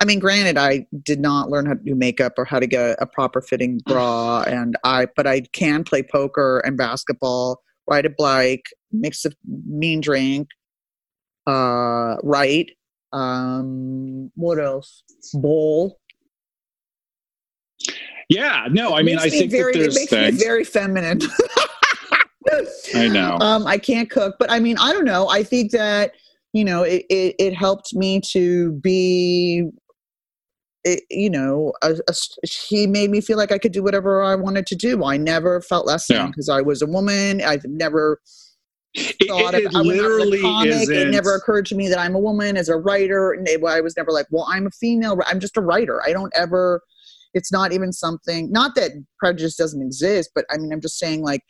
I 0.00 0.04
mean, 0.04 0.18
granted, 0.18 0.58
I 0.58 0.86
did 1.02 1.20
not 1.20 1.50
learn 1.50 1.66
how 1.66 1.74
to 1.74 1.80
do 1.82 1.94
makeup 1.94 2.34
or 2.36 2.44
how 2.44 2.60
to 2.60 2.66
get 2.66 2.96
a 3.00 3.06
proper 3.06 3.40
fitting 3.40 3.80
bra, 3.86 4.42
and 4.46 4.76
I, 4.84 5.06
but 5.16 5.26
I 5.26 5.40
can 5.52 5.84
play 5.84 6.02
poker 6.02 6.60
and 6.60 6.76
basketball, 6.76 7.62
ride 7.88 8.06
a 8.06 8.10
bike, 8.10 8.66
mix 8.92 9.24
a 9.24 9.32
mean 9.44 10.00
drink, 10.00 10.48
uh, 11.46 12.16
write. 12.22 12.70
Um, 13.12 14.30
what 14.34 14.58
else? 14.58 15.02
Bowl. 15.32 15.98
Yeah, 18.28 18.66
no, 18.70 18.94
I 18.94 19.02
mean, 19.02 19.18
I 19.18 19.28
think 19.28 19.50
very, 19.50 19.72
that 19.72 19.78
it 19.78 19.82
there's 19.82 19.94
makes 19.94 20.12
me 20.12 20.30
very 20.32 20.64
feminine. 20.64 21.20
I 22.94 23.08
know. 23.08 23.38
Um, 23.40 23.66
I 23.66 23.78
can't 23.78 24.08
cook, 24.10 24.36
but 24.38 24.50
I 24.50 24.60
mean, 24.60 24.76
I 24.78 24.92
don't 24.92 25.04
know. 25.04 25.28
I 25.28 25.42
think 25.42 25.72
that 25.72 26.12
you 26.52 26.64
know, 26.64 26.82
it 26.82 27.04
it, 27.10 27.34
it 27.38 27.54
helped 27.54 27.94
me 27.94 28.20
to 28.32 28.72
be. 28.72 29.68
It, 30.84 31.02
you 31.10 31.28
know, 31.28 31.72
a, 31.82 31.96
a 32.08 32.14
he 32.46 32.86
made 32.86 33.10
me 33.10 33.20
feel 33.20 33.36
like 33.36 33.50
I 33.50 33.58
could 33.58 33.72
do 33.72 33.82
whatever 33.82 34.22
I 34.22 34.36
wanted 34.36 34.66
to 34.68 34.76
do. 34.76 35.04
I 35.04 35.16
never 35.16 35.60
felt 35.60 35.84
less 35.84 36.06
than 36.06 36.16
Yeah. 36.16 36.26
because 36.28 36.48
I 36.48 36.60
was 36.60 36.80
a 36.80 36.86
woman. 36.86 37.42
I've 37.42 37.64
never 37.64 38.20
It, 38.94 39.16
thought 39.28 39.54
it 39.54 39.66
of. 39.66 39.74
I 39.74 39.80
went 39.80 40.00
out 40.00 40.04
with 40.04 40.28
literally 40.28 40.38
a 40.38 40.42
comic. 40.42 40.88
It 40.88 41.10
never 41.10 41.34
occurred 41.34 41.66
to 41.66 41.74
me 41.74 41.88
that 41.88 41.98
I'm 41.98 42.14
a 42.14 42.20
woman 42.20 42.56
as 42.56 42.68
a 42.68 42.76
writer. 42.76 43.36
I 43.66 43.80
was 43.80 43.96
never 43.96 44.12
like, 44.12 44.26
well, 44.30 44.46
I'm 44.48 44.68
a 44.68 44.70
female. 44.70 45.18
I'm 45.26 45.40
just 45.40 45.56
a 45.56 45.60
writer. 45.60 46.00
I 46.06 46.12
don't 46.12 46.32
ever. 46.36 46.80
It's 47.36 47.52
not 47.52 47.72
even 47.72 47.92
something. 47.92 48.50
Not 48.50 48.74
that 48.76 48.92
prejudice 49.18 49.56
doesn't 49.56 49.82
exist, 49.82 50.30
but 50.34 50.46
I 50.50 50.56
mean, 50.56 50.72
I'm 50.72 50.80
just 50.80 50.98
saying, 50.98 51.22
like, 51.22 51.42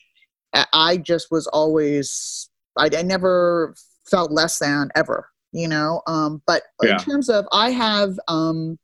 I- 0.73 0.97
just 0.99 1.29
was 1.31 1.47
always. 1.47 2.51
I, 2.77 2.91
I 2.95 3.03
never 3.03 3.75
felt 4.11 4.31
less 4.33 4.59
than 4.59 4.91
ever. 4.95 5.29
You 5.53 5.69
know. 5.69 6.03
Um. 6.07 6.43
But 6.47 6.63
Yeah. 6.83 6.93
in 6.93 6.99
terms 6.99 7.29
of, 7.31 7.47
I 7.53 7.71
have. 7.71 8.19
Um. 8.29 8.79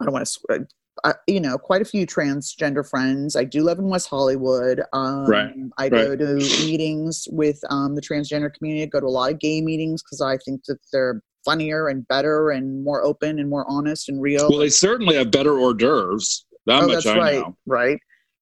I 0.00 0.04
don't 0.04 0.12
want 0.14 0.26
to. 0.26 0.66
Uh, 1.04 1.14
you 1.26 1.40
know, 1.40 1.56
quite 1.58 1.80
a 1.82 1.84
few 1.86 2.06
transgender 2.06 2.88
friends. 2.88 3.34
I 3.34 3.44
do 3.44 3.62
live 3.64 3.78
in 3.78 3.88
West 3.88 4.08
Hollywood. 4.08 4.82
Um, 4.92 5.26
Right, 5.26 5.54
I 5.78 5.88
go 5.88 6.14
to 6.14 6.34
meetings 6.66 7.26
with 7.30 7.58
um, 7.70 7.94
the 7.94 8.02
transgender 8.02 8.52
community. 8.52 8.82
I 8.82 8.86
go 8.86 9.00
to 9.00 9.06
a 9.06 9.08
lot 9.08 9.32
of 9.32 9.40
gay 9.40 9.60
meetings 9.62 10.02
because 10.02 10.20
I 10.20 10.36
think 10.44 10.60
that 10.66 10.78
they're 10.92 11.22
funnier 11.44 11.88
and 11.88 12.06
better 12.08 12.50
and 12.50 12.84
more 12.84 13.02
open 13.02 13.38
and 13.38 13.48
more 13.48 13.64
honest 13.68 14.08
and 14.08 14.20
real. 14.20 14.50
Well, 14.50 14.58
they 14.58 14.68
certainly 14.68 15.16
have 15.16 15.30
better 15.30 15.58
hors 15.58 15.74
d'oeuvres. 15.74 16.44
That 16.66 16.82
oh, 16.82 16.86
much 16.86 17.04
that's 17.04 17.06
I 17.06 17.18
right, 17.18 17.40
know. 17.40 17.56
right. 17.66 17.98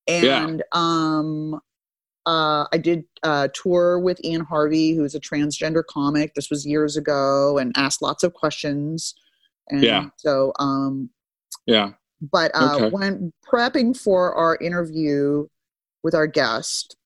Yeah. 0.07 0.45
And 0.45 0.63
um, 0.73 1.55
uh, 2.27 2.67
I 2.73 2.79
did 2.79 3.05
a 3.23 3.49
tour 3.53 3.99
with 3.99 4.23
Ian 4.25 4.43
Harvey, 4.43 4.95
who's 4.95 5.15
a 5.15 5.21
transgender 5.21 5.83
comic. 5.89 6.35
This 6.35 6.51
was 6.51 6.67
years 6.67 6.97
ago, 6.97 7.59
and 7.59 7.73
asked 7.77 8.03
lots 8.03 8.23
of 8.23 8.35
questions. 8.35 9.15
And 9.69 9.83
Yeah. 9.85 10.09
So 10.17 10.53
um, 10.59 11.11
Yeah. 11.67 11.93
but 12.21 12.51
uh, 12.55 12.75
Okay. 12.77 12.91
when 12.91 13.33
prepping 13.47 13.97
for 13.97 14.35
our 14.35 14.57
interview 14.57 15.47
with 16.03 16.15
our 16.15 16.27
guest, 16.27 16.97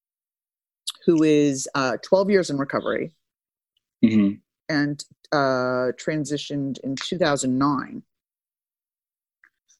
who 1.04 1.22
is 1.22 1.68
uh, 1.74 1.98
12 2.02 2.30
years 2.30 2.50
in 2.50 2.56
recovery 2.58 3.12
hmm 4.02 4.32
and 4.68 5.04
uh, 5.34 5.92
transitioned 5.98 6.78
in 6.84 6.94
2009, 6.96 8.02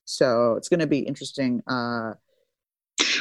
So 0.04 0.54
it's 0.56 0.68
going 0.68 0.80
to 0.80 0.86
be 0.86 0.98
interesting. 1.00 1.62
Uh, 1.66 2.14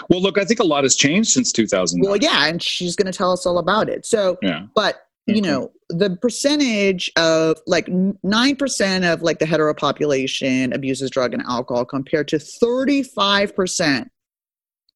Well, 0.09 0.21
look, 0.21 0.37
I 0.37 0.45
think 0.45 0.59
a 0.59 0.63
lot 0.65 0.83
has 0.83 0.95
changed 0.95 1.29
since 1.31 1.51
2009. 1.51 2.09
well, 2.09 2.17
yeah, 2.19 2.47
and 2.47 2.61
she's 2.61 2.95
going 2.95 3.11
to 3.11 3.17
tell 3.17 3.31
us 3.31 3.45
all 3.45 3.57
about 3.57 3.87
it. 3.89 4.05
So, 4.05 4.37
yeah. 4.41 4.65
but 4.75 5.07
you 5.25 5.41
know, 5.41 5.71
the 5.89 6.17
percentage 6.17 7.09
of 7.15 7.57
like 7.65 7.87
nine 8.23 8.57
percent 8.57 9.05
of 9.05 9.21
like 9.21 9.39
the 9.39 9.45
hetero 9.45 9.73
population 9.73 10.73
abuses 10.73 11.09
drug 11.09 11.33
and 11.33 11.41
alcohol, 11.43 11.85
compared 11.85 12.27
to 12.29 12.39
thirty-five 12.39 13.55
percent 13.55 14.11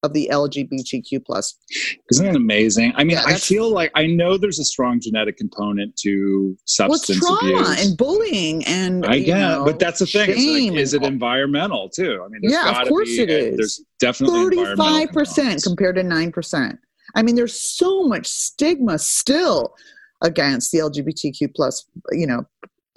of 0.04 0.14
the 0.14 0.30
LGBTQ 0.32 1.26
plus. 1.26 1.58
Isn't 2.12 2.26
that 2.26 2.36
amazing? 2.36 2.94
I 2.96 3.04
mean, 3.04 3.18
Yeah, 3.18 3.24
I 3.26 3.36
feel 3.36 3.72
like 3.72 3.92
I 3.96 4.06
know 4.06 4.38
there's 4.38 4.60
a 4.60 4.64
strong 4.64 5.00
genetic 5.00 5.38
component 5.38 5.96
to 5.98 6.50
Well, 6.50 6.58
substance 6.66 7.20
trauma 7.20 7.62
abuse. 7.62 7.88
and 7.88 7.98
bullying 7.98 8.64
and 8.66 9.06
I 9.06 9.20
get, 9.20 9.38
know, 9.40 9.64
but 9.66 9.80
that's 9.80 10.00
the 10.00 10.06
thing. 10.06 10.30
Like, 10.74 10.80
is 10.80 10.94
it 10.94 11.04
environmental 11.04 11.90
too? 11.90 12.22
I 12.24 12.28
mean, 12.30 12.42
there's 12.42 12.54
Yeah, 12.54 12.82
of 12.82 12.88
course 12.88 13.10
be, 13.10 13.22
it 13.22 13.30
is. 13.30 13.58
There's 13.58 13.82
definitely 14.00 14.40
Thirty-five 14.40 15.10
percent 15.10 15.64
compared 15.64 15.96
to 15.96 16.04
nine 16.04 16.32
percent. 16.32 16.78
I 17.16 17.24
mean, 17.24 17.36
there's 17.36 17.60
so 17.60 18.04
much 18.04 18.28
stigma 18.28 19.00
still 19.00 19.74
against 20.22 20.72
the 20.72 20.80
LGBTQ 20.80 21.56
plus, 21.56 21.86
you 22.12 22.28
know, 22.28 22.44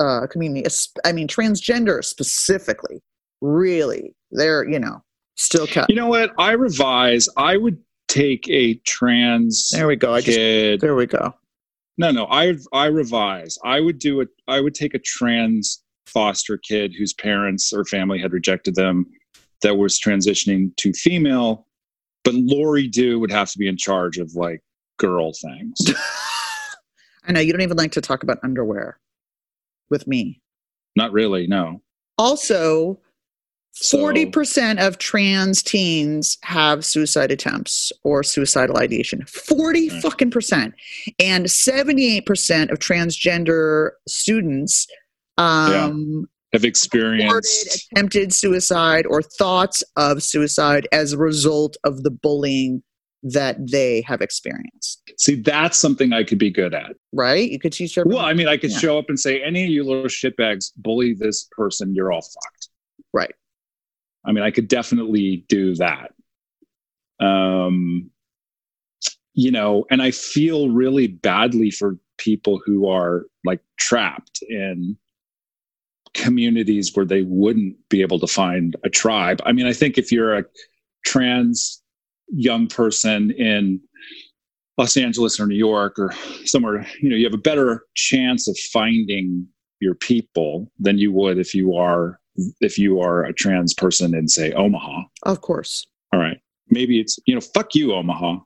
uh, 0.01 0.27
community. 0.27 0.67
I 1.05 1.13
mean, 1.13 1.29
transgender 1.29 2.05
specifically. 2.05 3.03
Really, 3.41 4.15
they're 4.33 4.69
you 4.69 4.79
know 4.79 5.03
still 5.41 5.67
cut. 5.67 5.89
You 5.89 5.97
know 5.97 6.09
what? 6.09 6.33
I 6.39 6.53
revise. 6.53 7.29
I 7.37 7.57
would 7.57 7.79
take 8.09 8.49
a 8.49 8.75
trans 8.87 9.71
There 9.73 9.87
we 9.87 9.97
go. 9.97 10.15
I 10.15 10.21
just 10.21 10.81
there 10.81 10.95
we 10.95 11.07
go. 11.07 11.35
No, 11.99 12.11
no. 12.11 12.27
I 12.27 12.57
I 12.73 12.87
revise. 12.87 13.59
I 13.65 13.81
would 13.81 13.99
do 13.99 14.21
it. 14.21 14.29
I 14.49 14.61
would 14.61 14.75
take 14.75 14.95
a 14.95 14.99
trans 14.99 15.83
foster 16.07 16.59
kid 16.59 16.95
whose 16.97 17.13
parents 17.13 17.73
or 17.73 17.85
family 17.85 18.21
had 18.21 18.33
rejected 18.33 18.75
them, 18.75 19.07
that 19.63 19.77
was 19.77 19.99
transitioning 19.99 20.75
to 20.77 20.93
female. 20.93 21.67
But 22.25 22.35
Lori 22.35 22.89
Do 22.89 23.19
would 23.21 23.31
have 23.31 23.51
to 23.51 23.59
be 23.59 23.69
in 23.69 23.77
charge 23.77 24.19
of 24.19 24.35
like 24.35 24.63
girl 24.99 25.33
things. 25.33 25.79
I 27.25 27.33
know 27.33 27.41
you 27.41 27.53
don't 27.53 27.63
even 27.63 27.77
like 27.77 27.93
to 27.93 28.01
talk 28.01 28.23
about 28.23 28.39
underwear 28.43 28.99
with 29.89 30.07
me. 30.07 30.41
Not 30.97 31.13
really. 31.13 31.47
No. 31.47 31.83
Also, 32.19 33.01
So- 33.83 33.99
forty 33.99 34.27
percent 34.27 34.79
of 34.79 34.99
trans 34.99 35.63
teens 35.63 36.37
have 36.43 36.85
suicide 36.85 37.31
attempts 37.31 37.93
or 38.05 38.23
suicidal 38.23 38.77
ideation. 38.77 39.25
Forty 39.27 39.89
Right. 39.89 40.03
fucking 40.03 40.31
percent, 40.31 40.75
and 41.19 41.51
seventy-eight 41.51 42.27
percent 42.27 42.71
of 42.71 42.79
transgender 42.79 43.91
students 44.07 44.87
um, 45.39 46.29
Have 46.53 46.65
experienced. 46.65 47.89
attempted 47.93 48.35
suicide 48.35 49.07
or 49.07 49.23
thoughts 49.23 49.83
of 49.97 50.23
suicide 50.23 50.87
as 50.93 51.13
a 51.15 51.19
result 51.19 51.77
of 51.85 52.03
the 52.03 52.11
bullying 52.11 52.83
that 53.23 53.57
they 53.71 54.03
have 54.07 54.21
experienced. 54.21 55.01
See, 55.19 55.37
that's 55.37 55.79
something 55.79 56.13
I 56.13 56.25
could 56.25 56.39
be 56.39 56.51
good 56.51 56.75
at. 56.75 56.97
Right? 57.13 57.51
You 57.51 57.59
could 57.59 57.73
teach 57.73 57.97
everyone. 57.97 58.17
Well, 58.23 58.27
I 58.27 58.35
mean, 58.35 58.49
I 58.49 58.57
could 58.57 58.71
Yeah. 58.71 58.79
show 58.79 58.99
up 58.99 59.07
and 59.09 59.19
say, 59.19 59.43
any 59.43 59.65
of 59.65 59.71
you 59.71 59.85
little 59.85 60.05
shitbags 60.05 60.73
bully 60.77 61.15
this 61.15 61.47
person, 61.53 61.95
you're 61.95 62.13
all 62.13 62.23
fucked. 62.23 62.69
right. 63.13 63.35
I 64.25 64.33
mean, 64.33 64.45
I 64.45 64.51
could 64.51 64.69
definitely 64.69 65.45
do 65.49 65.75
that. 65.77 66.13
Um, 67.21 68.11
you 69.35 69.51
know, 69.51 69.87
and 69.91 70.03
I 70.03 70.11
feel 70.11 70.71
really 70.71 71.07
badly 71.07 71.71
for 71.71 71.99
people 72.19 72.61
who 72.65 72.89
are 72.89 73.27
like 73.45 73.61
trapped 73.79 74.41
in 74.49 74.97
communities 76.15 76.95
where 76.95 77.07
they 77.07 77.23
wouldn't 77.23 77.77
be 77.89 78.03
able 78.03 78.19
to 78.21 78.27
find 78.27 78.77
a 78.85 78.91
tribe. 78.91 79.41
I 79.47 79.53
mean, 79.53 79.67
I 79.67 79.73
think 79.73 79.97
if 79.97 80.11
you're 80.11 80.37
a 80.37 80.45
trans 81.05 81.83
young 82.29 82.67
person 82.67 83.31
in 83.33 83.81
Los 84.77 84.97
Angeles 84.97 85.39
or 85.39 85.47
New 85.47 85.57
York 85.57 85.99
or 85.99 86.13
somewhere, 86.45 86.87
you 87.01 87.09
know, 87.09 87.17
you 87.17 87.25
have 87.25 87.35
a 87.35 87.39
better 87.39 87.85
chance 87.95 88.49
of 88.49 88.59
finding 88.73 89.47
your 89.81 89.95
people 89.95 90.71
than 90.79 90.99
you 90.99 91.13
would 91.13 91.39
if 91.39 91.55
you 91.55 91.75
are 91.75 92.20
if 92.61 92.79
you 92.79 93.01
are 93.01 93.25
a 93.25 93.33
trans 93.33 93.75
person 93.75 94.15
in 94.15 94.29
say 94.29 94.53
Omaha. 94.53 95.03
Of 95.25 95.41
course. 95.41 95.87
All 96.13 96.21
right. 96.21 96.39
Maybe 96.69 97.01
it's, 97.01 97.19
you 97.27 97.35
know, 97.35 97.41
fuck 97.41 97.75
you, 97.75 97.93
Omaha. 97.93 98.39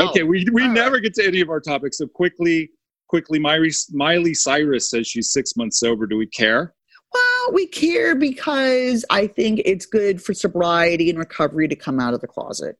Okay, 0.00 0.22
we, 0.22 0.46
we 0.52 0.62
All 0.62 0.70
never 0.70 1.00
get 1.00 1.12
to 1.14 1.26
any 1.26 1.42
of 1.42 1.50
our 1.50 1.60
topics. 1.60 1.98
So 1.98 2.06
quickly, 2.06 2.70
quickly, 3.08 3.38
Miley, 3.38 3.70
Miley 3.92 4.32
Cyrus 4.32 4.88
says 4.88 5.06
she's 5.06 5.30
six 5.32 5.54
months 5.56 5.78
sober. 5.78 6.06
Do 6.06 6.16
we 6.16 6.26
care? 6.26 6.74
Well, 7.12 7.52
we 7.52 7.66
care 7.66 8.14
because 8.14 9.04
I 9.10 9.26
think 9.26 9.60
it's 9.64 9.84
good 9.84 10.22
for 10.22 10.32
sobriety 10.32 11.10
and 11.10 11.18
recovery 11.18 11.68
to 11.68 11.76
come 11.76 12.00
out 12.00 12.14
of 12.14 12.20
the 12.22 12.26
closet. 12.26 12.76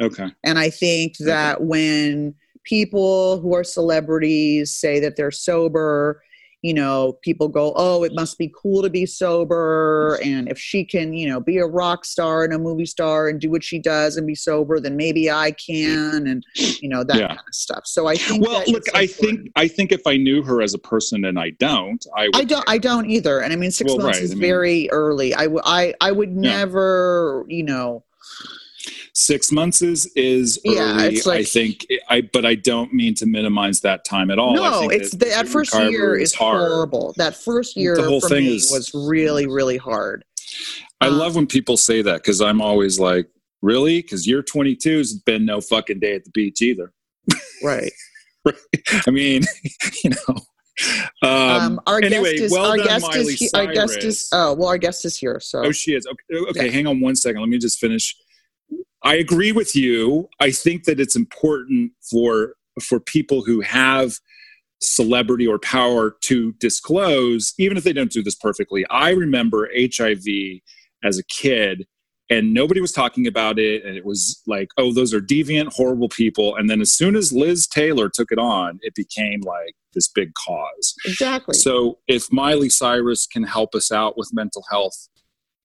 Okay. 0.00 0.28
And 0.42 0.58
I 0.58 0.70
think 0.70 1.16
that 1.18 1.62
when 1.62 2.34
people 2.64 3.40
who 3.40 3.54
are 3.54 3.64
celebrities 3.64 4.72
say 4.72 4.98
that 5.00 5.16
they're 5.16 5.30
sober, 5.30 6.22
you 6.62 6.72
know, 6.72 7.18
people 7.22 7.48
go, 7.48 7.72
oh, 7.74 8.04
it 8.04 8.12
must 8.14 8.38
be 8.38 8.52
cool 8.56 8.82
to 8.82 8.88
be 8.88 9.04
sober. 9.04 10.18
And 10.24 10.48
if 10.48 10.58
she 10.58 10.84
can, 10.84 11.12
you 11.12 11.28
know, 11.28 11.40
be 11.40 11.58
a 11.58 11.66
rock 11.66 12.04
star 12.04 12.44
and 12.44 12.52
a 12.54 12.58
movie 12.58 12.86
star 12.86 13.28
and 13.28 13.40
do 13.40 13.50
what 13.50 13.64
she 13.64 13.80
does 13.80 14.16
and 14.16 14.26
be 14.28 14.36
sober, 14.36 14.78
then 14.78 14.96
maybe 14.96 15.28
I 15.28 15.50
can. 15.50 16.26
And, 16.28 16.46
you 16.80 16.88
know, 16.88 17.02
that 17.02 17.16
Yeah. 17.18 17.26
kind 17.28 17.40
of 17.40 17.54
stuff. 17.54 17.82
So 17.86 18.06
I 18.06 18.14
think. 18.14 18.46
Well, 18.46 18.62
look, 18.68 18.84
I 18.94 19.02
important. 19.02 19.40
think 19.40 19.52
I 19.56 19.66
think 19.66 19.90
if 19.92 20.06
I 20.06 20.16
knew 20.16 20.42
her 20.44 20.62
as 20.62 20.72
a 20.72 20.78
person 20.78 21.24
and 21.24 21.36
I 21.38 21.50
don't, 21.50 22.04
I 22.16 22.26
would 22.26 22.36
I 22.36 22.44
don't. 22.44 22.64
I 22.68 22.78
don't 22.78 23.10
either. 23.10 23.40
And 23.40 23.52
I 23.52 23.56
mean, 23.56 23.72
six 23.72 23.88
Well, 23.90 23.98
months 23.98 24.18
right, 24.18 24.24
is 24.24 24.30
I 24.30 24.34
mean- 24.34 24.40
very 24.42 24.90
early. 24.90 25.34
I, 25.34 25.42
w- 25.44 25.62
I, 25.64 25.94
I 26.00 26.12
would 26.12 26.30
Yeah. 26.30 26.58
never, 26.58 27.44
you 27.48 27.64
know, 27.64 28.04
six 29.14 29.52
months 29.52 29.82
is 29.82 30.06
is 30.16 30.58
early. 30.66 30.76
Yeah, 30.76 31.02
it's 31.04 31.26
I 31.26 31.42
think 31.44 31.86
I, 32.08 32.22
but 32.32 32.44
I 32.46 32.54
don't 32.54 32.92
mean 32.92 33.14
to 33.16 33.26
minimize 33.26 33.80
that 33.80 34.04
time 34.04 34.30
at 34.30 34.38
all. 34.38 34.52
I 34.58 34.70
no, 34.70 34.88
it's 34.90 35.10
that 35.12 35.20
the, 35.20 35.26
that 35.26 35.48
first 35.48 35.74
year 35.74 36.16
is 36.16 36.34
horrible. 36.34 37.14
That 37.16 37.34
first 37.36 37.76
year 37.76 37.96
The 37.96 38.04
whole 38.04 38.20
for 38.20 38.28
thing 38.30 38.44
me 38.44 38.56
is- 38.56 38.70
was 38.70 38.90
really, 38.94 39.46
really 39.46 39.76
hard. 39.76 40.24
I 41.00 41.08
Um, 41.08 41.18
love 41.18 41.34
when 41.36 41.46
people 41.46 41.76
say 41.76 42.02
that 42.02 42.22
because 42.22 42.40
I'm 42.40 42.60
always 42.60 42.98
like, 43.00 43.26
really? 43.62 44.02
Because 44.02 44.26
year 44.26 44.42
22 44.42 44.98
has 44.98 45.14
been 45.14 45.44
no 45.44 45.60
fucking 45.60 45.98
day 46.00 46.14
at 46.14 46.24
the 46.24 46.30
beach 46.30 46.62
either. 46.62 46.92
Right. 47.62 47.92
I 49.06 49.10
mean, 49.10 49.42
you 50.04 50.10
know. 50.10 50.36
Um, 51.22 51.28
Um, 51.30 51.80
our 51.86 51.98
anyway, 52.02 52.32
guest 52.32 52.44
is 52.44 52.52
well 52.52 52.70
our 52.70 52.76
done, 52.78 52.86
guest 52.86 53.06
Miley 53.08 53.20
is 53.34 53.38
he, 53.38 53.50
our 53.54 53.66
guest 53.72 53.98
is 54.04 54.28
oh 54.32 54.54
well 54.54 54.68
our 54.68 54.78
guest 54.78 55.04
is 55.04 55.16
here. 55.16 55.38
So 55.38 55.64
Oh, 55.66 55.70
she 55.72 55.94
is. 55.94 56.06
Okay, 56.06 56.50
okay 56.50 56.66
Yeah. 56.66 56.72
hang 56.72 56.86
on 56.86 57.00
one 57.00 57.14
second. 57.14 57.40
Let 57.40 57.50
me 57.50 57.58
just 57.58 57.78
finish. 57.78 58.16
I 59.04 59.16
agree 59.16 59.52
with 59.52 59.74
you. 59.74 60.28
I 60.40 60.50
think 60.50 60.84
that 60.84 61.00
it's 61.00 61.16
important 61.16 61.92
for 62.10 62.54
for 62.80 63.00
people 63.00 63.44
who 63.44 63.60
have 63.60 64.14
celebrity 64.80 65.46
or 65.46 65.58
power 65.58 66.16
to 66.22 66.52
disclose, 66.54 67.54
even 67.58 67.76
if 67.76 67.84
they 67.84 67.92
don't 67.92 68.10
do 68.10 68.22
this 68.22 68.34
perfectly. 68.34 68.84
I 68.90 69.10
remember 69.10 69.68
HIV 69.74 70.24
as 71.04 71.18
a 71.18 71.24
kid, 71.24 71.86
and 72.30 72.54
nobody 72.54 72.80
was 72.80 72.92
talking 72.92 73.26
about 73.26 73.58
it, 73.58 73.84
and 73.84 73.96
it 73.96 74.04
was 74.04 74.42
like, 74.46 74.68
oh, 74.78 74.92
those 74.92 75.12
are 75.12 75.20
deviant, 75.20 75.72
horrible 75.72 76.08
people. 76.08 76.56
And 76.56 76.68
then 76.68 76.80
as 76.80 76.92
soon 76.92 77.14
as 77.14 77.32
Liz 77.32 77.66
Taylor 77.66 78.08
took 78.08 78.32
it 78.32 78.38
on, 78.38 78.78
it 78.82 78.94
became 78.94 79.40
like 79.42 79.74
this 79.94 80.08
big 80.08 80.32
cause. 80.34 80.94
exactly. 81.04 81.54
So 81.54 81.98
if 82.08 82.32
Miley 82.32 82.70
Cyrus 82.70 83.26
can 83.26 83.42
help 83.42 83.74
us 83.74 83.92
out 83.92 84.16
with 84.16 84.30
mental 84.32 84.64
health 84.70 85.08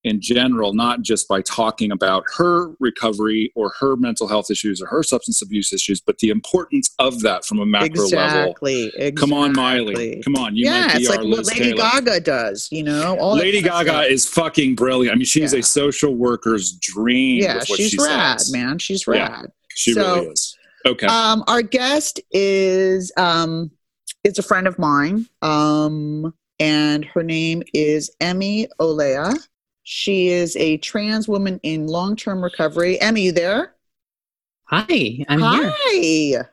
in 0.04 0.22
general, 0.22 0.74
not 0.74 1.02
just 1.02 1.28
by 1.28 1.42
talking 1.42 1.92
about 1.92 2.24
her 2.38 2.70
recovery 2.80 3.52
or 3.56 3.74
her 3.80 3.96
mental 3.98 4.28
health 4.28 4.50
issues 4.50 4.82
or 4.82 4.88
her 4.88 5.04
substance 5.04 5.42
abuse 5.42 5.74
issues, 5.74 6.00
but 6.00 6.18
the 6.20 6.30
importance 6.30 6.94
of 7.00 7.20
that 7.22 7.44
from 7.44 7.60
a 7.60 7.66
macro 7.66 8.04
level. 8.06 8.16
exactly. 8.52 8.86
exactly. 8.88 9.12
Come 9.14 9.34
on, 9.34 9.54
Miley. 9.54 10.22
Come 10.24 10.36
on. 10.36 10.56
You 10.56 10.66
yeah, 10.66 10.88
might 10.88 10.98
be 10.98 11.02
it's 11.04 11.10
our 11.10 11.18
like 11.24 11.28
what 11.38 11.46
Lady 11.48 11.60
Taylor. 11.60 11.78
Gaga 11.78 12.20
does. 12.22 12.68
You 12.72 12.84
know, 12.84 13.18
all 13.20 13.36
Lady 13.36 13.62
Gaga 13.62 13.90
stuff. 13.90 14.06
is 14.06 14.28
fucking 14.30 14.76
brilliant. 14.76 15.14
I 15.14 15.18
mean, 15.18 15.26
she's 15.26 15.52
Yeah. 15.54 15.60
a 15.60 15.64
social 15.64 16.16
worker's 16.16 16.74
dream. 16.74 17.42
yeah, 17.42 17.56
with 17.56 17.68
what 17.70 17.78
she's 17.78 17.92
she 17.92 17.98
rad, 18.02 18.40
says. 18.40 18.54
man. 18.54 18.78
She's 18.80 19.06
Yeah. 19.06 19.14
rad. 19.30 19.52
She 19.76 19.94
So- 19.94 20.16
really 20.16 20.28
is. 20.28 20.56
Okay. 20.86 21.08
Um, 21.08 21.44
our 21.48 21.62
guest 21.64 22.22
is 22.32 23.12
um, 23.18 23.72
is 24.24 24.38
a 24.40 24.44
friend 24.44 24.68
of 24.68 24.80
mine, 24.80 25.28
um, 25.42 26.34
and 26.60 27.04
her 27.06 27.24
name 27.24 27.62
is 27.74 28.10
Emmy 28.22 28.68
Olea. 28.80 29.34
She 29.90 30.28
is 30.28 30.58
a 30.58 30.76
trans 30.80 31.30
woman 31.30 31.62
in 31.64 31.88
long 31.88 32.18
term 32.18 32.44
recovery. 32.44 33.00
Emmy, 33.00 33.22
you 33.22 33.32
there? 33.32 33.74
Hi, 34.66 35.24
I'm 35.30 35.40
here. 35.40 35.74
Hi. 35.78 36.44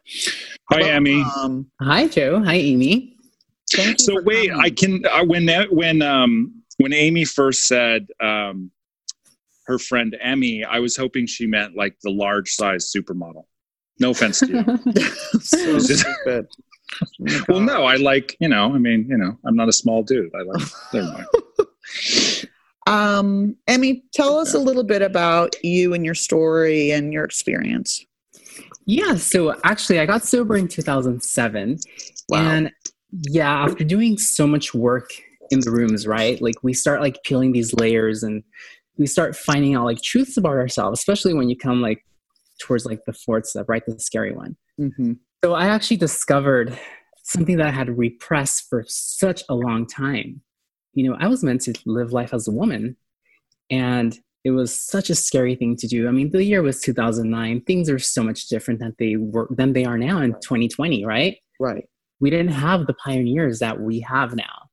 Hi, 0.70 0.88
Emmy. 0.88 1.24
Um, 1.36 1.66
Hi, 1.80 2.06
Joe. 2.06 2.44
Hi, 2.44 2.54
Amy. 2.54 3.16
so 3.98 4.22
wait 4.22 4.50
coming. 4.50 4.64
i 4.64 4.70
can 4.70 5.04
uh, 5.06 5.24
when 5.24 5.46
that 5.46 5.72
when 5.72 6.00
um 6.00 6.62
when 6.76 6.92
amy 6.92 7.24
first 7.24 7.66
said 7.66 8.06
um 8.20 8.70
her 9.66 9.80
friend 9.80 10.16
emmy 10.20 10.62
i 10.62 10.78
was 10.78 10.96
hoping 10.96 11.26
she 11.26 11.44
meant 11.44 11.74
like 11.74 11.96
the 12.04 12.10
large 12.10 12.50
size 12.50 12.92
supermodel 12.94 13.46
no 13.98 14.10
offense 14.10 14.38
to 14.38 14.46
you 14.46 14.92
so 15.40 15.78
stupid. 15.80 16.46
Well, 17.48 17.60
no, 17.60 17.84
I 17.84 17.96
like 17.96 18.36
you 18.40 18.48
know. 18.48 18.74
I 18.74 18.78
mean, 18.78 19.06
you 19.08 19.16
know, 19.16 19.36
I'm 19.44 19.56
not 19.56 19.68
a 19.68 19.72
small 19.72 20.02
dude. 20.02 20.32
I 20.34 20.42
like. 20.42 20.62
never 20.92 21.12
mind. 21.12 21.26
Um, 22.86 23.56
Emmy, 23.66 24.04
tell 24.12 24.38
us 24.38 24.54
a 24.54 24.58
little 24.58 24.84
bit 24.84 25.02
about 25.02 25.56
you 25.62 25.94
and 25.94 26.04
your 26.04 26.14
story 26.14 26.90
and 26.90 27.12
your 27.12 27.24
experience. 27.24 28.04
Yeah, 28.86 29.14
so 29.14 29.54
actually, 29.64 29.98
I 30.00 30.06
got 30.06 30.24
sober 30.24 30.56
in 30.56 30.68
2007. 30.68 31.78
Wow. 32.28 32.38
And 32.38 32.70
yeah, 33.10 33.64
after 33.64 33.84
doing 33.84 34.18
so 34.18 34.46
much 34.46 34.74
work 34.74 35.10
in 35.50 35.60
the 35.60 35.70
rooms, 35.70 36.06
right? 36.06 36.40
Like 36.42 36.56
we 36.62 36.74
start 36.74 37.00
like 37.00 37.22
peeling 37.24 37.52
these 37.52 37.72
layers 37.74 38.22
and 38.22 38.42
we 38.98 39.06
start 39.06 39.36
finding 39.36 39.74
out 39.74 39.84
like 39.84 40.02
truths 40.02 40.36
about 40.36 40.52
ourselves, 40.52 41.00
especially 41.00 41.34
when 41.34 41.48
you 41.48 41.56
come 41.56 41.80
like 41.80 42.04
towards 42.60 42.84
like 42.84 43.04
the 43.06 43.12
fourth 43.12 43.46
step, 43.46 43.66
right? 43.68 43.82
The 43.86 43.98
scary 43.98 44.32
one. 44.32 44.56
Mm-hmm. 44.78 45.12
So 45.44 45.54
I 45.54 45.66
actually 45.66 45.96
discovered 45.98 46.78
something 47.22 47.56
that 47.56 47.66
I 47.66 47.70
had 47.70 47.96
repressed 47.96 48.68
for 48.68 48.84
such 48.86 49.42
a 49.48 49.54
long 49.54 49.86
time. 49.86 50.42
You 50.94 51.10
know, 51.10 51.16
I 51.18 51.28
was 51.28 51.42
meant 51.42 51.62
to 51.62 51.74
live 51.86 52.12
life 52.12 52.32
as 52.32 52.48
a 52.48 52.52
woman, 52.52 52.96
and 53.70 54.18
it 54.44 54.50
was 54.50 54.78
such 54.78 55.10
a 55.10 55.14
scary 55.14 55.56
thing 55.56 55.76
to 55.76 55.88
do. 55.88 56.06
I 56.06 56.10
mean, 56.10 56.30
the 56.30 56.44
year 56.44 56.62
was 56.62 56.80
2009. 56.80 57.62
Things 57.62 57.88
are 57.88 57.98
so 57.98 58.22
much 58.22 58.48
different 58.48 58.80
than 58.80 58.94
they 58.98 59.16
were 59.16 59.48
than 59.50 59.72
they 59.72 59.84
are 59.84 59.98
now 59.98 60.20
in 60.20 60.32
2020, 60.34 61.04
right? 61.04 61.38
Right. 61.58 61.88
We 62.20 62.30
didn't 62.30 62.52
have 62.52 62.86
the 62.86 62.94
pioneers 62.94 63.58
that 63.58 63.80
we 63.80 64.00
have 64.00 64.34
now. 64.36 64.68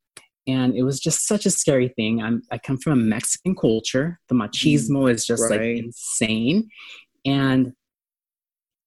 And 0.47 0.75
it 0.75 0.83
was 0.83 0.99
just 0.99 1.27
such 1.27 1.45
a 1.45 1.51
scary 1.51 1.89
thing. 1.89 2.21
I'm, 2.21 2.41
I 2.51 2.57
come 2.57 2.77
from 2.77 2.93
a 2.93 3.03
Mexican 3.03 3.55
culture. 3.55 4.19
The 4.27 4.35
machismo 4.35 5.03
mm, 5.03 5.11
is 5.11 5.25
just 5.25 5.43
right. 5.43 5.51
like 5.51 5.61
insane. 5.61 6.69
And 7.25 7.73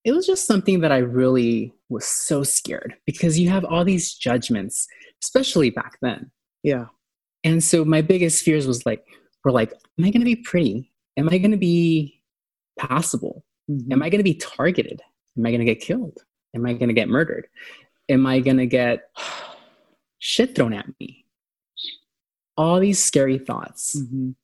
it 0.04 0.12
was 0.12 0.26
just 0.26 0.46
something 0.46 0.80
that 0.80 0.92
I 0.92 0.98
really 0.98 1.72
was 1.88 2.04
so 2.04 2.42
scared 2.42 2.96
because 3.06 3.38
you 3.38 3.48
have 3.48 3.64
all 3.64 3.84
these 3.84 4.12
judgments, 4.12 4.86
especially 5.22 5.70
back 5.70 5.98
then. 6.02 6.30
Yeah. 6.62 6.86
And 7.44 7.62
so 7.62 7.84
my 7.84 8.00
biggest 8.00 8.42
fears 8.42 8.66
was 8.66 8.84
like, 8.86 9.06
were 9.44 9.52
like, 9.52 9.70
am 9.98 10.04
I 10.04 10.10
going 10.10 10.20
to 10.20 10.24
be 10.24 10.36
pretty? 10.36 10.90
Am 11.16 11.28
I 11.28 11.38
going 11.38 11.50
to 11.50 11.56
be 11.58 12.20
passable? 12.78 13.44
Mhm. 13.70 13.92
Am 13.92 14.02
I 14.02 14.08
going 14.08 14.18
to 14.18 14.24
be 14.24 14.34
targeted? 14.34 15.00
Am 15.36 15.46
I 15.46 15.50
going 15.50 15.60
to 15.60 15.66
get 15.66 15.80
killed? 15.80 16.18
Am 16.54 16.64
I 16.66 16.72
going 16.72 16.88
to 16.88 16.94
get 16.94 17.08
murdered? 17.08 17.46
Am 18.08 18.26
I 18.26 18.40
going 18.40 18.56
to 18.56 18.66
get 18.66 19.10
shit 20.18 20.54
thrown 20.54 20.72
at 20.72 20.86
me? 20.98 21.24
All 22.56 22.80
these 22.80 23.02
scary 23.02 23.38
thoughts. 23.38 23.96
Mhm. 23.96 24.34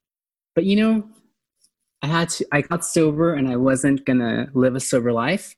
But 0.54 0.64
you 0.64 0.76
know, 0.76 1.08
I 2.02 2.06
had 2.08 2.28
to, 2.30 2.46
I 2.52 2.62
got 2.62 2.84
sober 2.84 3.34
and 3.34 3.48
I 3.48 3.56
wasn't 3.56 4.04
going 4.04 4.18
to 4.18 4.48
live 4.54 4.74
a 4.74 4.80
sober 4.80 5.12
life 5.12 5.54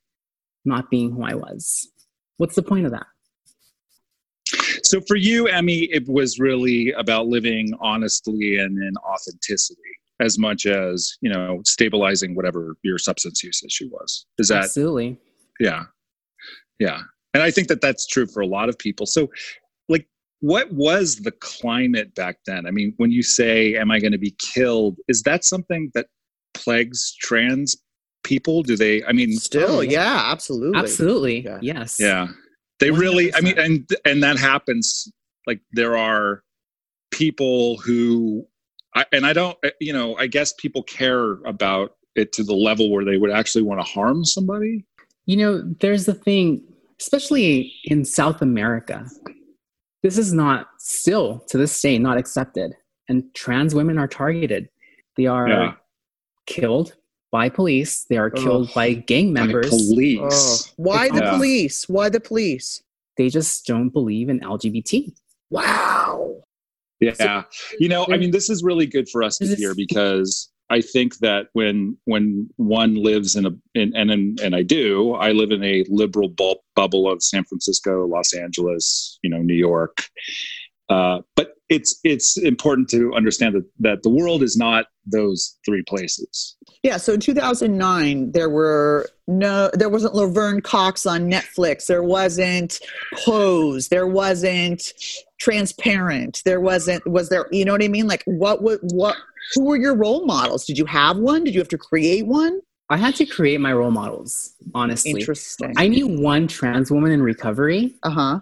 not 0.64 0.90
being 0.90 1.10
who 1.12 1.22
I 1.22 1.34
was. 1.34 1.88
What's 2.36 2.54
the 2.54 2.62
point 2.62 2.84
of 2.86 2.92
that? 2.92 3.06
So 4.92 5.00
for 5.08 5.16
you, 5.16 5.46
Emmy, 5.48 5.84
it 5.90 6.06
was 6.06 6.38
really 6.38 6.92
about 6.92 7.26
living 7.26 7.72
honestly 7.80 8.58
and 8.58 8.76
in 8.76 8.92
authenticity 8.98 9.80
as 10.20 10.38
much 10.38 10.66
as, 10.66 11.16
you 11.22 11.32
know, 11.32 11.62
stabilizing 11.64 12.34
whatever 12.34 12.76
your 12.82 12.98
substance 12.98 13.42
use 13.42 13.62
issue 13.62 13.88
was. 13.90 14.26
Is 14.36 14.48
that, 14.48 14.64
Absolutely. 14.64 15.16
yeah. 15.58 15.84
Yeah. 16.78 17.00
And 17.32 17.42
I 17.42 17.50
think 17.50 17.68
that 17.68 17.80
that's 17.80 18.06
true 18.06 18.26
for 18.26 18.42
a 18.42 18.46
lot 18.46 18.68
of 18.68 18.78
people. 18.78 19.06
So, 19.06 19.30
like, 19.88 20.06
what 20.40 20.70
was 20.70 21.16
the 21.16 21.32
climate 21.32 22.14
back 22.14 22.40
then? 22.44 22.66
I 22.66 22.70
mean, 22.70 22.92
when 22.98 23.10
you 23.10 23.22
say, 23.22 23.74
Am 23.76 23.90
I 23.90 23.98
going 23.98 24.12
to 24.12 24.18
be 24.18 24.36
killed? 24.38 24.98
Is 25.08 25.22
that 25.22 25.42
something 25.42 25.90
that 25.94 26.08
plagues 26.52 27.16
trans 27.18 27.78
people? 28.24 28.62
Do 28.62 28.76
they, 28.76 29.02
I 29.04 29.12
mean, 29.12 29.32
Still, 29.38 29.78
Oh, 29.78 29.80
yeah, 29.80 30.24
absolutely. 30.26 30.78
Absolutely. 30.78 31.44
Yeah. 31.46 31.60
Yes. 31.62 31.96
yeah 31.98 32.28
they 32.82 32.90
really 32.90 33.34
i 33.34 33.40
mean 33.40 33.58
and 33.58 33.88
and 34.04 34.22
that 34.22 34.38
happens 34.38 35.10
like 35.46 35.60
there 35.72 35.96
are 35.96 36.42
people 37.10 37.76
who 37.78 38.46
I, 38.94 39.04
and 39.12 39.24
i 39.26 39.32
don't 39.32 39.56
uh, 39.64 39.70
you 39.80 39.92
know 39.92 40.16
i 40.16 40.26
guess 40.26 40.52
people 40.54 40.82
care 40.82 41.34
about 41.44 41.96
it 42.14 42.32
to 42.34 42.42
the 42.44 42.54
level 42.54 42.90
where 42.90 43.04
they 43.04 43.16
would 43.16 43.30
actually 43.30 43.62
want 43.62 43.80
to 43.80 43.86
harm 43.86 44.24
somebody 44.24 44.84
You 45.26 45.36
know, 45.36 45.52
there's 45.80 46.04
the 46.06 46.14
thing, 46.14 46.60
especially 47.00 47.72
in 47.84 48.04
South 48.04 48.42
America, 48.42 49.06
this 50.02 50.18
is 50.18 50.32
not 50.32 50.66
still 50.78 51.38
to 51.48 51.56
this 51.58 51.80
day 51.80 51.96
not 51.98 52.18
accepted. 52.18 52.74
And 53.08 53.22
trans 53.34 53.72
women 53.72 53.98
are 53.98 54.08
targeted. 54.08 54.68
They 55.16 55.26
are 55.26 55.48
Yeah. 55.48 55.72
killed 56.46 56.96
by 57.32 57.48
police, 57.48 58.04
they 58.08 58.18
are 58.18 58.30
killed 58.30 58.68
Ugh. 58.68 58.74
by 58.74 58.92
gang 58.92 59.32
By 59.34 59.40
members. 59.40 59.70
police 59.70 60.20
Oh, 60.22 60.58
why 60.76 61.08
the 61.08 61.16
Yeah. 61.24 61.30
police? 61.36 61.88
Why 61.88 62.08
the 62.10 62.20
police? 62.20 62.82
They 63.16 63.28
just 63.28 63.66
don't 63.66 63.88
believe 63.90 64.28
in 64.28 64.40
LGBT. 64.40 65.12
Wow. 65.50 66.42
yeah 67.00 67.42
you 67.80 67.88
know 67.88 68.06
i 68.10 68.16
mean 68.16 68.30
this 68.30 68.48
is 68.48 68.62
really 68.62 68.86
good 68.86 69.08
for 69.08 69.24
us 69.24 69.36
to 69.38 69.56
hear 69.56 69.74
because 69.74 70.50
i 70.70 70.80
think 70.80 71.16
that 71.18 71.48
when 71.52 71.96
when 72.04 72.48
one 72.56 72.94
lives 72.94 73.34
in 73.34 73.44
a 73.44 73.50
in, 73.74 73.92
and 73.96 74.08
and 74.12 74.38
and 74.40 74.54
i 74.54 74.62
do 74.62 75.12
i 75.14 75.32
live 75.32 75.50
in 75.50 75.64
a 75.64 75.84
liberal 75.88 76.28
bu- 76.28 76.54
bubble 76.76 77.10
of 77.10 77.20
san 77.20 77.42
francisco 77.44 78.06
los 78.06 78.32
angeles 78.34 79.18
you 79.22 79.28
know 79.28 79.38
new 79.42 79.54
york 79.70 80.04
uh, 80.90 81.18
but 81.34 81.54
it's 81.72 81.98
it's 82.04 82.36
important 82.36 82.88
to 82.90 83.14
understand 83.14 83.54
that 83.54 83.64
that 83.80 84.02
the 84.02 84.10
world 84.10 84.42
is 84.42 84.56
not 84.56 84.86
those 85.06 85.58
three 85.64 85.82
places 85.88 86.56
Yeah, 86.82 86.98
so 86.98 87.14
in 87.14 87.20
2009 87.20 88.32
there 88.32 88.50
were 88.50 89.08
no 89.26 89.70
there 89.72 89.88
wasn't 89.88 90.14
Laverne 90.14 90.60
Cox 90.60 91.06
on 91.06 91.30
Netflix. 91.30 91.86
There 91.86 92.02
wasn't 92.02 92.80
Pose. 93.24 93.88
There 93.88 94.06
wasn't 94.06 94.92
Transparent. 95.40 96.42
There 96.44 96.60
wasn't 96.60 97.06
was 97.06 97.28
there 97.30 97.46
you 97.50 97.64
know 97.64 97.72
what 97.72 97.82
I 97.82 97.88
mean? 97.88 98.06
Like 98.06 98.22
what 98.26 98.62
would 98.62 98.80
what 98.92 99.16
who 99.54 99.64
were 99.64 99.76
your 99.76 99.96
role 99.96 100.24
models? 100.26 100.64
Did 100.64 100.78
you 100.78 100.86
have 100.86 101.16
one? 101.16 101.44
Did 101.44 101.54
you 101.54 101.60
have 101.60 101.68
to 101.68 101.78
create 101.78 102.26
one? 102.26 102.60
I 102.90 102.98
had 102.98 103.14
to 103.16 103.26
create 103.26 103.58
my 103.58 103.72
role 103.72 103.90
models, 103.90 104.52
honestly. 104.74 105.12
Interesting. 105.12 105.72
I 105.78 105.88
knew 105.88 106.06
one 106.06 106.46
trans 106.46 106.90
woman 106.90 107.10
in 107.10 107.22
recovery, 107.22 107.94
uh-huh. 108.02 108.40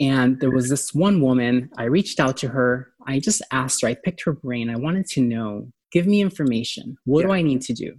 And 0.00 0.40
there 0.40 0.50
was 0.50 0.68
this 0.68 0.94
one 0.94 1.20
woman. 1.20 1.70
I 1.78 1.84
reached 1.84 2.20
out 2.20 2.36
to 2.38 2.48
her. 2.48 2.92
I 3.06 3.20
just 3.20 3.42
asked 3.52 3.82
her, 3.82 3.88
I 3.88 3.94
picked 3.94 4.22
her 4.24 4.32
brain. 4.32 4.70
I 4.70 4.76
wanted 4.76 5.06
to 5.08 5.20
know, 5.20 5.68
give 5.92 6.06
me 6.06 6.20
information. 6.20 6.96
What 7.04 7.22
do 7.22 7.32
I 7.32 7.42
need 7.42 7.62
to 7.62 7.72
do? 7.72 7.94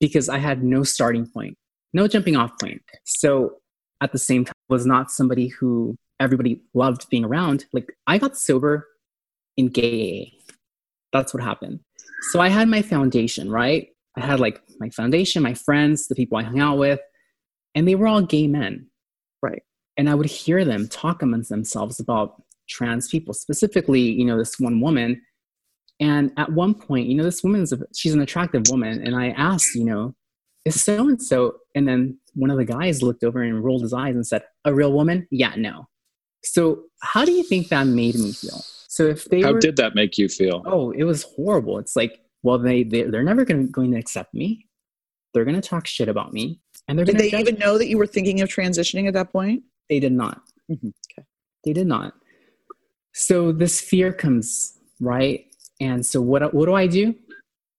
Because 0.00 0.28
I 0.28 0.38
had 0.38 0.62
no 0.62 0.82
starting 0.82 1.26
point, 1.26 1.56
no 1.92 2.08
jumping 2.08 2.36
off 2.36 2.52
point. 2.60 2.82
So 3.04 3.56
at 4.02 4.12
the 4.12 4.18
same 4.18 4.44
time, 4.44 4.52
was 4.68 4.86
not 4.86 5.10
somebody 5.10 5.48
who 5.48 5.96
everybody 6.20 6.60
loved 6.74 7.08
being 7.08 7.24
around. 7.24 7.66
Like 7.72 7.92
I 8.06 8.18
got 8.18 8.36
sober 8.36 8.86
in 9.56 9.68
gay 9.68 10.32
That's 11.12 11.32
what 11.32 11.42
happened. 11.42 11.80
So 12.32 12.40
I 12.40 12.48
had 12.48 12.68
my 12.68 12.82
foundation, 12.82 13.50
right? 13.50 13.88
I 14.16 14.26
had 14.26 14.40
like 14.40 14.60
my 14.78 14.90
foundation, 14.90 15.42
my 15.42 15.54
friends, 15.54 16.08
the 16.08 16.14
people 16.14 16.38
I 16.38 16.42
hung 16.42 16.60
out 16.60 16.78
with, 16.78 17.00
and 17.74 17.86
they 17.86 17.94
were 17.94 18.06
all 18.06 18.22
gay 18.22 18.46
men. 18.48 18.88
Right. 19.42 19.62
And 19.96 20.10
I 20.10 20.14
would 20.14 20.26
hear 20.26 20.64
them 20.64 20.88
talk 20.88 21.22
amongst 21.22 21.48
themselves 21.48 22.00
about 22.00 22.42
trans 22.68 23.08
people, 23.08 23.34
specifically, 23.34 24.00
you 24.00 24.24
know, 24.24 24.38
this 24.38 24.58
one 24.58 24.80
woman. 24.80 25.22
And 25.98 26.32
at 26.36 26.52
one 26.52 26.74
point, 26.74 27.08
you 27.08 27.14
know, 27.14 27.24
this 27.24 27.42
woman's 27.42 27.72
a, 27.72 27.78
she's 27.94 28.12
an 28.12 28.20
attractive 28.20 28.64
woman, 28.68 29.06
and 29.06 29.16
I 29.16 29.30
asked, 29.30 29.74
you 29.74 29.84
know, 29.84 30.14
is 30.66 30.82
so 30.82 31.08
and 31.08 31.22
so, 31.22 31.56
and 31.74 31.88
then 31.88 32.18
one 32.34 32.50
of 32.50 32.58
the 32.58 32.64
guys 32.64 33.02
looked 33.02 33.24
over 33.24 33.42
and 33.42 33.64
rolled 33.64 33.82
his 33.82 33.94
eyes 33.94 34.14
and 34.14 34.26
said, 34.26 34.42
"A 34.66 34.74
real 34.74 34.92
woman? 34.92 35.26
Yeah, 35.30 35.54
no." 35.56 35.88
So 36.42 36.82
how 37.00 37.24
do 37.24 37.32
you 37.32 37.42
think 37.42 37.68
that 37.68 37.86
made 37.86 38.16
me 38.16 38.32
feel? 38.32 38.62
So 38.88 39.04
if 39.04 39.24
they 39.26 39.40
how 39.40 39.52
were, 39.52 39.60
did 39.60 39.76
that 39.76 39.94
make 39.94 40.18
you 40.18 40.28
feel 40.28 40.62
oh, 40.66 40.90
it 40.90 41.04
was 41.04 41.22
horrible. 41.22 41.78
It's 41.78 41.96
like, 41.96 42.20
well, 42.42 42.58
they, 42.58 42.82
they 42.82 43.04
they're 43.04 43.22
never 43.22 43.44
going 43.44 43.70
going 43.70 43.92
to 43.92 43.98
accept 43.98 44.34
me. 44.34 44.66
They're 45.32 45.44
going 45.44 45.60
to 45.60 45.66
talk 45.66 45.86
shit 45.86 46.08
about 46.08 46.32
me, 46.32 46.60
and 46.88 46.98
they're 46.98 47.06
Did 47.06 47.16
going 47.16 47.30
to 47.30 47.36
they 47.36 47.40
even 47.40 47.58
know 47.58 47.78
that 47.78 47.88
you 47.88 47.96
were 47.96 48.06
thinking 48.06 48.40
of 48.42 48.48
transitioning 48.48 49.06
at 49.06 49.14
that 49.14 49.32
point? 49.32 49.62
They 49.88 50.00
did 50.00 50.12
not. 50.12 50.42
Mhm. 50.70 50.92
Okay. 51.12 51.26
They 51.64 51.72
did 51.72 51.86
not. 51.86 52.14
So 53.12 53.52
this 53.52 53.80
fear 53.80 54.12
comes, 54.12 54.78
right? 55.00 55.46
And 55.80 56.04
so 56.04 56.20
what 56.20 56.52
what 56.54 56.66
do 56.66 56.74
I 56.74 56.86
do? 56.86 57.14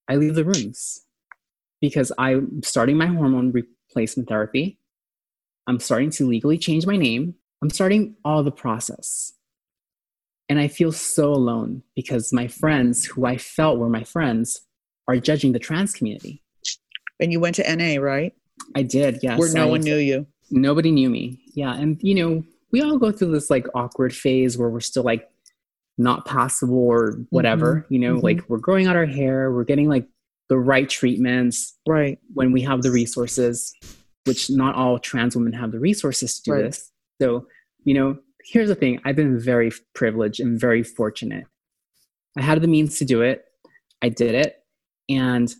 I 0.08 0.16
leave 0.16 0.36
the 0.36 0.46
rooms 0.46 1.02
because 1.82 2.12
I'm 2.18 2.62
starting 2.64 2.98
my 2.98 3.08
hormone 3.08 3.52
replacement 3.52 4.30
therapy. 4.30 4.80
I'm 5.68 5.80
starting 5.80 6.10
to 6.12 6.26
legally 6.28 6.58
change 6.58 6.86
my 6.88 6.96
name. 6.96 7.36
I'm 7.62 7.70
starting 7.70 8.16
all 8.24 8.44
the 8.44 8.52
process. 8.52 9.34
And 10.50 10.60
I 10.60 10.70
feel 10.70 10.94
so 10.94 11.34
alone 11.34 11.84
because 11.94 12.32
my 12.32 12.48
friends, 12.48 13.04
who 13.06 13.26
I 13.26 13.38
felt 13.38 13.80
were 13.80 13.90
my 13.90 14.04
friends, 14.06 14.62
are 15.10 15.18
judging 15.18 15.52
the 15.52 15.60
trans 15.60 15.92
community. 15.94 16.42
And 17.20 17.34
you 17.34 17.40
went 17.42 17.56
to 17.58 17.70
NA, 17.70 17.98
right? 18.02 18.34
I 18.76 18.84
did, 18.84 19.20
yes. 19.22 19.38
Where 19.40 19.52
no 19.54 19.64
I- 19.68 19.70
one 19.72 19.82
knew 19.82 19.98
you. 19.98 20.26
nobody 20.52 20.92
knew 20.92 21.10
me 21.10 21.42
yeah 21.58 21.76
and 21.76 22.00
you 22.02 22.16
know 22.16 22.44
we 22.72 22.82
all 22.82 22.98
go 22.98 23.12
through 23.12 23.32
this 23.32 23.50
like 23.50 23.68
awkward 23.76 24.14
phase 24.14 24.58
where 24.58 24.70
we're 24.70 24.80
still 24.80 25.04
like 25.04 25.30
not 25.98 26.26
passable 26.26 26.78
or 26.78 27.20
whatever 27.32 27.86
you 27.90 28.00
know 28.00 28.16
mhm. 28.16 28.24
like 28.24 28.42
we're 28.48 28.58
growing 28.58 28.88
out 28.88 28.96
our 28.96 29.06
hair 29.06 29.52
we're 29.52 29.64
getting 29.64 29.90
like 29.90 30.08
the 30.50 30.58
right 30.58 30.90
treatments 30.90 31.78
Right. 31.86 32.20
when 32.34 32.54
we 32.54 32.62
have 32.62 32.82
the 32.82 32.92
resources 32.92 33.74
which 34.26 34.50
not 34.50 34.76
all 34.76 35.00
trans 35.00 35.36
women 35.36 35.54
have 35.54 35.72
the 35.72 35.80
resources 35.80 36.40
to 36.40 36.42
do 36.44 36.54
Right. 36.54 36.64
this 36.66 36.92
so 37.22 37.48
you 37.88 37.94
know, 37.94 38.18
here's 38.44 38.68
the 38.68 38.76
thing 38.76 39.00
I've 39.06 39.16
been 39.16 39.40
very 39.40 39.72
privileged 39.96 40.42
and 40.42 40.60
very 40.60 40.84
fortunate. 40.84 41.46
I 42.38 42.42
had 42.42 42.62
the 42.62 42.68
means 42.68 43.00
to 43.00 43.06
do 43.06 43.22
it, 43.22 43.46
I 44.02 44.10
did 44.10 44.36
it, 44.36 44.58
and 45.08 45.54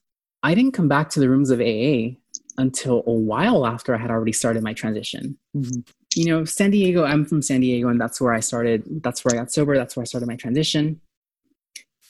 I 0.44 0.54
didn't 0.54 0.74
come 0.74 0.90
back 0.90 1.10
to 1.12 1.22
the 1.22 1.30
rooms 1.30 1.50
of 1.50 1.62
AA 1.62 2.20
until 2.58 3.04
a 3.06 3.12
while 3.12 3.66
after 3.66 3.94
I 3.96 4.00
had 4.00 4.10
already 4.10 4.32
started 4.32 4.64
my 4.64 4.74
transition. 4.74 5.38
Mhm. 5.56 5.88
You 6.16 6.26
know, 6.26 6.46
San 6.46 6.72
Diego, 6.72 7.04
I'm 7.04 7.26
from 7.26 7.42
San 7.42 7.62
Diego, 7.62 7.90
and 7.90 8.02
that's 8.02 8.20
where 8.20 8.34
I 8.34 8.40
started. 8.40 8.84
That's 9.04 9.24
where 9.24 9.36
I 9.36 9.38
got 9.38 9.52
sober. 9.52 9.76
That's 9.76 9.96
where 9.96 10.02
I 10.02 10.06
started 10.06 10.28
my 10.28 10.36
transition. 10.36 11.00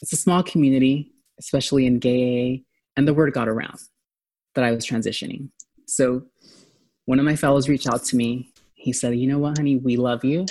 It's 0.02 0.14
a 0.14 0.18
small 0.18 0.43
community, 0.43 1.12
especially 1.39 1.86
in 1.86 2.00
gay 2.00 2.64
and 2.98 3.08
the 3.08 3.14
word 3.14 3.32
got 3.32 3.48
around 3.48 3.80
that 4.56 4.64
I 4.66 4.72
was 4.72 4.86
transitioning. 4.86 5.50
So 5.86 6.24
one 7.06 7.20
of 7.20 7.26
my 7.26 7.36
fellows 7.36 7.70
reached 7.70 7.88
out 7.88 8.04
to 8.06 8.16
me. 8.18 8.52
He 8.74 8.91
said, 8.91 9.16
You 9.16 9.28
know 9.28 9.39
what, 9.39 9.58
honey, 9.58 9.78
we 9.78 9.95
love 9.95 10.26
you. 10.26 10.45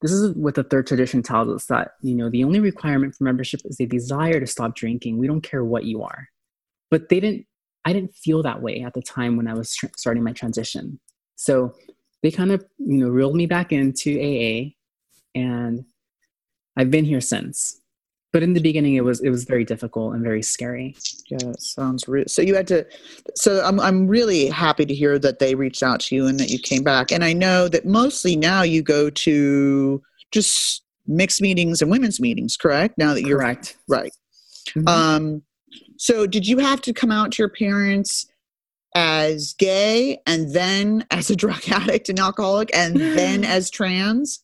This 0.00 0.12
is 0.12 0.34
what 0.34 0.54
the 0.54 0.64
third 0.64 0.86
tradition 0.86 1.22
tells 1.22 1.48
us 1.48 1.66
that, 1.66 1.92
you 2.02 2.14
know, 2.14 2.30
the 2.30 2.44
only 2.44 2.60
requirement 2.60 3.14
for 3.14 3.24
membership 3.24 3.60
is 3.64 3.78
a 3.80 3.86
desire 3.86 4.40
to 4.40 4.46
stop 4.46 4.74
drinking. 4.74 5.18
We 5.18 5.26
don't 5.26 5.42
care 5.42 5.64
what 5.64 5.84
you 5.84 6.02
are. 6.02 6.28
But 6.90 7.08
they 7.08 7.20
didn't, 7.20 7.46
I 7.84 7.92
didn't 7.92 8.14
feel 8.14 8.42
that 8.42 8.62
way 8.62 8.82
at 8.82 8.94
the 8.94 9.02
time 9.02 9.36
when 9.36 9.48
I 9.48 9.54
was 9.54 9.74
tr- 9.74 9.86
starting 9.96 10.22
my 10.22 10.32
transition. 10.32 11.00
So 11.36 11.74
they 12.22 12.30
kind 12.30 12.52
of, 12.52 12.64
you 12.78 12.98
know, 12.98 13.08
reeled 13.08 13.34
me 13.34 13.46
back 13.46 13.72
into 13.72 14.18
AA 14.18 14.74
and 15.34 15.84
I've 16.76 16.90
been 16.90 17.04
here 17.04 17.20
since. 17.20 17.80
But 18.32 18.42
in 18.42 18.54
the 18.54 18.60
beginning, 18.60 18.94
it 18.94 19.04
was 19.04 19.20
it 19.20 19.28
was 19.28 19.44
very 19.44 19.62
difficult 19.62 20.14
and 20.14 20.22
very 20.22 20.42
scary. 20.42 20.96
Yeah, 21.28 21.50
it 21.50 21.60
sounds 21.60 22.08
real. 22.08 22.24
So 22.28 22.40
you 22.40 22.54
had 22.54 22.66
to. 22.68 22.86
So 23.34 23.62
I'm 23.62 23.78
I'm 23.78 24.06
really 24.08 24.46
happy 24.46 24.86
to 24.86 24.94
hear 24.94 25.18
that 25.18 25.38
they 25.38 25.54
reached 25.54 25.82
out 25.82 26.00
to 26.00 26.14
you 26.14 26.26
and 26.26 26.40
that 26.40 26.48
you 26.48 26.58
came 26.58 26.82
back. 26.82 27.12
And 27.12 27.22
I 27.24 27.34
know 27.34 27.68
that 27.68 27.84
mostly 27.84 28.34
now 28.36 28.62
you 28.62 28.82
go 28.82 29.10
to 29.10 30.02
just 30.30 30.82
mixed 31.06 31.42
meetings 31.42 31.82
and 31.82 31.90
women's 31.90 32.20
meetings, 32.20 32.56
correct? 32.56 32.96
Now 32.96 33.12
that 33.12 33.22
you're 33.22 33.38
Correct. 33.38 33.76
right. 33.86 34.12
Mhm. 34.70 34.88
Um, 34.88 35.42
so 36.02 36.26
did 36.26 36.48
you 36.48 36.58
have 36.58 36.80
to 36.80 36.92
come 36.92 37.12
out 37.12 37.30
to 37.30 37.42
your 37.42 37.48
parents 37.48 38.26
as 38.96 39.54
gay 39.56 40.18
and 40.26 40.52
then 40.52 41.06
as 41.12 41.30
a 41.30 41.36
drug 41.36 41.62
addict 41.70 42.08
and 42.08 42.18
alcoholic 42.18 42.74
and 42.74 42.96
then 42.96 43.44
as 43.56 43.70
trans? 43.70 44.42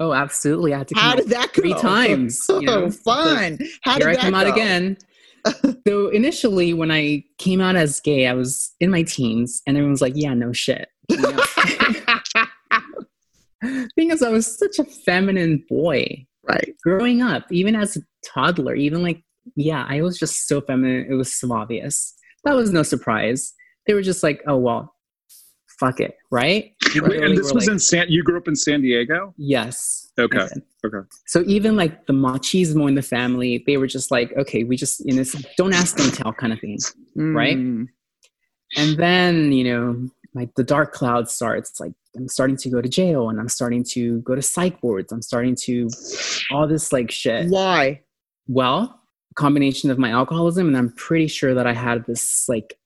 oh, 0.00 0.12
absolutely. 0.12 0.74
I 0.74 0.78
had 0.78 0.88
to 0.88 0.94
come 0.94 1.02
How 1.02 1.10
out 1.12 1.16
did 1.16 1.28
that 1.30 1.54
go? 1.54 1.62
three 1.62 1.72
times. 1.72 2.44
You 2.50 2.60
know? 2.60 2.84
Oh, 2.84 2.90
fun. 2.90 3.58
How 3.80 3.96
did 3.96 4.06
I 4.06 4.16
that 4.16 4.20
come 4.20 4.34
out 4.34 4.46
again. 4.46 4.98
so 5.86 6.08
initially, 6.08 6.74
when 6.74 6.90
I 6.90 7.24
came 7.38 7.62
out 7.62 7.74
as 7.74 8.00
gay, 8.00 8.26
I 8.26 8.34
was 8.34 8.74
in 8.78 8.90
my 8.90 9.02
teens, 9.02 9.62
and 9.66 9.78
everyone 9.78 9.92
was 9.92 10.02
like, 10.02 10.12
"Yeah, 10.14 10.34
no 10.34 10.52
shit." 10.52 10.88
You 11.08 11.22
know? 11.22 11.42
Thing 13.96 14.10
is, 14.10 14.22
I 14.22 14.28
was 14.28 14.58
such 14.58 14.78
a 14.78 14.84
feminine 14.84 15.64
boy 15.70 16.26
right. 16.46 16.74
growing 16.82 17.22
up, 17.22 17.50
even 17.50 17.74
as 17.74 17.96
a 17.96 18.00
toddler. 18.24 18.74
Even 18.74 19.02
like, 19.02 19.22
yeah, 19.56 19.86
I 19.88 20.02
was 20.02 20.18
just 20.18 20.46
so 20.48 20.60
feminine. 20.60 21.06
It 21.10 21.14
was 21.14 21.34
so 21.34 21.52
obvious. 21.52 22.14
That 22.44 22.54
was 22.54 22.72
no 22.72 22.82
surprise. 22.82 23.52
They 23.86 23.94
were 23.94 24.02
just 24.02 24.22
like, 24.22 24.42
"Oh 24.46 24.56
well, 24.56 24.94
fuck 25.80 26.00
it," 26.00 26.16
right? 26.30 26.72
Wait, 26.94 27.22
and 27.22 27.36
this 27.36 27.52
was 27.52 27.66
like, 27.66 27.72
in 27.74 27.78
San. 27.78 28.06
You 28.08 28.22
grew 28.22 28.36
up 28.38 28.48
in 28.48 28.56
San 28.56 28.80
Diego. 28.82 29.34
yes. 29.36 30.04
Okay. 30.18 30.48
Okay. 30.84 30.98
So 31.26 31.44
even 31.46 31.76
like 31.76 32.06
the 32.06 32.12
machismo 32.12 32.88
in 32.88 32.96
the 32.96 33.02
family, 33.02 33.62
they 33.68 33.76
were 33.76 33.86
just 33.86 34.10
like, 34.10 34.32
okay, 34.36 34.64
we 34.64 34.76
just, 34.76 35.00
you 35.06 35.14
know, 35.14 35.22
don't 35.56 35.72
ask, 35.72 35.96
don't 35.96 36.12
tell 36.12 36.32
kind 36.32 36.52
of 36.52 36.58
thing. 36.58 36.76
Right? 37.14 37.56
Mm, 37.56 37.86
And 38.76 38.96
then, 38.96 39.52
you 39.52 39.62
know, 39.62 40.08
like 40.34 40.52
the 40.56 40.64
dark 40.64 40.92
cloud 40.92 41.30
starts. 41.30 41.70
It's 41.70 41.78
like 41.78 41.92
I'm 42.16 42.26
starting 42.28 42.56
to 42.56 42.68
go 42.68 42.80
to 42.80 42.88
jail 42.88 43.28
and 43.28 43.38
I'm 43.38 43.48
starting 43.48 43.84
to 43.90 44.20
go 44.22 44.34
to 44.34 44.42
psych 44.42 44.82
wards. 44.82 45.12
I'm 45.12 45.22
starting 45.22 45.54
to 45.66 45.88
all 46.50 46.66
this 46.66 46.92
like 46.92 47.12
shit. 47.12 47.48
Why? 47.48 48.00
Well, 48.48 49.00
combination 49.34 49.90
of 49.90 49.98
my 49.98 50.10
alcoholism 50.10 50.66
and 50.68 50.76
I'm 50.76 50.92
pretty 50.92 51.28
sure 51.28 51.54
that 51.54 51.66
I 51.66 51.72
had 51.72 52.04
this 52.06 52.48
like 52.48 52.78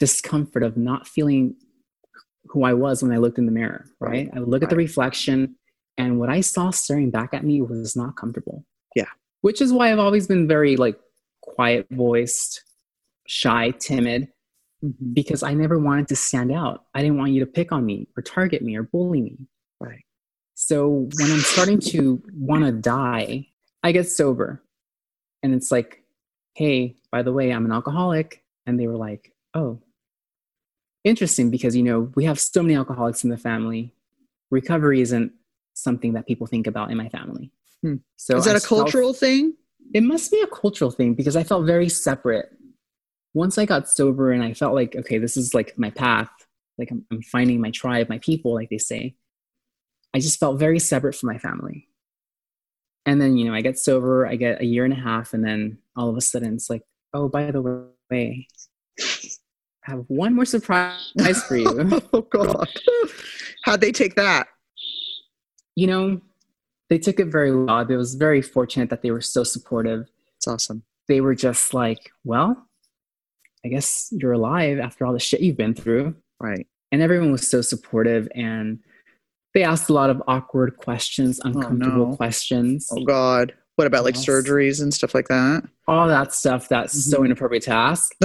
discomfort 0.00 0.62
of 0.62 0.76
not 0.76 1.06
feeling 1.06 1.54
who 2.46 2.64
I 2.64 2.74
was 2.74 3.02
when 3.02 3.12
I 3.12 3.18
looked 3.18 3.38
in 3.38 3.46
the 3.46 3.52
mirror, 3.52 3.86
right? 4.00 4.28
I 4.34 4.40
would 4.40 4.48
look 4.48 4.62
at 4.62 4.70
the 4.70 4.76
reflection 4.76 5.56
and 5.96 6.18
what 6.18 6.28
I 6.28 6.40
saw 6.40 6.70
staring 6.70 7.10
back 7.10 7.32
at 7.32 7.44
me 7.44 7.62
was 7.62 7.94
not 7.96 8.16
comfortable. 8.16 8.64
Yeah. 8.96 9.08
Which 9.42 9.60
is 9.60 9.72
why 9.72 9.92
I've 9.92 9.98
always 9.98 10.26
been 10.26 10.48
very 10.48 10.76
like 10.76 10.98
quiet 11.42 11.86
voiced, 11.90 12.62
shy, 13.26 13.70
timid 13.78 14.28
Mhm. 14.82 15.14
because 15.14 15.42
I 15.42 15.54
never 15.54 15.78
wanted 15.78 16.08
to 16.08 16.16
stand 16.16 16.50
out. 16.50 16.84
I 16.94 17.02
didn't 17.02 17.18
want 17.18 17.32
you 17.32 17.40
to 17.40 17.46
pick 17.46 17.70
on 17.72 17.86
me 17.86 18.08
or 18.16 18.22
target 18.22 18.62
me 18.62 18.76
or 18.76 18.82
bully 18.82 19.22
me. 19.22 19.38
Right. 19.80 20.04
So 20.54 21.08
when 21.18 21.30
I'm 21.30 21.40
starting 21.40 21.78
to 21.80 22.22
want 22.34 22.64
to 22.64 22.72
die, 22.72 23.48
I 23.82 23.92
get 23.92 24.08
sober. 24.08 24.63
And 25.44 25.54
it's 25.54 25.70
like, 25.70 26.02
hey, 26.54 26.96
by 27.12 27.22
the 27.22 27.32
way, 27.32 27.52
I'm 27.52 27.66
an 27.66 27.70
alcoholic. 27.72 28.42
And 28.66 28.80
they 28.80 28.86
were 28.86 28.96
like, 28.96 29.32
oh, 29.52 29.78
interesting 31.04 31.50
because, 31.50 31.76
you 31.76 31.82
know, 31.82 32.10
we 32.14 32.24
have 32.24 32.40
so 32.40 32.62
many 32.62 32.74
alcoholics 32.74 33.24
in 33.24 33.30
the 33.30 33.36
family. 33.36 33.92
Recovery 34.50 35.02
isn't 35.02 35.32
something 35.74 36.14
that 36.14 36.26
people 36.26 36.46
think 36.46 36.66
about 36.66 36.90
in 36.90 36.96
my 36.96 37.10
family. 37.10 37.50
Hmm. 37.82 37.96
So 38.16 38.38
Is 38.38 38.46
that 38.46 38.54
I 38.54 38.56
a 38.56 38.60
felt- 38.60 38.80
cultural 38.84 39.12
thing? 39.12 39.54
it 39.92 40.02
must 40.02 40.30
be 40.32 40.40
a 40.40 40.46
cultural 40.46 40.90
thing 40.90 41.12
because 41.12 41.36
I 41.36 41.44
felt 41.44 41.66
very 41.66 41.90
separate. 41.90 42.50
Once 43.34 43.58
I 43.58 43.66
got 43.66 43.86
sober 43.88 44.32
and 44.32 44.42
I 44.42 44.54
felt 44.54 44.74
like, 44.74 44.96
okay, 44.96 45.18
this 45.18 45.36
is 45.36 45.52
like 45.52 45.76
my 45.78 45.90
path, 45.90 46.30
like 46.78 46.90
I'm, 46.90 47.04
I'm 47.12 47.20
finding 47.20 47.60
my 47.60 47.70
tribe, 47.70 48.08
my 48.08 48.18
people, 48.18 48.54
like 48.54 48.70
they 48.70 48.78
say, 48.78 49.14
I 50.14 50.20
just 50.20 50.40
felt 50.40 50.58
very 50.58 50.78
separate 50.78 51.14
from 51.16 51.26
my 51.26 51.36
family. 51.38 51.86
And 53.06 53.20
then, 53.20 53.36
you 53.36 53.44
know, 53.44 53.54
I 53.54 53.60
get 53.60 53.78
sober, 53.78 54.26
I 54.26 54.36
get 54.36 54.60
a 54.60 54.64
year 54.64 54.84
and 54.84 54.92
a 54.92 54.96
half, 54.96 55.34
and 55.34 55.44
then 55.44 55.78
all 55.96 56.08
of 56.08 56.16
a 56.16 56.20
sudden 56.20 56.54
it's 56.54 56.70
like, 56.70 56.82
oh, 57.12 57.28
by 57.28 57.50
the 57.50 57.60
way, 58.10 58.48
I 58.90 59.90
have 59.90 60.04
one 60.08 60.34
more 60.34 60.46
surprise 60.46 61.12
for 61.46 61.56
you. 61.56 62.00
oh 62.12 62.22
God. 62.22 62.68
How'd 63.64 63.80
they 63.80 63.92
take 63.92 64.14
that? 64.14 64.48
you 65.76 65.86
know, 65.86 66.20
they 66.88 66.98
took 66.98 67.18
it 67.18 67.26
very 67.26 67.54
well. 67.54 67.70
I 67.70 67.82
was 67.84 68.14
very 68.14 68.42
fortunate 68.42 68.90
that 68.90 69.02
they 69.02 69.10
were 69.10 69.20
so 69.20 69.44
supportive. 69.44 70.08
It's 70.36 70.46
awesome. 70.46 70.82
they 71.08 71.20
were 71.20 71.34
just 71.34 71.74
like, 71.74 72.10
well, 72.24 72.68
I 73.64 73.68
guess 73.68 74.08
you're 74.12 74.32
alive 74.32 74.78
after 74.78 75.06
all 75.06 75.12
the 75.12 75.18
shit 75.18 75.40
you've 75.40 75.56
been 75.56 75.74
through. 75.74 76.14
Right. 76.40 76.66
And 76.92 77.02
everyone 77.02 77.32
was 77.32 77.48
so 77.48 77.62
supportive 77.62 78.28
and 78.34 78.78
they 79.54 79.62
asked 79.62 79.88
a 79.88 79.92
lot 79.92 80.10
of 80.10 80.22
awkward 80.28 80.76
questions, 80.76 81.40
uncomfortable 81.44 82.10
no. 82.10 82.16
questions, 82.16 82.88
Oh 82.92 83.04
God. 83.04 83.54
What 83.76 83.86
about 83.88 84.04
like 84.04 84.14
Yes. 84.14 84.26
surgeries 84.26 84.80
and 84.82 84.92
stuff 84.94 85.14
like 85.14 85.28
that? 85.28 85.64
all 85.88 86.06
that 86.08 86.32
stuff 86.32 86.68
that's 86.68 87.10
so 87.10 87.18
Mhm. 87.20 87.26
inappropriate 87.26 87.62
to 87.64 87.72
ask. 87.72 88.14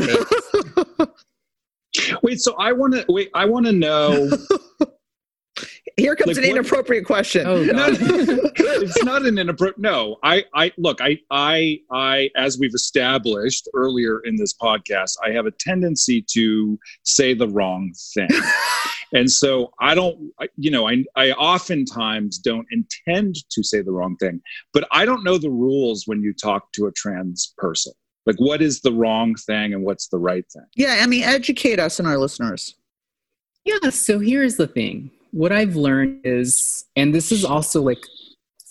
Wait. 2.23 2.39
So 2.39 2.55
I 2.57 2.71
want 2.71 2.93
to 2.93 3.03
wait. 3.09 3.29
I 3.33 3.45
want 3.45 3.65
to 3.65 3.71
know. 3.71 4.29
Here 5.97 6.15
comes 6.15 6.37
Like 6.37 6.45
an 6.45 6.49
what- 6.51 6.59
inappropriate 6.59 7.05
question. 7.05 7.45
oh, 7.45 7.61
No, 7.63 7.87
it's 7.91 9.03
not 9.03 9.25
an 9.25 9.37
inappropriate. 9.37 9.79
No, 9.79 10.15
I, 10.23 10.45
I 10.53 10.71
look, 10.77 11.01
I, 11.01 11.19
I, 11.31 11.79
I, 11.91 12.29
as 12.37 12.57
we've 12.57 12.73
established 12.73 13.67
earlier 13.73 14.21
in 14.23 14.37
this 14.37 14.53
podcast, 14.53 15.17
I 15.25 15.31
have 15.31 15.45
a 15.47 15.51
tendency 15.51 16.23
to 16.33 16.79
say 17.03 17.33
the 17.33 17.49
wrong 17.49 17.91
thing, 18.13 18.29
and 19.13 19.31
so 19.31 19.71
I 19.79 19.95
don't, 19.95 20.31
I- 20.39 20.49
you 20.57 20.71
know, 20.71 20.87
I, 20.87 21.03
I 21.15 21.31
oftentimes 21.31 22.37
don't 22.37 22.67
intend 22.71 23.35
to 23.49 23.63
say 23.63 23.81
the 23.81 23.91
wrong 23.91 24.15
thing, 24.17 24.41
but 24.73 24.87
I 24.91 25.05
don't 25.05 25.23
know 25.23 25.37
the 25.37 25.49
rules 25.49 26.03
when 26.05 26.21
you 26.21 26.33
talk 26.33 26.71
to 26.73 26.85
a 26.87 26.91
trans 26.91 27.53
person. 27.57 27.93
Like, 28.25 28.37
what 28.37 28.61
is 28.61 28.81
the 28.81 28.91
wrong 28.93 29.35
thing 29.35 29.73
and 29.73 29.83
what's 29.83 30.07
the 30.09 30.19
right 30.19 30.45
thing? 30.53 30.65
yeah, 30.75 30.99
I 31.01 31.07
mean, 31.07 31.23
educate 31.23 31.79
us 31.79 31.99
and 31.99 32.07
our 32.07 32.17
listeners. 32.17 32.75
Yeah, 33.65 33.89
so 33.89 34.19
here's 34.19 34.55
the 34.57 34.67
thing. 34.67 35.11
What 35.31 35.51
I've 35.51 35.75
learned 35.75 36.21
is, 36.25 36.85
and 36.95 37.13
this 37.13 37.31
is 37.31 37.43
also 37.45 37.81
like 37.81 38.03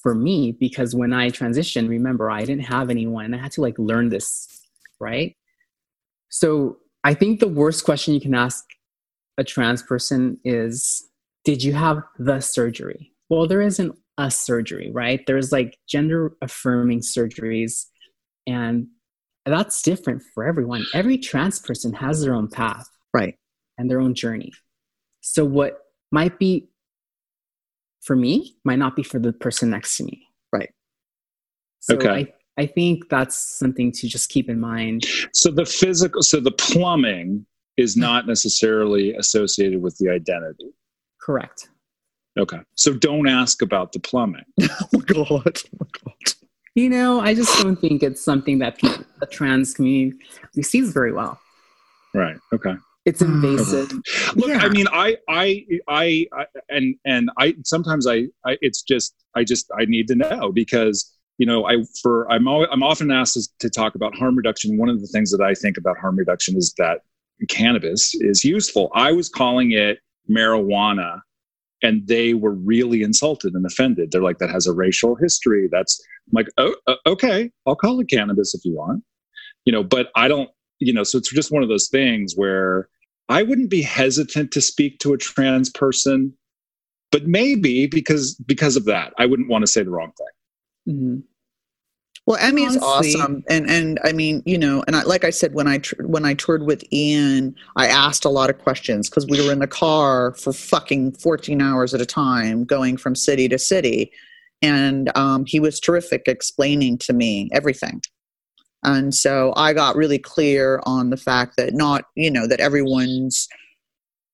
for 0.03 0.15
me, 0.15 0.53
because 0.53 0.95
when 0.95 1.13
I 1.13 1.31
transitioned, 1.31 1.89
remember, 1.89 2.31
I 2.31 2.45
didn't 2.45 2.65
have 2.65 2.91
anyone 2.91 3.25
and 3.27 3.35
I 3.35 3.39
had 3.39 3.53
to 3.53 3.61
like 3.61 3.79
learn 3.79 4.09
this, 4.09 4.67
right? 5.01 5.37
So 6.29 6.79
I 7.05 7.15
think 7.15 7.41
the 7.41 7.49
worst 7.49 7.85
question 7.85 8.15
you 8.15 8.21
can 8.21 8.35
ask 8.35 8.65
a 9.39 9.45
trans 9.45 9.83
person 9.83 10.39
is 10.45 11.09
Did 11.45 11.63
you 11.63 11.73
have 11.73 12.03
the 12.19 12.41
surgery? 12.41 13.13
Well, 13.31 13.47
there 13.47 13.63
isn't 13.63 13.97
a 14.19 14.31
surgery, 14.31 14.91
right? 14.93 15.25
There's 15.27 15.53
like 15.53 15.79
gender 15.89 16.33
affirming 16.43 17.01
surgeries, 17.01 17.87
and 18.47 18.89
that's 19.47 19.81
different 19.81 20.23
for 20.35 20.45
everyone. 20.45 20.85
Every 20.93 21.17
trans 21.17 21.59
person 21.61 21.93
has 21.95 22.23
their 22.23 22.35
own 22.35 22.49
path 22.49 22.87
Right. 23.15 23.37
and 23.79 23.91
their 23.91 24.01
own 24.01 24.15
journey. 24.15 24.53
So 25.21 25.45
what 25.45 25.79
might 26.11 26.39
be 26.39 26.69
for 28.03 28.17
me 28.17 28.57
might 28.65 28.79
not 28.79 28.97
be 28.97 29.03
for 29.03 29.19
the 29.19 29.33
person 29.33 29.71
next 29.71 29.97
to 29.99 30.05
me. 30.05 30.27
Right. 30.53 30.71
So 31.81 31.97
Okay. 31.97 32.33
I, 32.57 32.63
I 32.63 32.67
think 32.67 33.09
that's 33.09 33.37
something 33.37 33.93
to 33.93 34.09
just 34.09 34.31
keep 34.31 34.49
in 34.49 34.59
mind. 34.59 35.05
So 35.33 35.51
the 35.51 35.65
physical, 35.65 36.23
so 36.23 36.41
the 36.41 36.51
plumbing 36.51 37.47
is 37.79 37.97
not 37.97 38.27
necessarily 38.27 39.15
associated 39.15 39.81
with 39.81 39.97
the 39.99 40.11
identity. 40.11 40.75
Correct. 41.21 41.71
Okay. 42.39 42.59
So 42.75 42.93
don't 42.93 43.29
ask 43.29 43.63
about 43.63 43.93
the 43.93 44.01
plumbing. 44.01 44.45
oh 44.63 44.99
God. 45.07 45.27
Oh 45.81 45.87
God. 46.05 46.15
You 46.75 46.91
know, 46.91 47.21
I 47.21 47.35
just 47.35 47.57
don't 47.63 47.77
think 47.77 48.03
it's 48.03 48.23
something 48.23 48.59
that 48.59 48.79
people, 48.79 49.05
the 49.21 49.27
trans 49.27 49.75
community 49.75 50.17
receives 50.55 50.93
very 50.93 51.13
well. 51.13 51.41
Right. 52.15 52.37
Okay. 52.53 52.75
It's 53.05 53.23
invasive. 53.23 53.91
Look, 54.37 54.49
Yeah. 54.49 54.59
I 54.59 54.69
mean, 54.69 54.87
I, 54.93 55.17
I, 55.29 55.65
I, 55.89 56.27
I, 56.33 56.47
and 56.69 56.95
and 57.05 57.31
I 57.39 57.55
sometimes 57.65 58.07
I, 58.07 58.27
I, 58.45 58.59
it's 58.61 58.83
just, 58.83 59.15
I 59.35 59.45
just, 59.45 59.71
I 59.79 59.87
need 59.87 60.09
to 60.09 60.15
know 60.15 60.53
because 60.53 61.15
you 61.39 61.47
know, 61.47 61.67
I 61.67 61.85
for 62.03 62.31
I'm 62.31 62.49
always, 62.49 62.69
I'm 62.73 62.83
often 62.83 63.11
asked 63.13 63.35
to- 63.35 63.49
to 63.61 63.71
talk 63.71 63.95
about 63.95 64.15
harm 64.17 64.37
reduction. 64.37 64.77
One 64.77 64.89
of 64.89 65.01
the 65.01 65.07
things 65.07 65.31
that 65.31 65.41
I 65.41 65.55
think 65.55 65.79
about 65.79 65.97
harm 65.97 66.17
reduction 66.17 66.57
is 66.57 66.75
that 66.79 67.03
cannabis 67.49 68.15
is 68.15 68.45
useful. 68.45 68.91
I 68.95 69.13
was 69.13 69.29
calling 69.29 69.73
it 69.73 69.99
marijuana, 70.31 71.21
and 71.83 72.07
they 72.07 72.35
were 72.35 72.55
really 72.55 73.03
insulted 73.03 73.55
and 73.55 73.65
offended. 73.65 74.11
They're 74.11 74.23
like, 74.23 74.39
that 74.39 74.51
has 74.51 74.67
a 74.67 74.73
racial 74.73 75.15
history. 75.15 75.69
That's 75.71 76.01
I'm 76.29 76.37
like, 76.37 76.49
oh, 76.59 76.75
uh, 76.87 76.97
okay, 77.07 77.51
I'll 77.67 77.77
call 77.77 78.01
it 78.01 78.11
cannabis 78.11 78.55
if 78.55 78.65
you 78.65 78.75
want, 78.75 79.03
you 79.65 79.73
know, 79.73 79.83
but 79.83 80.09
I 80.17 80.29
don't, 80.29 80.51
you 80.79 80.93
know, 80.93 81.05
so 81.05 81.19
it's 81.19 81.33
just 81.33 81.53
one 81.53 81.63
of 81.63 81.69
those 81.69 81.89
things 81.89 82.35
where 82.37 82.89
I 83.29 83.43
wouldn't 83.43 83.71
be 83.71 83.83
hesitant 83.83 84.53
to 84.53 84.61
speak 84.61 84.99
to 85.01 85.13
a 85.13 85.19
trans 85.19 85.71
person, 85.71 86.35
but 87.11 87.27
maybe 87.27 87.87
because 87.87 88.35
because 88.35 88.77
of 88.77 88.85
that, 88.87 89.13
I 89.19 89.27
wouldn't 89.27 89.49
want 89.49 89.63
to 89.63 89.67
say 89.67 89.83
the 89.83 89.91
wrong 89.91 90.13
thing. 90.17 90.95
Mhm. 90.95 91.23
Well, 92.29 92.37
Emmy's 92.43 92.77
awesome, 92.77 93.43
and 93.49 93.71
and 93.71 93.99
I 94.05 94.13
mean, 94.13 94.43
you 94.45 94.59
know, 94.59 94.85
and 94.87 94.95
I, 94.95 95.03
like 95.05 95.25
I 95.25 95.31
said 95.31 95.55
when 95.55 95.67
I 95.67 95.79
tr- 95.79 96.03
when 96.03 96.27
I 96.27 96.35
toured 96.35 96.63
with 96.63 96.85
Ian, 96.93 97.57
I 97.77 97.87
asked 97.87 98.27
a 98.27 98.29
lot 98.29 98.51
of 98.51 98.59
questions 98.59 99.09
because 99.09 99.27
we 99.27 99.43
were 99.43 99.51
in 99.51 99.61
the 99.61 99.67
car 99.67 100.35
for 100.35 100.53
fucking 100.53 101.13
fourteen 101.13 101.63
hours 101.63 101.95
at 101.95 102.03
a 102.03 102.07
time, 102.07 102.67
going 102.67 102.99
from 102.99 103.15
city 103.15 103.49
to 103.49 103.59
city, 103.59 104.13
and 104.61 105.11
um, 105.17 105.47
he 105.47 105.59
was 105.59 105.81
terrific 105.81 106.25
explaining 106.27 106.99
to 106.99 107.15
me 107.15 107.49
everything, 107.51 108.03
and 108.83 109.15
so 109.15 109.55
I 109.57 109.73
got 109.73 109.97
really 109.97 110.19
clear 110.19 110.83
on 110.83 111.09
the 111.09 111.17
fact 111.17 111.57
that 111.57 111.73
not, 111.73 112.05
you 112.15 112.31
know, 112.31 112.47
that 112.47 112.61
everyone's 112.61 113.49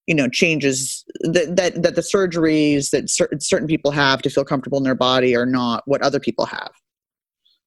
you 0.09 0.17
know 0.17 0.29
changes 0.29 1.05
that 1.21 1.55
that, 1.55 1.81
that 1.81 1.95
the 1.95 2.01
surgeries 2.01 2.91
that 2.91 3.09
cer- 3.09 3.31
certain 3.39 3.69
people 3.69 3.93
have 3.93 4.21
to 4.23 4.31
feel 4.31 4.45
comfortable 4.45 4.79
in 4.79 4.85
their 4.85 4.97
body 4.97 5.37
are 5.37 5.47
not 5.47 5.85
what 5.87 6.03
other 6.03 6.19
people 6.19 6.45
have 6.45 6.73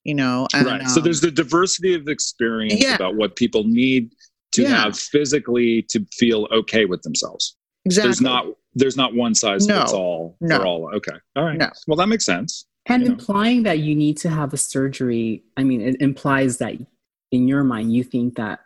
you 0.08 0.16
know 0.16 0.48
and, 0.56 0.66
right. 0.66 0.90
so 0.90 1.00
um, 1.00 1.04
there's 1.04 1.22
the 1.22 1.30
diversity 1.30 1.94
of 1.94 2.08
experience 2.08 2.82
Yeah. 2.82 2.96
about 2.96 3.16
what 3.16 3.36
people 3.36 3.64
need 3.66 4.14
to 4.54 4.64
Yeah. 4.64 4.70
have 4.84 4.98
physically 4.98 5.84
to 5.90 6.04
feel 6.14 6.48
okay 6.52 6.86
with 6.86 7.04
themselves. 7.04 7.56
exactly 7.86 8.08
There's 8.08 8.22
not 8.22 8.46
there's 8.74 8.98
not 8.98 9.14
one 9.14 9.36
size 9.36 9.68
No. 9.68 9.82
fits 9.82 9.94
all 9.94 10.38
No. 10.40 10.58
for 10.60 10.66
all. 10.66 10.90
Okay. 10.96 11.18
All 11.36 11.44
right. 11.44 11.58
No. 11.58 11.70
Well, 11.88 11.98
that 11.98 12.08
makes 12.08 12.26
sense. 12.26 12.66
And 12.88 13.02
you 13.04 13.10
know. 13.10 13.14
implying 13.16 13.64
that 13.64 13.80
you 13.80 13.96
need 13.96 14.18
to 14.18 14.30
have 14.30 14.54
a 14.54 14.58
surgery, 14.58 15.44
I 15.58 15.64
mean, 15.64 15.82
it 15.82 15.98
implies 16.00 16.58
that 16.60 16.76
in 17.32 17.48
your 17.48 17.64
mind 17.64 17.94
you 17.94 18.04
think 18.04 18.36
that 18.38 18.60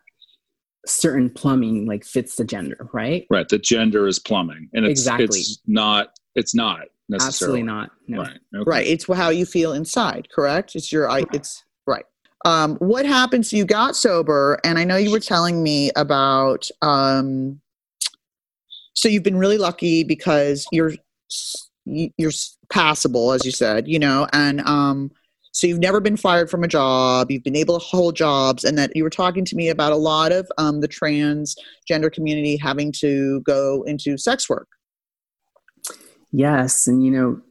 certain 0.85 1.29
plumbing 1.29 1.85
like 1.85 2.03
fits 2.03 2.35
the 2.35 2.43
gender, 2.43 2.89
right? 2.93 3.25
Right. 3.29 3.47
The 3.47 3.57
gender 3.57 4.05
is 4.07 4.19
plumbing, 4.19 4.69
and 4.73 4.85
it's 4.85 4.99
Exactly. 5.01 5.25
it's 5.39 5.59
not 5.65 6.09
it's 6.35 6.53
not 6.53 6.81
necessarily 7.11 7.59
Absolutely 7.59 7.63
not. 7.63 7.91
No. 8.07 8.21
Right. 8.21 8.39
Okay. 8.55 8.63
right 8.65 8.87
it's 8.87 9.05
how 9.05 9.29
you 9.29 9.45
feel 9.45 9.73
inside 9.73 10.27
correct 10.33 10.75
it's 10.75 10.91
your 10.91 11.09
I 11.09 11.23
it's 11.33 11.63
right 11.85 12.05
um 12.45 12.77
what 12.77 13.05
happens? 13.05 13.53
you 13.53 13.65
got 13.65 13.95
sober 13.95 14.59
and 14.63 14.79
i 14.79 14.83
know 14.83 14.95
you 14.97 15.11
were 15.11 15.19
telling 15.19 15.61
me 15.61 15.91
about 15.95 16.67
um 16.81 17.59
so 18.93 19.07
you've 19.07 19.23
been 19.23 19.37
really 19.37 19.57
lucky 19.57 20.03
because 20.03 20.65
you're 20.71 20.93
you- 21.85 22.11
you're 22.17 22.31
passable 22.69 23.31
as 23.33 23.45
you 23.45 23.51
said 23.51 23.87
you 23.87 23.99
know 23.99 24.27
and 24.33 24.61
um 24.61 25.11
so 25.53 25.67
you've 25.67 25.79
never 25.79 25.99
been 25.99 26.15
fired 26.15 26.49
from 26.49 26.63
a 26.63 26.67
job 26.67 27.29
you've 27.29 27.43
been 27.43 27.55
able 27.55 27.77
to 27.79 27.85
hold 27.85 28.15
jobs 28.15 28.63
and 28.63 28.77
that 28.77 28.91
you 28.95 29.03
were 29.03 29.09
talking 29.09 29.43
to 29.45 29.55
me 29.55 29.67
about 29.69 29.91
a 29.91 29.97
lot 29.97 30.31
of 30.31 30.49
um, 30.57 30.79
the 30.79 30.87
transgender 30.87 32.11
community 32.11 32.55
having 32.55 32.91
to 32.91 33.41
go 33.41 33.83
into 33.85 34.17
sex 34.17 34.49
work 34.49 34.67
Yes, 36.31 36.87
and 36.87 37.03
you 37.03 37.11
know, 37.11 37.41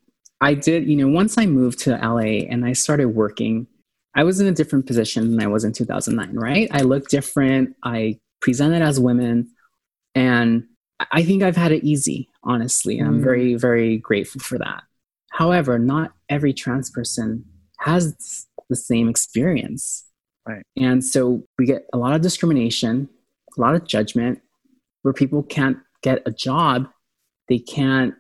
I 0.40 0.54
did. 0.54 0.88
You 0.88 0.96
know, 0.96 1.08
once 1.08 1.36
I 1.36 1.46
moved 1.46 1.80
to 1.80 1.98
LA 1.98 2.46
and 2.48 2.64
I 2.64 2.72
started 2.72 3.08
working, 3.08 3.66
I 4.14 4.24
was 4.24 4.40
in 4.40 4.46
a 4.46 4.52
different 4.52 4.86
position 4.86 5.30
than 5.30 5.40
I 5.42 5.46
was 5.46 5.64
in 5.64 5.72
2009. 5.72 6.34
Right? 6.34 6.68
I 6.72 6.82
looked 6.82 7.10
different. 7.10 7.76
I 7.82 8.18
presented 8.40 8.82
as 8.82 8.98
women, 8.98 9.50
and 10.14 10.64
I- 11.12 11.22
think 11.22 11.42
I've 11.42 11.56
had 11.56 11.72
it 11.72 11.84
easy, 11.84 12.28
honestly, 12.42 12.98
and 12.98 13.08
I'm 13.08 13.20
Mm. 13.20 13.24
very, 13.24 13.54
very 13.54 13.98
grateful 13.98 14.40
for 14.40 14.58
that. 14.58 14.82
However, 15.30 15.78
not 15.78 16.12
every 16.28 16.52
trans 16.52 16.90
person 16.90 17.44
has 17.80 18.46
the 18.68 18.76
same 18.76 19.08
experience, 19.08 20.04
Right. 20.48 20.62
And 20.74 21.04
so 21.04 21.44
we 21.58 21.66
get 21.66 21.86
a 21.92 21.98
lot 21.98 22.14
of 22.14 22.22
discrimination, 22.22 23.08
a 23.56 23.60
lot 23.60 23.74
of 23.74 23.84
judgment, 23.86 24.40
where 25.02 25.12
people 25.12 25.42
can't 25.42 25.76
get 26.02 26.22
a 26.26 26.32
job, 26.32 26.88
they 27.48 27.58
can't 27.58 28.14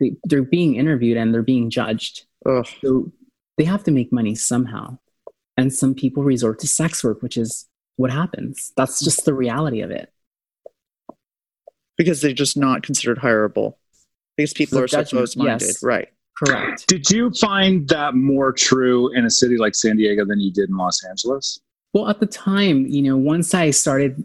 they, 0.00 0.16
they're 0.24 0.42
being 0.42 0.76
interviewed 0.76 1.16
and 1.16 1.32
they're 1.32 1.42
being 1.42 1.70
judged. 1.70 2.24
Ugh. 2.46 2.66
So 2.82 3.12
they 3.58 3.64
have 3.64 3.84
to 3.84 3.90
make 3.90 4.12
money 4.12 4.34
somehow. 4.34 4.98
And 5.56 5.72
some 5.72 5.94
people 5.94 6.22
resort 6.22 6.58
to 6.60 6.68
sex 6.68 7.02
work, 7.02 7.22
which 7.22 7.36
is 7.36 7.66
what 7.96 8.10
happens. 8.10 8.72
That's 8.76 9.02
just 9.02 9.24
the 9.24 9.32
reality 9.34 9.80
of 9.80 9.90
it. 9.90 10.12
because 11.96 12.20
they're 12.20 12.32
just 12.32 12.56
not 12.56 12.82
considered 12.82 13.18
hireable 13.18 13.74
because 14.36 14.52
people 14.52 14.78
The 14.78 14.84
are 14.84 14.88
so 14.88 14.98
judgment, 14.98 15.20
close-minded 15.20 15.66
yes. 15.66 15.82
right 15.82 16.08
Correct. 16.36 16.86
Did 16.86 17.08
you 17.10 17.30
find 17.30 17.88
that 17.88 18.14
more 18.14 18.52
true 18.52 19.10
in 19.14 19.24
a 19.24 19.30
city 19.30 19.56
like 19.56 19.74
San 19.74 19.96
Diego 19.96 20.22
than 20.26 20.38
you 20.38 20.52
did 20.52 20.68
in 20.68 20.76
Los 20.76 21.02
Angeles? 21.02 21.58
Well, 21.94 22.08
at 22.10 22.20
the 22.20 22.26
time, 22.26 22.84
you 22.86 23.00
know, 23.00 23.16
once 23.16 23.54
I 23.54 23.70
started 23.70 24.22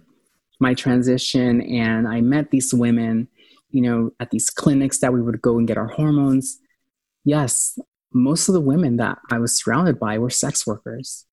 my 0.59 0.73
transition 0.73 1.61
and 1.61 2.09
I 2.09 2.19
met 2.19 2.51
these 2.51 2.73
women, 2.73 3.29
you 3.71 3.81
know, 3.81 4.11
at 4.19 4.31
these 4.31 4.49
clinics 4.49 4.99
that 4.99 5.13
we 5.13 5.21
would 5.21 5.41
go 5.41 5.57
and 5.57 5.67
get 5.67 5.77
our 5.77 5.87
hormones, 5.87 6.59
yes, 7.23 7.77
most 8.13 8.49
of 8.49 8.53
the 8.53 8.61
women 8.61 8.97
that 8.97 9.17
I 9.31 9.39
was 9.39 9.55
surrounded 9.55 9.99
by 9.99 10.17
were 10.17 10.29
sex 10.29 10.67
workers. 10.67 11.25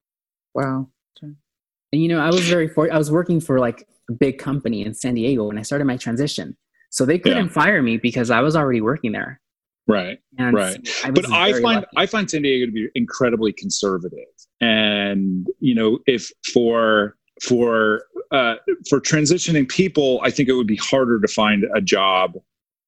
wow 0.55 0.89
And 1.23 2.03
you 2.03 2.09
know, 2.09 2.21
I 2.21 2.31
was 2.31 2.47
very 2.49 2.69
for 2.69 2.93
I 2.93 2.99
was 2.99 3.11
working 3.11 3.41
for 3.41 3.59
like 3.59 3.87
a 4.11 4.13
big 4.13 4.39
company 4.39 4.85
in 4.85 4.95
San 4.95 5.15
Diego 5.15 5.47
when 5.49 5.59
I 5.59 5.63
started 5.63 5.87
my 5.87 5.97
transition. 5.97 6.57
So 6.91 7.05
they 7.05 7.19
couldn't 7.19 7.47
Yeah. 7.47 7.53
fire 7.53 7.83
me 7.83 7.97
because 7.97 8.31
I 8.31 8.41
was 8.41 8.55
already 8.57 8.81
working 8.81 9.13
there. 9.13 9.41
Right. 9.87 10.19
And 10.39 10.55
Right. 10.55 10.77
I 11.05 11.11
but 11.11 11.31
I 11.33 11.53
find 11.53 11.63
lucky. 11.65 11.87
I 11.97 12.07
find 12.07 12.31
San 12.31 12.43
Diego 12.43 12.67
to 12.67 12.73
be 12.73 12.89
incredibly 12.95 13.53
conservative, 13.53 14.33
and 14.61 15.47
you 15.61 15.75
know, 15.75 15.99
if 16.07 16.31
for 16.53 17.17
for 17.43 18.03
uh, 18.31 18.57
for 18.89 19.01
transitioning 19.01 19.69
people, 19.69 20.21
I 20.23 20.31
think 20.31 20.49
it 20.49 20.55
would 20.55 20.67
be 20.67 20.77
harder 20.77 21.21
to 21.21 21.29
find 21.29 21.65
a 21.75 21.81
job 21.81 22.35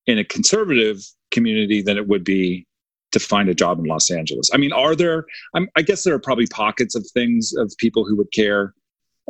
in 0.06 0.18
a 0.18 0.24
conservative 0.24 1.02
community 1.30 1.82
than 1.82 1.96
it 1.96 2.08
would 2.08 2.24
be 2.24 2.66
to 3.12 3.18
find 3.18 3.48
a 3.48 3.54
job 3.54 3.78
in 3.78 3.86
Los 3.86 4.10
Angeles. 4.10 4.50
I 4.52 4.56
mean, 4.56 4.72
are 4.72 4.94
there? 4.94 5.26
I'm, 5.54 5.68
I 5.76 5.82
guess 5.82 6.04
there 6.04 6.14
are 6.14 6.20
probably 6.20 6.46
pockets 6.46 6.94
of 6.94 7.06
things 7.12 7.52
of 7.56 7.72
people 7.78 8.04
who 8.04 8.16
would 8.16 8.32
care 8.32 8.74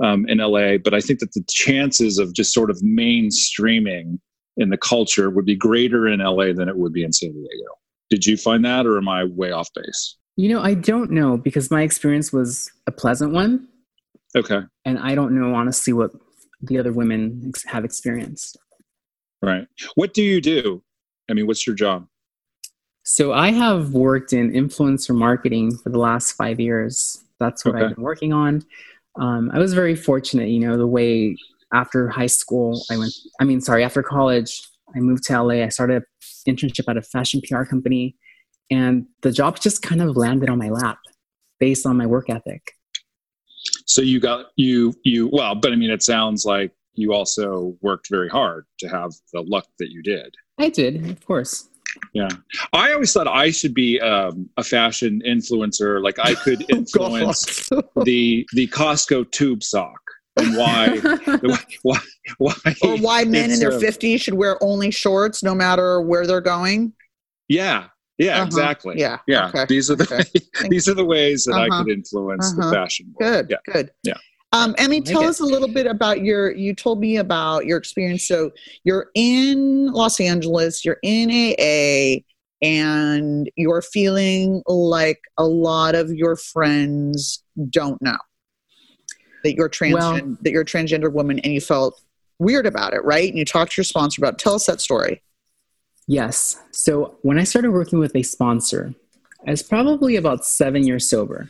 um, 0.02 0.26
in 0.28 0.38
LA, 0.38 0.78
but 0.78 0.94
I 0.94 1.00
think 1.00 1.20
that 1.20 1.32
the 1.32 1.44
chances 1.50 2.18
of 2.18 2.34
just 2.34 2.52
sort 2.52 2.70
of 2.70 2.78
mainstreaming 2.78 4.18
in 4.56 4.68
the 4.68 4.76
culture 4.76 5.30
would 5.30 5.46
be 5.46 5.56
greater 5.56 6.06
in 6.06 6.20
LA 6.20 6.52
than 6.52 6.68
it 6.68 6.76
would 6.76 6.92
be 6.92 7.04
in 7.04 7.12
San 7.12 7.32
Diego. 7.32 7.70
Did 8.10 8.26
you 8.26 8.36
find 8.36 8.64
that, 8.64 8.86
or 8.86 8.98
am 8.98 9.08
I 9.08 9.24
way 9.24 9.52
off 9.52 9.68
base? 9.74 10.16
you 10.40 10.48
know, 10.48 10.62
I 10.62 10.72
don't 10.72 11.10
know 11.10 11.36
because 11.36 11.70
my 11.70 11.82
experience 11.82 12.32
was 12.32 12.72
a 12.86 12.92
pleasant 12.92 13.32
one. 13.32 13.68
Okay, 14.36 14.60
and 14.84 14.98
I 14.98 15.14
don't 15.14 15.32
know 15.38 15.54
honestly 15.54 15.92
what 15.92 16.12
the 16.62 16.78
other 16.78 16.92
women 16.92 17.46
ex- 17.48 17.64
have 17.64 17.84
experienced. 17.84 18.58
right. 19.42 19.66
What 19.94 20.12
do 20.14 20.22
you 20.22 20.40
do? 20.40 20.82
I 21.30 21.32
mean, 21.34 21.46
what's 21.46 21.66
your 21.66 21.74
job? 21.76 22.06
So 23.02 23.32
I 23.32 23.50
have 23.50 23.92
worked 23.94 24.32
in 24.32 24.52
influencer 24.52 25.14
marketing 25.14 25.76
for 25.78 25.88
the 25.90 25.98
last 25.98 26.32
five 26.32 26.60
years. 26.60 27.24
That's 27.38 27.64
what 27.64 27.74
Okay. 27.74 27.84
I've 27.86 27.94
been 27.94 28.04
working 28.04 28.32
on. 28.32 28.62
Um, 29.18 29.50
I 29.52 29.58
was 29.58 29.72
very 29.74 29.96
fortunate, 29.96 30.48
you 30.48 30.60
know, 30.60 30.76
the 30.76 30.86
way 30.86 31.36
after 31.72 32.08
high 32.08 32.26
school 32.26 32.82
I 32.90 32.98
went. 32.98 33.12
I 33.40 33.44
mean, 33.44 33.60
sorry, 33.60 33.82
after 33.84 34.02
college 34.02 34.60
I 34.94 34.98
moved 35.00 35.24
to 35.24 35.42
LA. 35.42 35.64
I 35.64 35.68
started 35.68 36.02
an 36.46 36.54
internship 36.56 36.88
at 36.88 36.96
a 36.96 37.02
fashion 37.02 37.40
PR 37.48 37.62
company, 37.64 38.16
and 38.70 39.06
the 39.22 39.32
job 39.32 39.58
just 39.60 39.82
kind 39.82 40.02
of 40.02 40.16
landed 40.16 40.50
on 40.50 40.58
my 40.58 40.68
lap 40.68 40.98
based 41.58 41.86
on 41.86 41.96
my 41.96 42.06
work 42.06 42.28
ethic. 42.28 42.62
So 43.90 44.02
you 44.02 44.20
got 44.20 44.46
you 44.54 44.94
you 45.02 45.28
well, 45.32 45.56
but 45.56 45.72
I 45.72 45.74
mean, 45.74 45.90
it 45.90 46.04
sounds 46.04 46.44
like 46.44 46.70
you 46.94 47.12
also 47.12 47.76
worked 47.80 48.06
very 48.08 48.28
hard 48.28 48.66
to 48.78 48.88
have 48.88 49.10
the 49.32 49.40
luck 49.40 49.66
that 49.80 49.90
you 49.90 50.00
did. 50.00 50.32
I 50.58 50.68
did, 50.68 51.10
of 51.10 51.26
course. 51.26 51.68
Yeah, 52.14 52.28
I 52.72 52.92
always 52.92 53.12
thought 53.12 53.26
I 53.26 53.50
should 53.50 53.74
be 53.74 54.00
um, 54.00 54.48
a 54.56 54.62
fashion 54.62 55.20
influencer. 55.26 56.00
Like 56.00 56.20
I 56.20 56.34
could 56.34 56.62
Oh, 56.72 56.76
influence 56.76 57.68
God. 57.68 57.82
the 58.04 58.46
the 58.52 58.68
Costco 58.68 59.28
tube 59.32 59.64
sock 59.64 60.00
and 60.36 60.56
why 60.56 60.98
why 61.82 61.98
why 62.38 62.54
or 62.82 62.96
why 62.98 63.24
men 63.24 63.50
in 63.50 63.58
their 63.58 63.72
uh, 63.72 63.80
50s 63.80 64.20
should 64.20 64.34
wear 64.34 64.56
only 64.62 64.92
shorts 64.92 65.42
no 65.42 65.52
matter 65.52 66.00
where 66.00 66.28
they're 66.28 66.40
going 66.40 66.92
Yeah, 67.48 67.86
yeah, 68.20 68.36
Uh-huh. 68.36 68.44
exactly. 68.46 68.94
Yeah. 68.98 69.18
yeah. 69.26 69.48
Okay. 69.48 69.64
These 69.68 69.90
are 69.90 69.96
the 69.96 70.04
Okay. 70.04 70.68
these 70.68 70.88
are 70.88 70.94
the 70.94 71.04
ways 71.04 71.44
that 71.46 71.54
I 71.54 71.66
Uh-huh. 71.66 71.82
could 71.84 71.92
influence 71.92 72.52
Uh-huh. 72.52 72.68
the 72.70 72.76
fashion. 72.76 73.14
world. 73.18 73.48
Good. 73.48 73.50
Yeah. 73.50 73.72
Good. 73.72 73.90
Yeah. 74.04 74.14
Um, 74.52 74.74
Emmy, 74.78 75.00
tell 75.00 75.22
us 75.24 75.38
a 75.40 75.44
little 75.44 75.68
bit 75.68 75.86
about 75.86 76.22
your. 76.24 76.52
You 76.52 76.74
told 76.74 76.98
me 77.00 77.16
about 77.18 77.66
your 77.66 77.78
experience. 77.78 78.26
So 78.26 78.50
you're 78.82 79.06
in 79.14 79.92
Los 79.92 80.18
Angeles. 80.20 80.84
You're 80.84 80.98
in 81.04 81.30
AA, 81.30 82.24
and 82.60 83.48
you're 83.56 83.80
feeling 83.82 84.62
like 84.66 85.20
a 85.38 85.44
lot 85.46 85.94
of 85.94 86.10
your 86.10 86.34
friends 86.36 87.44
don't 87.70 88.00
know 88.02 88.18
that 89.44 89.54
you're 89.54 89.68
trans 89.68 89.94
Well- 89.94 90.36
that 90.42 90.50
you're 90.50 90.62
a 90.62 90.66
transgender 90.66 91.12
woman, 91.12 91.38
and 91.38 91.52
you 91.54 91.60
felt 91.60 92.00
weird 92.40 92.66
about 92.66 92.92
it, 92.92 93.04
right? 93.04 93.28
And 93.28 93.38
you 93.38 93.44
talked 93.44 93.72
to 93.72 93.80
your 93.80 93.84
sponsor 93.84 94.20
about. 94.20 94.34
It. 94.34 94.38
Tell 94.40 94.54
us 94.54 94.66
that 94.66 94.80
story. 94.80 95.22
Yes. 96.10 96.60
So 96.72 97.18
when 97.22 97.38
I 97.38 97.44
started 97.44 97.70
working 97.70 98.00
with 98.00 98.16
a 98.16 98.24
sponsor, 98.24 98.92
I 99.46 99.52
was 99.52 99.62
probably 99.62 100.16
about 100.16 100.44
seven 100.44 100.84
years 100.84 101.08
sober. 101.08 101.48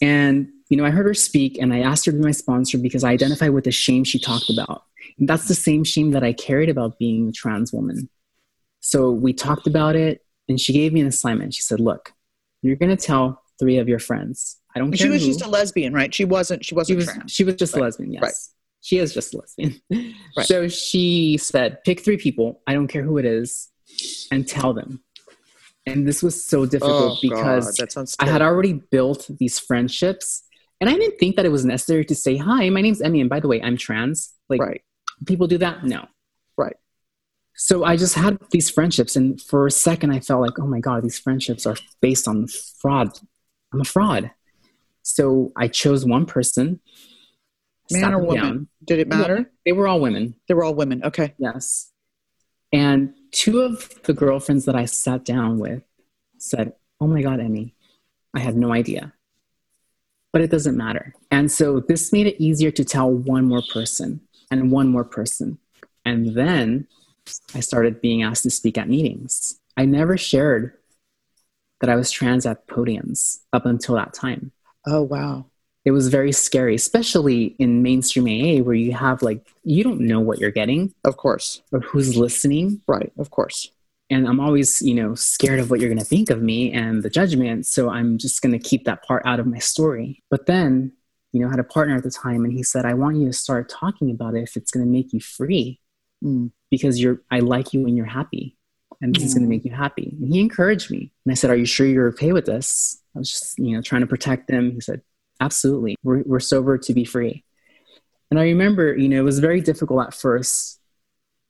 And, 0.00 0.48
you 0.68 0.76
know, 0.76 0.84
I 0.84 0.90
heard 0.90 1.06
her 1.06 1.14
speak 1.14 1.58
and 1.58 1.74
I 1.74 1.80
asked 1.80 2.06
her 2.06 2.12
to 2.12 2.18
be 2.18 2.22
my 2.22 2.30
sponsor 2.30 2.78
because 2.78 3.02
I 3.02 3.10
identify 3.10 3.48
with 3.48 3.64
the 3.64 3.72
shame 3.72 4.04
she 4.04 4.20
talked 4.20 4.48
about. 4.48 4.84
And 5.18 5.28
that's 5.28 5.48
the 5.48 5.56
same 5.56 5.82
shame 5.82 6.12
that 6.12 6.22
I 6.22 6.32
carried 6.32 6.68
about 6.68 7.00
being 7.00 7.30
a 7.30 7.32
trans 7.32 7.72
woman. 7.72 8.08
So 8.78 9.10
we 9.10 9.32
talked 9.32 9.66
about 9.66 9.96
it 9.96 10.24
and 10.48 10.60
she 10.60 10.72
gave 10.72 10.92
me 10.92 11.00
an 11.00 11.08
assignment. 11.08 11.54
She 11.54 11.62
said, 11.62 11.80
look, 11.80 12.12
you're 12.62 12.76
going 12.76 12.96
to 12.96 13.06
tell 13.06 13.42
three 13.58 13.78
of 13.78 13.88
your 13.88 13.98
friends. 13.98 14.56
I 14.72 14.78
don't 14.78 14.96
she 14.96 15.08
was 15.08 15.22
who. 15.22 15.28
just 15.32 15.42
a 15.44 15.48
lesbian, 15.48 15.92
right? 15.92 16.14
She 16.14 16.24
wasn't. 16.24 16.64
She 16.64 16.68
she 16.68 16.74
wasn't 16.76 16.96
was, 16.98 17.06
trans. 17.06 17.32
she 17.32 17.42
was 17.42 17.56
just 17.56 17.74
Right. 17.74 17.80
a 17.80 17.84
lesbian, 17.86 18.12
yes. 18.12 18.22
Right. 18.22 18.34
She 18.82 18.98
is 18.98 19.12
just 19.12 19.34
a 19.34 19.38
lesbian. 19.38 19.80
Right. 20.36 20.46
So 20.46 20.68
she 20.68 21.38
said, 21.38 21.82
pick 21.82 22.04
three 22.04 22.18
people, 22.18 22.60
I 22.68 22.74
don't 22.74 22.86
care 22.86 23.02
who 23.02 23.18
it 23.18 23.24
is, 23.24 23.68
and 24.30 24.46
tell 24.46 24.72
them. 24.72 25.02
And 25.86 26.06
this 26.06 26.22
was 26.22 26.44
so 26.44 26.66
difficult 26.66 27.20
because 27.20 27.80
Oh, 27.80 27.86
God. 27.86 28.06
I 28.18 28.26
had 28.26 28.42
already 28.42 28.74
built 28.74 29.26
these 29.38 29.58
friendships. 29.58 30.42
And 30.80 30.88
I 30.88 30.94
didn't 30.94 31.18
think 31.18 31.36
that 31.36 31.44
it 31.44 31.50
was 31.50 31.64
necessary 31.64 32.04
to 32.06 32.14
say, 32.14 32.36
hi, 32.36 32.68
my 32.70 32.80
name's 32.80 33.00
Emmy. 33.00 33.20
And 33.20 33.28
by 33.28 33.40
the 33.40 33.48
way, 33.48 33.60
I'm 33.60 33.76
trans. 33.76 34.32
Like, 34.48 34.60
right. 34.60 34.82
people 35.26 35.46
do 35.46 35.58
that? 35.58 35.84
No. 35.84 36.06
Right. 36.56 36.76
So 37.54 37.84
I 37.84 37.96
just 37.96 38.14
had 38.14 38.38
these 38.50 38.70
friendships. 38.70 39.16
And 39.16 39.40
for 39.40 39.66
a 39.66 39.70
second, 39.70 40.10
I 40.10 40.20
felt 40.20 40.40
like, 40.40 40.58
oh 40.58 40.66
my 40.66 40.80
God, 40.80 41.02
these 41.02 41.18
friendships 41.18 41.66
are 41.66 41.76
based 42.00 42.26
on 42.26 42.46
fraud. 42.80 43.10
I'm 43.72 43.80
a 43.80 43.84
fraud. 43.84 44.30
So 45.02 45.52
I 45.56 45.68
chose 45.68 46.04
one 46.04 46.24
person. 46.24 46.80
Man 47.90 48.14
or 48.14 48.20
woman? 48.20 48.36
down. 48.36 48.68
Did 48.84 49.00
it 49.00 49.08
matter? 49.08 49.50
They 49.64 49.72
were 49.72 49.88
all 49.88 50.00
women. 50.00 50.36
They 50.48 50.54
were 50.54 50.64
all 50.64 50.74
women. 50.74 51.02
Okay. 51.04 51.34
Yes. 51.38 51.90
And 52.72 53.14
two 53.30 53.60
of 53.60 54.02
the 54.04 54.12
girlfriends 54.12 54.64
that 54.64 54.76
I 54.76 54.84
sat 54.84 55.24
down 55.24 55.58
with 55.58 55.82
said, 56.38 56.74
Oh 57.00 57.06
my 57.06 57.22
God, 57.22 57.40
Emmy, 57.40 57.74
I 58.34 58.40
had 58.40 58.56
no 58.56 58.72
idea. 58.72 59.12
But 60.32 60.42
it 60.42 60.50
doesn't 60.50 60.76
matter. 60.76 61.14
And 61.30 61.50
so 61.50 61.80
this 61.80 62.12
made 62.12 62.26
it 62.26 62.42
easier 62.42 62.70
to 62.70 62.84
tell 62.84 63.10
one 63.10 63.46
more 63.46 63.62
person 63.72 64.20
and 64.50 64.70
one 64.70 64.88
more 64.88 65.04
person. 65.04 65.58
And 66.04 66.34
then 66.34 66.86
I 67.54 67.60
started 67.60 68.00
being 68.00 68.22
asked 68.22 68.44
to 68.44 68.50
speak 68.50 68.78
at 68.78 68.88
meetings. 68.88 69.58
I 69.76 69.86
never 69.86 70.16
shared 70.16 70.74
that 71.80 71.90
I 71.90 71.96
was 71.96 72.10
trans 72.10 72.46
at 72.46 72.66
podiums 72.68 73.40
up 73.52 73.66
until 73.66 73.96
that 73.96 74.12
time 74.12 74.52
Oh 74.86 75.02
wow. 75.02 75.46
It 75.84 75.92
was 75.92 76.08
very 76.08 76.32
scary, 76.32 76.74
especially 76.74 77.56
in 77.58 77.82
mainstream 77.82 78.26
AA 78.26 78.62
where 78.62 78.74
you 78.74 78.92
have 78.92 79.22
like, 79.22 79.46
you 79.64 79.82
don't 79.82 80.00
know 80.00 80.20
what 80.20 80.38
you're 80.38 80.50
getting 80.50 80.92
Of 81.04 81.16
course. 81.16 81.62
or 81.72 81.80
who's 81.80 82.16
listening. 82.16 82.82
Right. 82.86 83.12
Of 83.18 83.30
course. 83.30 83.70
And 84.10 84.26
I'm 84.28 84.40
always, 84.40 84.82
you 84.82 84.94
know, 84.94 85.14
scared 85.14 85.60
of 85.60 85.70
what 85.70 85.80
you're 85.80 85.88
going 85.88 85.98
to 85.98 86.04
think 86.04 86.30
of 86.30 86.42
me 86.42 86.72
and 86.72 87.02
the 87.02 87.08
judgment. 87.10 87.64
So 87.66 87.88
I'm 87.90 88.18
just 88.18 88.42
going 88.42 88.52
to 88.52 88.58
keep 88.58 88.84
that 88.84 89.04
part 89.04 89.22
out 89.24 89.40
of 89.40 89.46
my 89.46 89.58
story. 89.58 90.22
But 90.30 90.46
then, 90.46 90.92
you 91.32 91.40
know, 91.40 91.46
I 91.46 91.50
had 91.50 91.60
a 91.60 91.64
partner 91.64 91.96
at 91.96 92.02
the 92.02 92.10
time 92.10 92.44
and 92.44 92.52
he 92.52 92.62
said, 92.64 92.84
I 92.84 92.94
want 92.94 93.16
you 93.18 93.26
to 93.28 93.32
start 93.32 93.68
talking 93.70 94.10
about 94.10 94.34
it 94.34 94.42
if 94.42 94.56
it's 94.56 94.70
going 94.72 94.84
to 94.84 94.90
make 94.90 95.12
you 95.12 95.20
free 95.20 95.80
Mm. 96.22 96.50
because 96.70 97.00
you're, 97.00 97.22
I 97.30 97.38
like 97.38 97.72
you 97.72 97.82
when 97.82 97.96
you're 97.96 98.04
happy 98.04 98.54
and 99.00 99.14
this 99.14 99.24
is 99.24 99.32
going 99.32 99.44
to 99.44 99.46
Mm. 99.46 99.56
make 99.56 99.64
you 99.64 99.70
happy. 99.70 100.14
And 100.20 100.28
he 100.34 100.38
encouraged 100.40 100.90
me. 100.90 101.10
And 101.24 101.32
I 101.32 101.34
said, 101.34 101.48
Are 101.50 101.56
you 101.56 101.64
sure 101.64 101.86
you're 101.86 102.08
okay 102.08 102.32
with 102.34 102.44
this? 102.44 103.00
I 103.16 103.20
was 103.20 103.30
just, 103.30 103.58
you 103.58 103.74
know, 103.74 103.80
trying 103.80 104.02
to 104.02 104.06
protect 104.06 104.50
him. 104.50 104.72
He 104.72 104.80
said, 104.82 105.00
Absolutely. 105.40 105.96
We're, 106.02 106.22
we're 106.24 106.40
sober 106.40 106.78
to 106.78 106.94
be 106.94 107.04
free. 107.04 107.44
And 108.30 108.38
I 108.38 108.44
remember, 108.44 108.96
you 108.96 109.08
know, 109.08 109.18
it 109.18 109.24
was 109.24 109.38
very 109.38 109.60
difficult 109.60 110.06
at 110.06 110.14
first. 110.14 110.78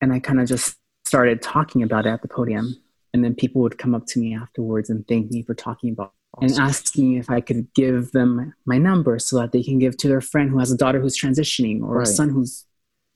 And 0.00 0.12
I 0.12 0.18
kind 0.18 0.40
of 0.40 0.48
just 0.48 0.76
started 1.04 1.42
talking 1.42 1.82
about 1.82 2.06
it 2.06 2.10
at 2.10 2.22
the 2.22 2.28
podium. 2.28 2.76
And 3.12 3.24
then 3.24 3.34
people 3.34 3.60
would 3.62 3.76
come 3.76 3.94
up 3.94 4.06
to 4.06 4.20
me 4.20 4.34
afterwards 4.34 4.88
and 4.88 5.06
thank 5.08 5.30
me 5.30 5.42
for 5.42 5.54
talking 5.54 5.90
about 5.90 6.14
it 6.40 6.52
and 6.52 6.60
asking 6.60 7.14
if 7.14 7.28
I 7.28 7.40
could 7.40 7.66
give 7.74 8.12
them 8.12 8.54
my 8.64 8.78
number 8.78 9.18
so 9.18 9.36
that 9.40 9.50
they 9.50 9.64
can 9.64 9.80
give 9.80 9.96
to 9.98 10.08
their 10.08 10.20
friend 10.20 10.48
who 10.48 10.58
has 10.58 10.70
a 10.70 10.76
daughter 10.76 11.00
who's 11.00 11.20
transitioning 11.20 11.82
or 11.82 11.98
Right. 11.98 12.06
a 12.06 12.10
son 12.10 12.28
who's 12.30 12.64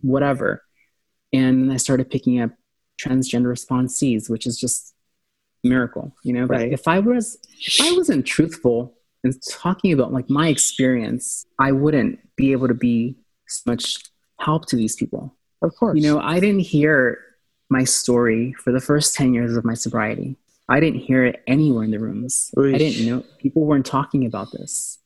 whatever. 0.00 0.62
And 1.32 1.72
I 1.72 1.76
started 1.76 2.10
picking 2.10 2.40
up 2.40 2.50
transgender 3.00 3.46
responsees, 3.46 4.28
which 4.28 4.46
is 4.46 4.58
just 4.58 4.94
a 5.64 5.68
miracle, 5.68 6.14
you 6.24 6.32
know. 6.32 6.46
But 6.48 6.56
Right. 6.56 6.72
if 6.72 6.88
I 6.88 6.98
was 6.98 7.38
if 7.60 7.80
I 7.80 7.96
wasn't 7.96 8.26
truthful 8.26 8.98
and 9.24 9.34
talking 9.50 9.92
about 9.92 10.12
like 10.12 10.28
my 10.28 10.48
experience, 10.48 11.46
I 11.58 11.72
wouldn't 11.72 12.20
be 12.36 12.52
able 12.52 12.68
to 12.68 12.74
be 12.74 13.16
so 13.48 13.70
much 13.70 13.96
help 14.38 14.66
to 14.66 14.76
these 14.76 14.94
people. 14.94 15.34
Of 15.62 15.74
course. 15.76 15.98
You 15.98 16.02
know, 16.02 16.20
I 16.20 16.40
didn't 16.40 16.60
hear 16.60 17.18
my 17.70 17.84
story 17.84 18.52
for 18.62 18.70
the 18.70 18.80
first 18.80 19.14
10 19.14 19.32
years 19.32 19.56
of 19.56 19.64
my 19.64 19.74
sobriety. 19.74 20.36
I 20.68 20.80
didn't 20.80 21.00
hear 21.00 21.24
it 21.24 21.42
anywhere 21.46 21.84
in 21.84 21.90
the 21.90 21.98
rooms. 21.98 22.50
I 22.56 22.72
didn't 22.72 23.06
know 23.06 23.24
people 23.38 23.64
weren't 23.64 23.86
talking 23.86 24.24
about 24.26 24.52
this. 24.52 24.98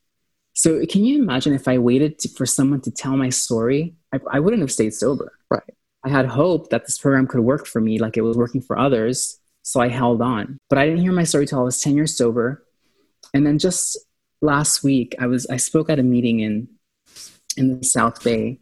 So, 0.54 0.84
can 0.86 1.04
you 1.04 1.22
imagine 1.22 1.54
if 1.54 1.68
I 1.68 1.78
waited 1.78 2.18
to, 2.20 2.28
for 2.28 2.44
someone 2.44 2.80
to 2.82 2.90
tell 2.90 3.16
my 3.16 3.28
story? 3.28 3.94
I, 4.12 4.18
I 4.30 4.40
wouldn't 4.40 4.60
have 4.62 4.72
stayed 4.72 4.92
sober. 4.92 5.32
Right. 5.50 5.62
I 6.04 6.08
had 6.08 6.26
hope 6.26 6.70
that 6.70 6.84
this 6.84 6.98
program 6.98 7.26
could 7.26 7.40
work 7.40 7.66
for 7.66 7.80
me 7.80 7.98
like 7.98 8.16
it 8.16 8.22
was 8.22 8.36
working 8.36 8.60
for 8.60 8.78
others. 8.78 9.38
So 9.62 9.80
I 9.80 9.88
held 9.88 10.22
on. 10.22 10.58
But 10.68 10.78
I 10.78 10.86
didn't 10.86 11.00
hear 11.00 11.12
my 11.12 11.24
story 11.24 11.46
till 11.46 11.60
I 11.60 11.62
was 11.62 11.80
10 11.80 11.94
years 11.94 12.16
sober. 12.16 12.64
And 13.34 13.46
then 13.46 13.58
just 13.58 13.98
last 14.40 14.82
week, 14.82 15.14
I 15.18 15.26
was 15.26 15.46
I 15.46 15.56
spoke 15.56 15.90
at 15.90 15.98
a 15.98 16.02
meeting 16.02 16.40
in 16.40 16.68
in 17.56 17.78
the 17.78 17.84
South 17.84 18.22
Bay 18.22 18.60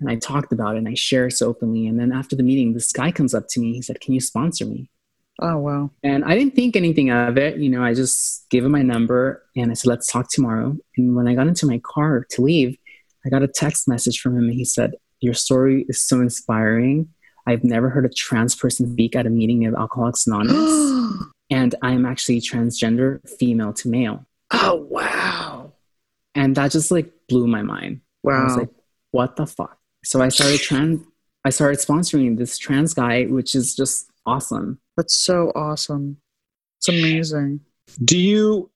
and 0.00 0.10
I 0.10 0.16
talked 0.16 0.52
about 0.52 0.76
it 0.76 0.78
and 0.78 0.88
I 0.88 0.94
shared 0.94 1.32
so 1.32 1.48
openly. 1.48 1.86
And 1.86 1.98
then 1.98 2.12
after 2.12 2.36
the 2.36 2.42
meeting, 2.42 2.72
this 2.72 2.92
guy 2.92 3.10
comes 3.10 3.34
up 3.34 3.48
to 3.50 3.60
me. 3.60 3.74
He 3.74 3.82
said, 3.82 4.00
Can 4.00 4.14
you 4.14 4.20
sponsor 4.20 4.64
me? 4.64 4.90
oh 5.40 5.58
wow. 5.58 5.90
And 6.02 6.24
I 6.24 6.34
didn't 6.34 6.54
think 6.54 6.76
anything 6.76 7.10
of 7.10 7.38
it. 7.38 7.58
You 7.58 7.68
know, 7.68 7.82
I 7.82 7.94
just 7.94 8.48
gave 8.50 8.64
him 8.64 8.72
my 8.72 8.82
number 8.82 9.44
and 9.56 9.70
I 9.70 9.74
said, 9.74 9.88
let's 9.88 10.10
talk 10.10 10.30
tomorrow. 10.30 10.76
And 10.96 11.14
when 11.14 11.28
I 11.28 11.34
got 11.34 11.46
into 11.46 11.66
my 11.66 11.80
car 11.84 12.26
to 12.30 12.42
leave, 12.42 12.76
I 13.24 13.28
got 13.28 13.42
a 13.42 13.48
text 13.48 13.88
message 13.88 14.20
from 14.20 14.36
him 14.36 14.44
and 14.44 14.54
he 14.54 14.64
said, 14.64 14.94
Your 15.20 15.34
story 15.34 15.84
is 15.88 16.02
so 16.02 16.20
inspiring. 16.20 17.08
I've 17.46 17.64
never 17.64 17.88
heard 17.88 18.04
a 18.04 18.10
trans 18.10 18.54
person 18.54 18.92
speak 18.92 19.16
at 19.16 19.26
a 19.26 19.30
meeting 19.30 19.64
of 19.66 19.74
Alcoholics 19.74 20.26
Anonymous. 20.26 21.24
and 21.50 21.74
I'm 21.82 22.04
actually 22.04 22.40
transgender, 22.40 23.26
female 23.38 23.72
to 23.74 23.88
male. 23.88 24.26
Oh 24.52 24.86
wow. 24.90 25.72
And 26.34 26.56
that 26.56 26.70
just 26.72 26.90
like 26.90 27.10
blew 27.28 27.46
my 27.46 27.62
mind. 27.62 28.00
I 28.28 28.44
was 28.44 28.52
Wow. 28.52 28.58
like, 28.58 28.70
what 29.10 29.36
the 29.36 29.46
fuck? 29.46 29.78
So 30.04 30.20
I 30.22 30.28
started 30.28 30.60
trans 30.60 31.00
I 31.44 31.50
started 31.50 31.78
sponsoring 31.78 32.36
this 32.36 32.58
trans 32.58 32.94
guy, 32.94 33.24
which 33.24 33.54
is 33.54 33.74
just 33.74 34.10
awesome. 34.26 34.78
That's 34.96 35.14
so 35.16 35.50
awesome. 35.54 36.18
It's 36.78 36.88
amazing. 36.88 37.60
Do 38.04 38.18
you 38.18 38.70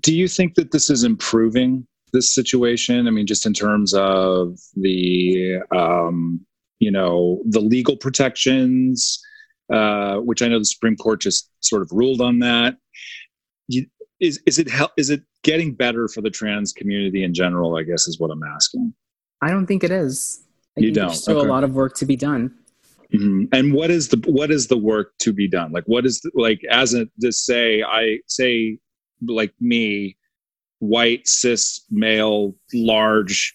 do 0.00 0.14
you 0.14 0.28
think 0.28 0.54
that 0.54 0.70
this 0.70 0.88
is 0.90 1.02
improving 1.04 1.86
this 2.12 2.32
situation? 2.34 3.06
I 3.08 3.10
mean, 3.10 3.26
just 3.26 3.44
in 3.46 3.52
terms 3.52 3.92
of 3.94 4.58
the 4.74 5.60
um, 5.74 6.40
you 6.78 6.90
know 6.90 7.42
the 7.48 7.60
legal 7.60 7.96
protections, 7.96 9.20
uh, 9.72 10.16
which 10.18 10.42
I 10.42 10.48
know 10.48 10.58
the 10.58 10.64
Supreme 10.64 10.96
Court 10.96 11.20
just 11.20 11.50
sort 11.60 11.82
of 11.82 11.90
ruled 11.92 12.20
on 12.20 12.38
that. 12.40 12.76
Is 14.22 14.40
is 14.46 14.58
it 14.60 14.70
hel- 14.70 14.92
is 14.96 15.10
it 15.10 15.22
getting 15.42 15.74
better 15.74 16.06
for 16.06 16.20
the 16.22 16.30
trans 16.30 16.72
community 16.72 17.24
in 17.24 17.34
general? 17.34 17.76
I 17.76 17.82
guess 17.82 18.06
is 18.06 18.20
what 18.20 18.30
I'm 18.30 18.42
asking. 18.44 18.94
I 19.42 19.50
don't 19.50 19.66
think 19.66 19.82
it 19.82 19.90
is. 19.90 20.44
I 20.78 20.82
You 20.82 20.92
don't? 20.92 21.08
There's 21.08 21.22
still 21.22 21.38
Okay. 21.38 21.48
a 21.48 21.52
lot 21.52 21.64
of 21.64 21.74
work 21.74 21.96
to 21.96 22.06
be 22.06 22.14
done. 22.16 22.54
Mhm. 23.12 23.48
And 23.52 23.74
what 23.74 23.90
is 23.90 24.08
the 24.08 24.18
what 24.30 24.50
is 24.52 24.68
the 24.68 24.78
work 24.78 25.12
to 25.18 25.32
be 25.32 25.48
done? 25.48 25.72
Like 25.72 25.84
what 25.86 26.06
is 26.06 26.20
the, 26.20 26.30
like 26.34 26.60
as 26.70 26.94
a 26.94 27.06
to 27.20 27.32
say 27.32 27.82
I 27.82 28.20
say 28.28 28.78
like 29.26 29.52
me, 29.60 30.16
white 30.78 31.26
cis 31.28 31.84
male 31.90 32.54
large, 32.72 33.54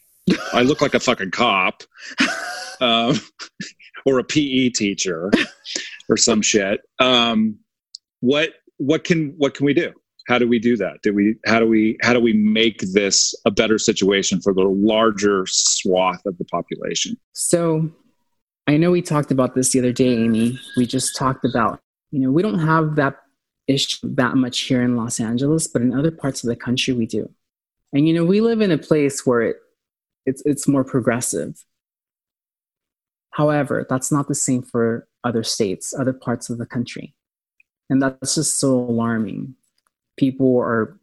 I 0.53 0.63
look 0.63 0.82
like 0.82 0.93
a 0.93 0.99
fucking 0.99 1.32
cop, 1.32 1.84
um, 2.82 3.15
or 4.05 4.20
a 4.20 4.24
PE 4.24 4.70
teacher, 4.70 5.32
or 6.09 6.18
some 6.18 6.41
shit. 6.41 6.82
Um, 6.99 7.55
what 8.20 8.49
what 8.78 9.05
can 9.05 9.34
what 9.38 9.53
can 9.55 9.65
we 9.65 9.74
do? 9.74 9.93
How 10.28 10.38
do 10.38 10.47
we 10.47 10.59
do 10.59 10.75
that? 10.78 11.01
Do 11.03 11.13
we 11.13 11.36
how 11.45 11.59
do 11.59 11.67
we 11.67 11.97
how 12.01 12.13
do 12.13 12.19
we 12.19 12.34
make 12.34 12.80
this 12.82 13.34
a 13.45 13.51
better 13.51 13.78
situation 13.78 14.41
for 14.41 14.53
the 14.53 14.63
larger 14.63 15.45
swath 15.47 16.25
of 16.25 16.38
the 16.38 16.45
population? 16.45 17.17
So 17.34 17.89
I 18.67 18.75
know 18.75 18.91
we 18.91 19.01
talked 19.01 19.32
about 19.32 19.55
this 19.55 19.71
the 19.71 19.80
other 19.80 19.93
day, 19.93 20.13
Amy. 20.13 20.59
We 20.75 20.86
just 20.86 21.15
talked 21.15 21.45
about, 21.45 21.80
you 22.11 22.19
know, 22.19 22.32
we 22.32 22.41
don't 22.41 22.59
have 22.59 22.97
that 22.97 23.15
issue 23.67 23.99
that 24.15 24.36
much 24.36 24.59
here 24.61 24.82
in 24.82 24.97
Los 24.97 25.19
Angeles, 25.19 25.67
but 25.67 25.82
in 25.82 25.93
other 25.93 26.11
parts 26.11 26.43
of 26.43 26.49
the 26.49 26.55
country 26.55 26.93
we 26.93 27.05
do. 27.05 27.30
And 27.93 28.05
you 28.05 28.13
know, 28.13 28.25
we 28.25 28.41
live 28.41 28.59
in 28.59 28.71
a 28.71 28.78
place 28.78 29.25
where 29.25 29.41
it, 29.41 29.57
it's 30.25 30.41
it's 30.45 30.67
more 30.67 30.84
progressive. 30.84 31.63
However, 33.32 33.86
that's 33.89 34.11
not 34.11 34.28
the 34.28 34.36
same 34.36 34.61
for 34.61 35.07
other 35.23 35.43
states, 35.43 35.93
other 35.97 36.11
parts 36.11 36.49
of 36.49 36.57
the 36.57 36.65
country. 36.65 37.13
And 37.89 38.01
that's 38.01 38.36
just 38.36 38.59
so 38.59 38.75
alarming. 38.75 39.55
People 40.18 40.57
are 40.59 40.99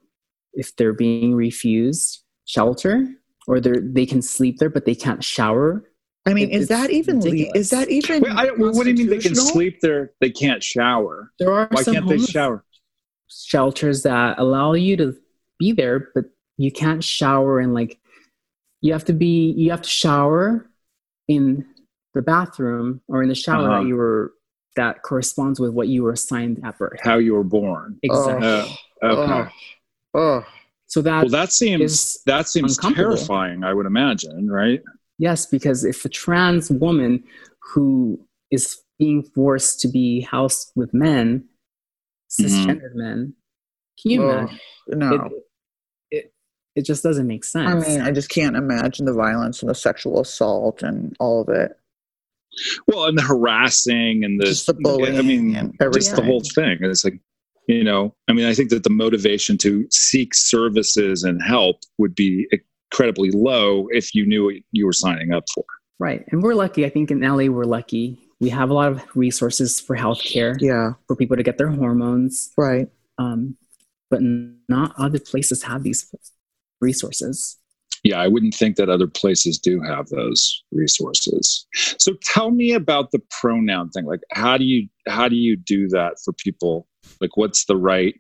if 0.54 0.74
they're 0.76 0.92
being 0.92 1.34
refused 1.34 2.22
shelter 2.46 3.06
or 3.46 3.58
they 3.60 3.72
they 3.80 4.06
can 4.06 4.20
sleep 4.22 4.58
there 4.58 4.70
but 4.70 4.84
they 4.84 4.94
can't 4.94 5.24
shower 5.24 5.84
I 6.26 6.32
mean, 6.32 6.50
It- 6.50 6.56
is 6.60 6.68
that 6.68 6.90
even 6.90 7.20
le- 7.20 7.30
ridiculous. 7.30 7.60
is 7.60 7.70
that 7.70 7.90
even 7.90 8.22
Wait, 8.22 8.32
I, 8.32 8.46
what 8.56 8.84
do 8.84 8.90
you 8.90 8.96
mean 8.96 9.08
they 9.08 9.18
can 9.18 9.34
sleep 9.34 9.80
there? 9.82 10.12
They 10.22 10.30
can't 10.30 10.62
shower. 10.62 11.30
there 11.38 11.52
are 11.52 11.68
Why 11.70 11.82
some 11.82 11.94
can't 11.94 12.08
they 12.08 12.18
shower? 12.18 12.64
shelters 13.28 14.02
that 14.04 14.38
allow 14.38 14.72
you 14.74 14.96
to 14.96 15.14
be 15.58 15.72
there 15.72 16.08
but 16.14 16.24
you 16.56 16.70
can't 16.70 17.02
shower 17.02 17.58
and 17.58 17.74
like 17.74 17.98
you 18.80 18.92
have 18.92 19.04
to 19.06 19.12
be 19.12 19.52
you 19.56 19.70
have 19.70 19.82
to 19.82 19.88
shower 19.88 20.70
in 21.28 21.64
the 22.14 22.22
bathroom 22.22 23.00
or 23.08 23.22
in 23.22 23.28
the 23.28 23.34
shower 23.34 23.68
Uh-huh. 23.68 23.80
that 23.82 23.88
you 23.88 23.96
were 23.96 24.32
that 24.76 25.02
corresponds 25.02 25.60
with 25.60 25.72
what 25.72 25.88
you 25.88 26.02
were 26.02 26.12
assigned 26.12 26.60
at 26.64 26.76
birth 26.78 27.00
How 27.02 27.18
you 27.18 27.34
were 27.34 27.44
born? 27.44 27.98
exactly 28.02 28.46
Uh, 28.48 28.66
okay. 29.02 29.50
Oh, 30.14 30.18
oh. 30.20 30.46
so 30.86 31.02
that 31.02 31.22
well, 31.22 31.30
that 31.30 31.52
seems 31.52 32.22
that 32.26 32.48
seems 32.48 32.76
terrifying. 32.78 33.64
I 33.64 33.72
would 33.74 33.86
imagine, 33.86 34.50
right? 34.50 34.80
Yes, 35.18 35.46
because 35.46 35.84
if 35.84 36.04
a 36.04 36.08
trans 36.08 36.70
woman 36.70 37.22
who 37.60 38.20
is 38.50 38.78
being 38.98 39.22
forced 39.22 39.80
to 39.80 39.88
be 39.88 40.20
housed 40.22 40.72
with 40.74 40.92
men, 40.94 41.44
Mhm. 42.40 42.46
cisgendered 42.46 42.94
men, 42.94 43.34
can 44.00 44.10
you 44.10 44.22
Oh, 44.22 44.30
imagine? 44.40 44.58
no. 44.88 45.14
It, 46.10 46.16
it, 46.16 46.34
it 46.76 46.82
just 46.82 47.02
doesn't 47.02 47.26
make 47.28 47.44
sense. 47.44 47.68
I 47.68 47.88
mean, 47.88 48.00
I 48.00 48.10
just 48.10 48.28
can't 48.28 48.56
imagine 48.56 49.06
the 49.06 49.12
violence 49.12 49.62
and 49.62 49.68
the 49.70 49.74
sexual 49.74 50.20
assault 50.20 50.82
and 50.82 51.14
all 51.20 51.42
of 51.42 51.48
it. 51.48 51.78
Well, 52.86 53.06
and 53.06 53.18
the 53.18 53.22
harassing 53.22 54.24
and 54.24 54.40
the 54.40 54.46
Just 54.46 54.66
the 54.66 54.74
bullying 54.74 55.18
I 55.18 55.22
mean, 55.22 55.56
and 55.56 55.74
just 55.92 56.16
the 56.16 56.22
whole 56.22 56.42
thing. 56.54 56.78
It's 56.80 57.04
like, 57.04 57.18
you 57.68 57.84
know, 57.84 58.14
I 58.28 58.32
mean, 58.32 58.46
I 58.46 58.54
think 58.54 58.70
that 58.70 58.82
the 58.84 58.90
motivation 58.90 59.56
to 59.58 59.86
seek 59.90 60.34
services 60.34 61.22
and 61.22 61.42
help 61.42 61.80
would 61.98 62.14
be 62.14 62.46
incredibly 62.92 63.30
low 63.30 63.86
if 63.90 64.14
you 64.14 64.26
knew 64.26 64.44
what 64.44 64.54
you 64.72 64.86
were 64.86 64.92
signing 64.92 65.32
up 65.32 65.44
for. 65.54 65.64
right. 65.98 66.24
And 66.30 66.42
we're 66.42 66.54
lucky. 66.54 66.84
I 66.84 66.90
think 66.90 67.10
in 67.10 67.20
LA, 67.20 67.46
we're 67.46 67.64
lucky. 67.64 68.18
We 68.40 68.50
have 68.50 68.70
a 68.70 68.74
lot 68.74 68.92
of 68.92 69.02
resources 69.16 69.80
for 69.80 69.96
healthcare 69.96 70.56
Yeah, 70.60 70.92
for 71.06 71.16
people 71.16 71.36
to 71.36 71.42
get 71.42 71.56
their 71.56 71.68
hormones, 71.68 72.52
right. 72.58 72.88
um, 73.18 73.56
but 74.10 74.20
not 74.68 74.92
other 74.98 75.18
places 75.18 75.62
have 75.62 75.82
these 75.82 76.12
resources. 76.80 77.56
Yeah, 78.04 78.20
I 78.20 78.28
wouldn't 78.28 78.54
think 78.54 78.76
that 78.76 78.90
other 78.90 79.06
places 79.06 79.58
do 79.58 79.80
have 79.80 80.08
those 80.08 80.62
resources. 80.70 81.66
So 81.98 82.12
tell 82.22 82.50
me 82.50 82.72
about 82.72 83.10
the 83.10 83.20
pronoun 83.40 83.88
thing. 83.90 84.04
Like 84.04 84.20
how 84.32 84.58
do 84.58 84.64
you 84.64 84.88
how 85.08 85.26
do 85.26 85.36
you 85.36 85.56
do 85.56 85.88
that 85.88 86.16
for 86.22 86.32
people? 86.34 86.86
Like 87.20 87.36
what's 87.36 87.64
the 87.64 87.76
right 87.76 88.14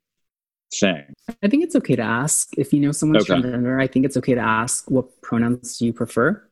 thing? 0.80 1.04
I 1.42 1.48
think 1.48 1.64
it's 1.64 1.76
okay 1.76 1.96
to 1.96 2.02
ask 2.02 2.48
if 2.56 2.72
you 2.72 2.80
know 2.80 2.92
someone's 2.92 3.28
Okay. 3.28 3.40
transgender. 3.40 3.80
I 3.80 3.86
think 3.86 4.06
it's 4.06 4.16
okay 4.16 4.34
to 4.34 4.40
ask 4.40 4.90
what 4.90 5.20
pronouns 5.20 5.78
do 5.78 5.86
you 5.86 5.92
prefer. 5.92 6.42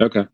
Okay. 0.00 0.26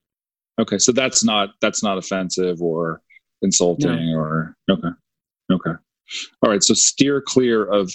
Okay. 0.60 0.78
So 0.78 0.92
that's 0.92 1.24
not 1.24 1.50
that's 1.62 1.82
not 1.82 1.96
offensive 1.96 2.60
or 2.60 3.00
insulting 3.40 4.14
or 4.14 4.54
okay. 4.70 4.88
Okay. 5.50 5.72
All 6.42 6.50
right. 6.50 6.62
So 6.62 6.74
steer 6.74 7.22
clear 7.22 7.64
of 7.64 7.90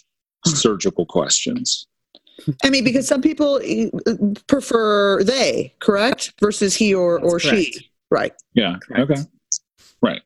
surgical 0.47 1.05
questions. 1.05 1.85
I 2.63 2.69
mean, 2.69 2.83
because 2.83 3.07
some 3.07 3.21
people 3.21 3.55
uh, 4.07 4.13
prefer 4.47 5.23
they, 5.23 5.73
correct, 5.79 6.33
versus 6.39 6.75
he 6.75 6.93
or 6.93 7.19
That's 7.19 7.33
or 7.33 7.39
correct. 7.39 7.63
she, 7.73 7.89
right? 8.09 8.33
Yeah. 8.53 8.77
Correct. 8.87 9.11
Okay. 9.11 9.21
Right. 10.01 10.21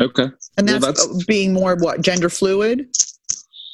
Okay. 0.00 0.28
And 0.56 0.66
Well, 0.68 0.80
that's, 0.80 1.06
that's- 1.06 1.24
being 1.26 1.52
more 1.52 1.76
what 1.76 2.00
gender 2.00 2.28
fluid, 2.28 2.88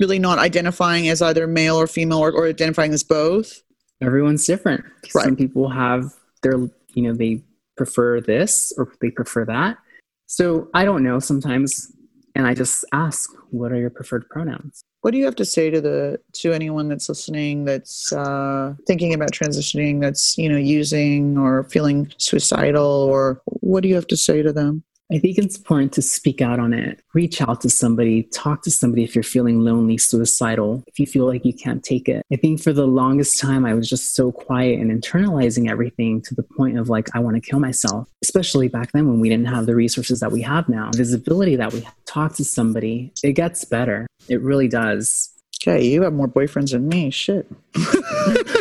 really 0.00 0.18
not 0.18 0.38
identifying 0.38 1.08
as 1.08 1.22
either 1.22 1.46
male 1.46 1.76
or 1.76 1.86
female, 1.86 2.18
or, 2.18 2.32
or 2.32 2.46
identifying 2.48 2.92
as 2.92 3.02
both. 3.04 3.62
Everyone's 4.00 4.44
different. 4.46 4.84
Right. 5.14 5.24
Some 5.24 5.36
people 5.36 5.68
have 5.68 6.12
their, 6.42 6.54
you 6.94 7.02
know, 7.02 7.14
they 7.14 7.42
prefer 7.76 8.20
this 8.20 8.72
or 8.78 8.92
they 9.00 9.10
prefer 9.10 9.44
that. 9.44 9.78
So 10.26 10.68
I 10.74 10.84
don't 10.84 11.02
know 11.02 11.18
sometimes. 11.18 11.92
And 12.34 12.46
I 12.46 12.54
just 12.54 12.84
ask, 12.92 13.30
what 13.50 13.72
are 13.72 13.76
your 13.76 13.90
preferred 13.90 14.28
pronouns? 14.28 14.84
What 15.00 15.12
do 15.12 15.18
you 15.18 15.24
have 15.24 15.36
to 15.36 15.44
say 15.44 15.70
to 15.70 15.80
the 15.80 16.20
to 16.34 16.52
anyone 16.52 16.88
that's 16.88 17.08
listening 17.08 17.64
that's 17.64 18.12
uh, 18.12 18.74
thinking 18.86 19.14
about 19.14 19.30
transitioning, 19.30 20.00
that's 20.00 20.36
you 20.36 20.48
know 20.48 20.56
using 20.56 21.38
or 21.38 21.64
feeling 21.64 22.12
suicidal, 22.18 22.84
or 22.84 23.40
what 23.46 23.82
do 23.82 23.88
you 23.88 23.94
have 23.94 24.08
to 24.08 24.16
say 24.16 24.42
to 24.42 24.52
them? 24.52 24.82
I 25.10 25.18
think 25.18 25.38
it's 25.38 25.56
important 25.56 25.92
to 25.94 26.02
speak 26.02 26.42
out 26.42 26.58
on 26.58 26.74
it. 26.74 27.00
Reach 27.14 27.40
out 27.40 27.62
to 27.62 27.70
somebody, 27.70 28.24
talk 28.24 28.62
to 28.62 28.70
somebody 28.70 29.04
if 29.04 29.14
you're 29.14 29.22
feeling 29.22 29.60
lonely, 29.60 29.96
suicidal, 29.96 30.84
if 30.86 30.98
you 30.98 31.06
feel 31.06 31.26
like 31.26 31.44
you 31.46 31.54
can't 31.54 31.82
take 31.82 32.08
it. 32.08 32.26
I 32.30 32.36
think 32.36 32.60
for 32.60 32.74
the 32.74 32.86
longest 32.86 33.40
time, 33.40 33.64
I 33.64 33.72
was 33.72 33.88
just 33.88 34.14
so 34.14 34.30
quiet 34.30 34.78
and 34.78 34.90
internalizing 34.90 35.70
everything 35.70 36.20
to 36.22 36.34
the 36.34 36.42
point 36.42 36.78
of 36.78 36.90
like, 36.90 37.08
I 37.14 37.20
want 37.20 37.36
to 37.36 37.40
kill 37.40 37.58
myself, 37.58 38.06
especially 38.22 38.68
back 38.68 38.92
then 38.92 39.08
when 39.08 39.20
we 39.20 39.30
didn't 39.30 39.46
have 39.46 39.64
the 39.64 39.74
resources 39.74 40.20
that 40.20 40.30
we 40.30 40.42
have 40.42 40.68
now, 40.68 40.90
visibility 40.94 41.56
that 41.56 41.72
we 41.72 41.80
have. 41.80 41.94
Talk 42.04 42.34
to 42.36 42.44
somebody, 42.44 43.12
it 43.22 43.32
gets 43.32 43.64
better. 43.64 44.06
It 44.28 44.42
really 44.42 44.68
does. 44.68 45.30
Okay, 45.62 45.84
you 45.84 46.02
have 46.02 46.12
more 46.12 46.28
boyfriends 46.28 46.72
than 46.72 46.86
me. 46.88 47.10
Shit. 47.10 47.50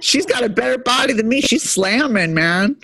she's 0.00 0.26
got 0.26 0.42
a 0.42 0.48
better 0.48 0.78
body 0.78 1.12
than 1.12 1.28
me. 1.28 1.40
She's 1.40 1.68
slamming, 1.68 2.34
man. 2.34 2.76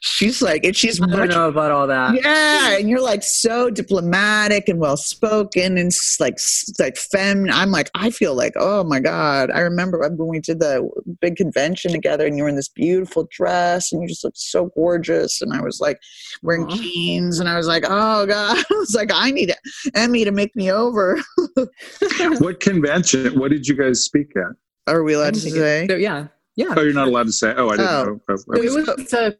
She's 0.00 0.42
like, 0.42 0.64
and 0.64 0.76
she's 0.76 1.00
I 1.00 1.06
don't 1.06 1.18
much, 1.18 1.30
know 1.30 1.48
about 1.48 1.70
all 1.70 1.86
that. 1.86 2.14
Yeah, 2.22 2.76
and 2.76 2.88
you're 2.88 3.00
like 3.00 3.22
so 3.22 3.70
diplomatic 3.70 4.68
and 4.68 4.78
well 4.78 4.96
spoken 4.96 5.78
and 5.78 5.90
like 6.20 6.38
like 6.78 6.96
feminine. 6.96 7.54
I'm 7.54 7.70
like, 7.70 7.90
I 7.94 8.10
feel 8.10 8.34
like, 8.34 8.52
oh 8.56 8.84
my 8.84 9.00
god. 9.00 9.50
I 9.50 9.60
remember 9.60 9.98
when 10.00 10.28
we 10.28 10.40
did 10.40 10.60
the 10.60 10.88
big 11.20 11.36
convention 11.36 11.92
together, 11.92 12.26
and 12.26 12.36
you 12.36 12.42
were 12.42 12.48
in 12.48 12.56
this 12.56 12.68
beautiful 12.68 13.28
dress, 13.30 13.92
and 13.92 14.02
you 14.02 14.08
just 14.08 14.24
looked 14.24 14.38
so 14.38 14.66
gorgeous. 14.74 15.40
And 15.40 15.52
I 15.52 15.62
was 15.62 15.80
like 15.80 16.00
wearing 16.42 16.64
Aw. 16.64 16.76
jeans, 16.76 17.40
and 17.40 17.48
I 17.48 17.56
was 17.56 17.66
like, 17.66 17.84
oh 17.86 18.26
god. 18.26 18.58
I 18.70 18.74
was 18.74 18.94
like, 18.94 19.10
I 19.12 19.30
need 19.30 19.54
Emmy 19.94 20.24
to 20.24 20.32
make 20.32 20.54
me 20.54 20.70
over. 20.70 21.18
what 22.38 22.60
convention? 22.60 23.38
What 23.38 23.50
did 23.50 23.66
you 23.66 23.76
guys 23.76 24.02
speak 24.02 24.36
at? 24.36 24.54
Are 24.86 25.02
we 25.02 25.14
allowed 25.14 25.34
to 25.34 25.40
say? 25.40 25.84
it- 25.84 25.90
so, 25.90 25.96
yeah. 25.96 26.28
Yeah. 26.56 26.74
Oh, 26.76 26.82
you're 26.82 26.92
not 26.92 27.08
allowed 27.08 27.26
to 27.26 27.32
say. 27.32 27.52
Oh, 27.56 27.68
I 27.68 27.76
didn't 27.76 27.88
Oh. 27.90 28.04
know. 28.04 28.20
Oh, 28.28 28.32
It 28.34 28.40
okay. 28.56 28.68
was- 28.68 28.86
It 28.86 28.96
was 28.98 29.12
a, 29.12 29.34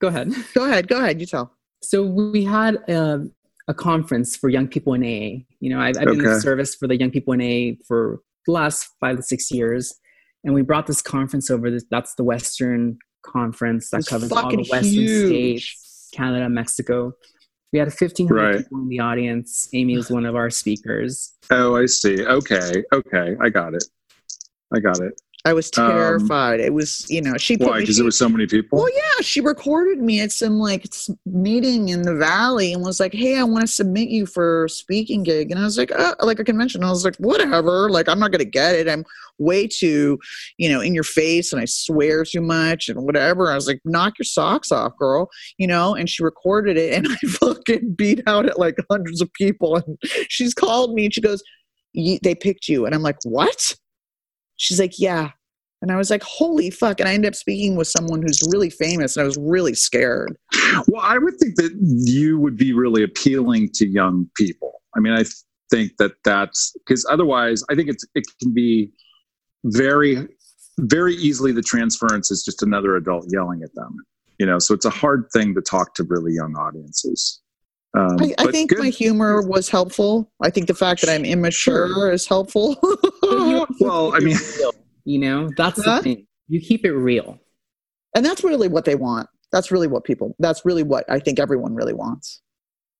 go 0.00 0.08
ahead. 0.08 0.32
Go 0.54 0.64
ahead, 0.64 0.88
go 0.88 0.98
ahead. 0.98 1.20
You 1.20 1.26
tell. 1.26 1.54
So 1.82 2.02
we 2.04 2.44
had 2.44 2.76
a, 2.88 3.24
a 3.68 3.74
conference 3.74 4.36
for 4.36 4.48
young 4.48 4.66
people 4.66 4.94
in 4.94 5.02
AA. 5.02 5.44
You 5.60 5.70
know, 5.70 5.80
I've, 5.80 5.96
I've 5.98 6.06
been 6.06 6.20
Okay. 6.20 6.32
in 6.32 6.40
service 6.40 6.74
for 6.74 6.86
the 6.88 6.98
young 6.98 7.10
people 7.10 7.32
in 7.34 7.40
AA 7.40 7.76
for 7.86 8.20
the 8.46 8.52
last 8.52 8.88
five 9.00 9.16
to 9.16 9.22
six 9.22 9.50
years, 9.50 9.94
and 10.44 10.54
we 10.54 10.62
brought 10.62 10.86
this 10.86 11.02
conference 11.02 11.50
over. 11.50 11.70
This, 11.70 11.84
that's 11.90 12.14
the 12.14 12.24
Western 12.24 12.98
Conference 13.22 13.90
that 13.90 13.98
It's 13.98 14.08
covers 14.08 14.32
all 14.32 14.50
the 14.50 14.56
Western 14.70 14.82
huge. 14.84 15.26
states, 15.74 16.08
Canada, 16.14 16.48
Mexico. 16.48 17.12
We 17.72 17.78
had 17.78 17.88
1,500 17.88 18.34
Right. 18.34 18.56
people 18.64 18.78
in 18.80 18.88
the 18.88 18.98
audience. 19.00 19.68
Amy 19.74 19.96
was 19.96 20.10
one 20.10 20.24
of 20.26 20.34
our 20.34 20.50
speakers. 20.50 21.32
Oh, 21.50 21.76
I 21.76 21.86
see. 21.86 22.24
Okay. 22.26 22.82
Okay. 22.92 23.36
I 23.40 23.48
got 23.50 23.74
it. 23.74 23.84
I 24.74 24.80
got 24.80 25.00
it. 25.00 25.20
I 25.46 25.54
was 25.54 25.70
Um, 25.78 25.90
terrified. 25.90 26.60
it 26.60 26.74
was, 26.74 27.06
you 27.08 27.22
know, 27.22 27.32
she 27.38 27.56
Why? 27.56 27.80
Because 27.80 27.96
there 27.96 28.04
were 28.04 28.10
so 28.10 28.28
many 28.28 28.46
people. 28.46 28.78
Well, 28.78 28.90
yeah, 28.94 29.22
she 29.22 29.40
recorded 29.40 29.98
me 29.98 30.20
at 30.20 30.32
some 30.32 30.58
like 30.58 30.86
meeting 31.24 31.88
in 31.88 32.02
the 32.02 32.14
valley 32.14 32.74
and 32.74 32.84
was 32.84 33.00
like, 33.00 33.14
"Hey, 33.14 33.38
I 33.38 33.44
want 33.44 33.62
to 33.62 33.66
submit 33.66 34.10
you 34.10 34.26
for 34.26 34.66
a 34.66 34.68
speaking 34.68 35.22
gig," 35.22 35.50
and 35.50 35.58
I 35.58 35.64
was 35.64 35.78
like, 35.78 35.92
uh, 35.92 36.14
"Like 36.20 36.40
a 36.40 36.44
convention." 36.44 36.84
I 36.84 36.90
was 36.90 37.06
like, 37.06 37.16
"Whatever." 37.16 37.88
Like, 37.88 38.06
I'm 38.06 38.18
not 38.18 38.32
gonna 38.32 38.44
get 38.44 38.74
it. 38.74 38.86
I'm 38.86 39.02
way 39.38 39.66
too, 39.66 40.18
you 40.58 40.68
know, 40.68 40.82
in 40.82 40.92
your 40.92 41.04
face, 41.04 41.54
and 41.54 41.62
I 41.62 41.64
swear 41.64 42.22
too 42.26 42.42
much 42.42 42.90
and 42.90 43.02
whatever. 43.06 43.50
I 43.50 43.54
was 43.54 43.66
like, 43.66 43.80
"Knock 43.86 44.18
your 44.18 44.26
socks 44.26 44.70
off, 44.70 44.92
girl," 44.98 45.30
you 45.56 45.66
know. 45.66 45.94
And 45.94 46.06
she 46.10 46.22
recorded 46.22 46.76
it, 46.76 46.92
and 46.92 47.06
I 47.10 47.16
fucking 47.28 47.94
beat 47.96 48.20
out 48.26 48.44
at 48.44 48.58
like 48.58 48.76
hundreds 48.90 49.22
of 49.22 49.32
people. 49.32 49.76
And 49.76 49.96
she's 50.28 50.52
called 50.52 50.92
me, 50.92 51.06
and 51.06 51.14
she 51.14 51.22
goes, 51.22 51.42
"Ye- 51.94 52.20
"They 52.22 52.34
picked 52.34 52.68
you," 52.68 52.84
and 52.84 52.94
I'm 52.94 53.02
like, 53.02 53.16
"What?" 53.24 53.74
She's 54.60 54.78
like, 54.78 54.98
"Yeah." 54.98 55.30
And 55.82 55.90
I 55.90 55.96
was 55.96 56.10
like, 56.10 56.22
holy 56.22 56.70
fuck. 56.70 57.00
And 57.00 57.08
I 57.08 57.14
ended 57.14 57.30
up 57.30 57.34
speaking 57.34 57.74
with 57.74 57.88
someone 57.88 58.20
who's 58.20 58.42
really 58.52 58.68
famous, 58.68 59.16
and 59.16 59.22
I 59.22 59.26
was 59.26 59.38
really 59.38 59.74
scared. 59.74 60.36
Well, 60.88 61.02
I 61.02 61.18
would 61.18 61.34
think 61.38 61.56
that 61.56 61.72
you 61.80 62.38
would 62.38 62.56
be 62.56 62.72
really 62.72 63.02
appealing 63.02 63.70
to 63.74 63.86
young 63.86 64.28
people. 64.36 64.82
I 64.96 65.00
mean, 65.00 65.12
I 65.12 65.24
think 65.70 65.92
that 65.98 66.12
that's 66.24 66.72
because 66.86 67.06
otherwise, 67.10 67.64
I 67.70 67.74
think 67.74 67.88
it's 67.88 68.04
it 68.14 68.24
can 68.40 68.52
be 68.52 68.92
very, 69.64 70.28
very 70.78 71.14
easily 71.14 71.52
the 71.52 71.62
transference 71.62 72.30
is 72.30 72.44
just 72.44 72.62
another 72.62 72.96
adult 72.96 73.26
yelling 73.30 73.62
at 73.62 73.74
them. 73.74 73.96
You 74.38 74.46
know, 74.46 74.58
so 74.58 74.74
it's 74.74 74.86
a 74.86 74.90
hard 74.90 75.28
thing 75.32 75.54
to 75.54 75.60
talk 75.60 75.94
to 75.94 76.04
really 76.04 76.32
young 76.32 76.54
audiences. 76.54 77.40
Um, 77.96 78.16
I, 78.20 78.34
I 78.38 78.50
think 78.52 78.70
good. 78.70 78.78
my 78.78 78.88
humor 78.88 79.42
was 79.42 79.68
helpful. 79.68 80.30
I 80.42 80.50
think 80.50 80.68
the 80.68 80.74
fact 80.74 81.00
that 81.00 81.10
I'm 81.10 81.24
immature 81.24 81.88
Sure. 81.88 82.12
is 82.12 82.26
helpful. 82.26 82.76
Well, 83.80 84.14
I 84.14 84.18
mean, 84.20 84.36
You 85.04 85.18
know, 85.18 85.48
that's 85.56 85.82
Huh? 85.84 85.96
the 85.98 86.02
thing. 86.02 86.26
You 86.48 86.60
keep 86.60 86.84
it 86.84 86.92
real. 86.92 87.38
and 88.14 88.24
that's 88.24 88.42
really 88.44 88.68
what 88.68 88.84
they 88.84 88.94
want. 88.96 89.28
That's 89.52 89.70
really 89.72 89.86
what 89.86 90.04
people. 90.04 90.34
That's 90.38 90.64
really 90.64 90.82
what 90.82 91.04
I 91.08 91.18
think 91.20 91.38
everyone 91.40 91.74
really 91.74 91.92
wants. 91.94 92.40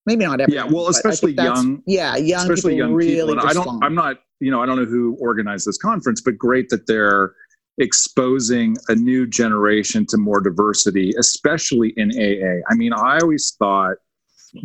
Maybe 0.05 0.25
not 0.25 0.41
everyone. 0.41 0.65
Yeah, 0.67 0.71
well, 0.73 0.85
but 0.85 0.95
I 0.95 1.01
think 1.01 1.13
especially 1.13 1.33
young- 1.33 1.83
Yeah, 1.85 2.15
young 2.17 2.41
especially 2.41 2.73
people 2.75 2.87
young 2.89 2.93
really 2.93 3.33
people. 3.33 3.39
And 3.39 3.39
I 3.41 3.53
don't. 3.53 3.57
respond. 3.63 3.83
I'm 3.83 3.95
not. 3.95 4.17
You 4.39 4.49
know, 4.51 4.61
I 4.61 4.65
don't 4.65 4.77
know 4.77 4.85
who 4.85 5.15
organized 5.21 5.67
this 5.67 5.77
conference, 5.77 6.21
but 6.21 6.37
great 6.37 6.69
that 6.69 6.87
they're 6.87 7.33
exposing 7.77 8.75
a 8.89 8.95
new 8.95 9.27
generation 9.27 10.05
to 10.09 10.17
more 10.17 10.41
diversity, 10.41 11.13
especially 11.19 11.93
in 11.97 12.09
AA. 12.11 12.61
I 12.69 12.75
mean, 12.75 12.93
I 12.93 13.19
always 13.21 13.53
thought 13.59 13.97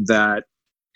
that 0.07 0.45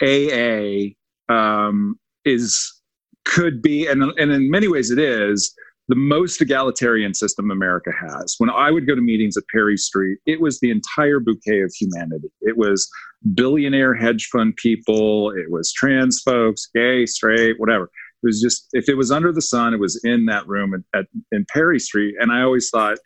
AA 0.02 0.94
um, 1.32 1.98
is 2.24 2.80
could 3.24 3.62
be, 3.62 3.86
and 3.86 4.02
and 4.02 4.32
in 4.32 4.50
many 4.50 4.68
ways 4.68 4.90
it 4.90 4.98
is 4.98 5.54
the 5.88 5.96
most 5.96 6.40
egalitarian 6.40 7.12
system 7.12 7.50
America 7.50 7.90
has. 7.90 8.36
When 8.38 8.48
I 8.48 8.70
would 8.70 8.86
go 8.86 8.94
to 8.94 9.00
meetings 9.00 9.36
at 9.36 9.42
Perry 9.52 9.76
Street, 9.76 10.18
it 10.24 10.40
was 10.40 10.60
the 10.60 10.70
entire 10.70 11.18
bouquet 11.18 11.62
of 11.62 11.72
humanity. 11.74 12.28
It 12.42 12.56
was 12.56 12.88
billionaire 13.34 13.94
hedge 13.94 14.28
fund 14.32 14.54
people, 14.54 15.30
it 15.30 15.50
was 15.50 15.72
trans 15.72 16.22
folks, 16.22 16.70
gay, 16.72 17.06
straight, 17.06 17.58
whatever. 17.58 17.84
It 18.22 18.26
was 18.26 18.40
just 18.40 18.68
if 18.72 18.88
it 18.88 18.96
was 18.96 19.10
under 19.10 19.32
the 19.32 19.42
sun, 19.42 19.74
it 19.74 19.80
was 19.80 20.00
in 20.04 20.26
that 20.26 20.46
room 20.46 20.74
at, 20.74 21.00
at 21.00 21.06
in 21.32 21.44
Perry 21.52 21.80
Street. 21.80 22.14
And 22.20 22.30
I 22.30 22.42
always 22.42 22.70
thought 22.70 22.98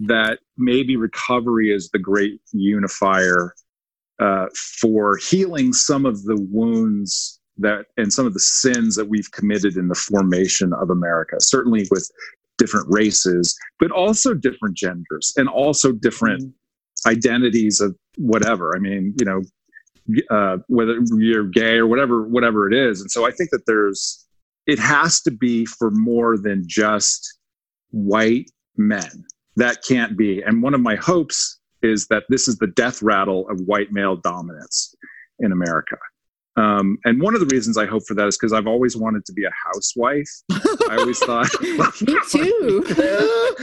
that 0.00 0.40
maybe 0.58 0.96
recovery 0.96 1.72
is 1.72 1.88
the 1.90 1.98
great 1.98 2.40
unifier 2.52 3.54
uh, 4.18 4.46
for 4.80 5.16
healing 5.16 5.72
some 5.72 6.06
of 6.06 6.22
the 6.24 6.36
wounds 6.50 7.40
that 7.58 7.86
and 7.96 8.12
some 8.12 8.26
of 8.26 8.34
the 8.34 8.40
sins 8.40 8.94
that 8.96 9.08
we've 9.08 9.30
committed 9.32 9.76
in 9.76 9.88
the 9.88 9.94
formation 9.94 10.72
of 10.74 10.90
America. 10.90 11.36
Certainly 11.38 11.86
with 11.90 12.10
different 12.58 12.86
races, 12.88 13.56
but 13.78 13.90
also 13.90 14.34
different 14.34 14.76
genders 14.76 15.32
and 15.36 15.48
also 15.48 15.92
different 15.92 16.52
identities 17.06 17.80
of 17.80 17.94
whatever. 18.16 18.74
I 18.74 18.78
mean, 18.78 19.14
you 19.18 19.26
know, 19.26 19.42
uh, 20.30 20.58
whether 20.68 20.98
you're 21.16 21.44
gay 21.44 21.76
or 21.76 21.86
whatever, 21.86 22.22
whatever 22.22 22.70
it 22.70 22.74
is. 22.74 23.00
And 23.00 23.10
so 23.10 23.26
I 23.26 23.30
think 23.30 23.50
that 23.50 23.66
there's, 23.66 24.26
it 24.66 24.78
has 24.78 25.20
to 25.22 25.30
be 25.30 25.66
for 25.66 25.90
more 25.90 26.38
than 26.38 26.64
just 26.66 27.38
white 27.90 28.50
men. 28.76 29.24
That 29.56 29.82
can't 29.86 30.16
be. 30.16 30.42
And 30.42 30.62
one 30.62 30.74
of 30.74 30.80
my 30.80 30.96
hopes 30.96 31.55
is 31.82 32.06
that 32.08 32.24
this 32.28 32.48
is 32.48 32.58
the 32.58 32.66
death 32.68 33.02
rattle 33.02 33.48
of 33.48 33.60
white 33.60 33.92
male 33.92 34.16
dominance 34.16 34.94
in 35.38 35.52
America. 35.52 35.96
Um, 36.56 36.96
and 37.04 37.20
one 37.20 37.34
of 37.34 37.40
the 37.40 37.46
reasons 37.54 37.76
I 37.76 37.84
hope 37.86 38.04
for 38.06 38.14
that 38.14 38.26
is 38.26 38.38
because 38.38 38.52
I've 38.52 38.66
always 38.66 38.96
wanted 38.96 39.24
to 39.26 39.32
be 39.32 39.44
a 39.44 39.50
housewife. 39.66 40.28
I 40.88 40.96
always 40.98 41.18
thought, 41.18 41.48
Me 41.60 42.16
too. 42.30 42.84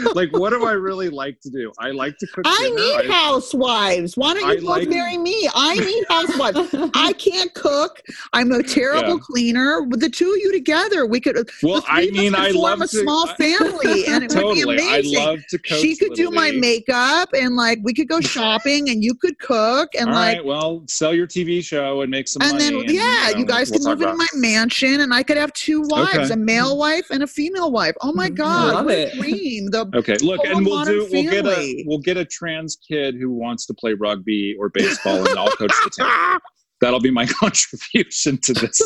like, 0.14 0.32
what 0.32 0.52
do 0.52 0.66
I 0.66 0.74
really 0.74 1.10
like 1.10 1.40
to 1.42 1.50
do? 1.50 1.72
I 1.80 1.92
like 1.92 2.18
to 2.20 2.28
cook. 2.28 2.46
I 2.48 2.58
dinner. 2.64 2.76
need 3.04 3.12
housewives. 3.12 4.16
Why 4.16 4.34
don't 4.34 4.48
I 4.48 4.54
you 4.54 4.60
both 4.62 4.70
like- 4.70 4.90
marry 4.90 5.18
me? 5.18 5.50
I 5.56 5.76
need 5.76 6.06
housewives. 6.10 6.76
I 6.94 7.14
can't 7.14 7.54
cook. 7.54 8.02
I'm 8.34 8.52
a 8.52 8.62
terrible 8.64 9.14
Yeah. 9.16 9.24
cleaner. 9.24 9.82
With 9.84 10.00
the 10.00 10.10
two 10.10 10.32
of 10.32 10.38
you 10.38 10.52
together, 10.52 11.06
we 11.06 11.20
could. 11.20 11.50
Well, 11.64 11.84
I 11.88 12.10
mean, 12.12 12.36
I 12.36 12.50
love 12.52 12.82
a 12.82 12.88
to- 12.88 12.98
small 13.02 13.28
I- 13.30 13.36
family, 13.36 14.06
and 14.08 14.24
it 14.24 14.30
totally. 14.30 14.66
would 14.66 14.78
be 14.78 14.84
amazing. 14.88 15.18
I 15.20 15.26
love 15.26 15.40
to 15.50 15.58
coach. 15.60 15.80
she 15.80 15.96
could 15.96 16.14
do 16.14 16.30
my 16.32 16.50
League. 16.52 16.62
makeup, 16.62 17.30
and 17.34 17.56
like 17.56 17.80
we 17.84 17.94
could 17.94 18.08
go 18.08 18.22
shopping, 18.22 18.90
and 18.90 19.04
you 19.04 19.16
could 19.16 19.40
cook, 19.40 19.90
and 19.98 20.10
All 20.10 20.16
like. 20.16 20.38
right, 20.38 20.46
well, 20.46 20.84
sell 20.88 21.14
your 21.14 21.28
TV 21.28 21.64
show 21.64 22.02
and 22.02 22.12
make 22.12 22.28
some 22.28 22.42
And 22.44 22.54
money. 22.54 22.64
then, 22.64 22.83
yeah, 22.92 23.32
know, 23.32 23.38
you 23.40 23.46
guys 23.46 23.70
we'll 23.70 23.80
can 23.80 23.86
talk 23.86 24.00
move 24.00 24.08
into 24.10 24.18
my 24.18 24.28
mansion, 24.34 25.02
and 25.02 25.14
I 25.14 25.24
could 25.24 25.38
have 25.38 25.54
two 25.54 25.82
wives: 25.82 26.32
Okay. 26.32 26.34
a 26.34 26.38
male 26.38 26.78
wife 26.78 27.08
and 27.12 27.24
a 27.24 27.28
female 27.28 27.72
wife. 27.72 27.96
Oh 28.02 28.14
my 28.14 28.30
Mhm. 28.30 28.36
God, 28.36 28.74
love 28.74 28.86
what 28.86 28.96
a 28.96 29.08
it. 29.08 29.14
dream! 29.20 29.68
The 29.68 29.90
Okay, 29.96 30.18
look, 30.18 30.40
and 30.46 30.66
we'll 30.66 30.78
modern 30.78 31.00
do. 31.00 31.08
We'll 31.12 31.24
get 31.24 31.46
a 31.46 31.84
we'll 31.88 32.00
get 32.00 32.18
a 32.18 32.26
trans 32.26 32.78
kid 32.88 33.16
who 33.16 33.30
wants 33.32 33.66
to 33.68 33.74
play 33.74 33.94
rugby 33.94 34.56
or 34.60 34.70
baseball, 34.70 35.26
and 35.28 35.38
I'll 35.38 35.52
coach 35.52 35.74
the 35.84 35.90
team. 35.90 36.40
That'll 36.82 37.00
be 37.00 37.12
my 37.12 37.26
contribution 37.40 38.38
to 38.40 38.54
this 38.54 38.78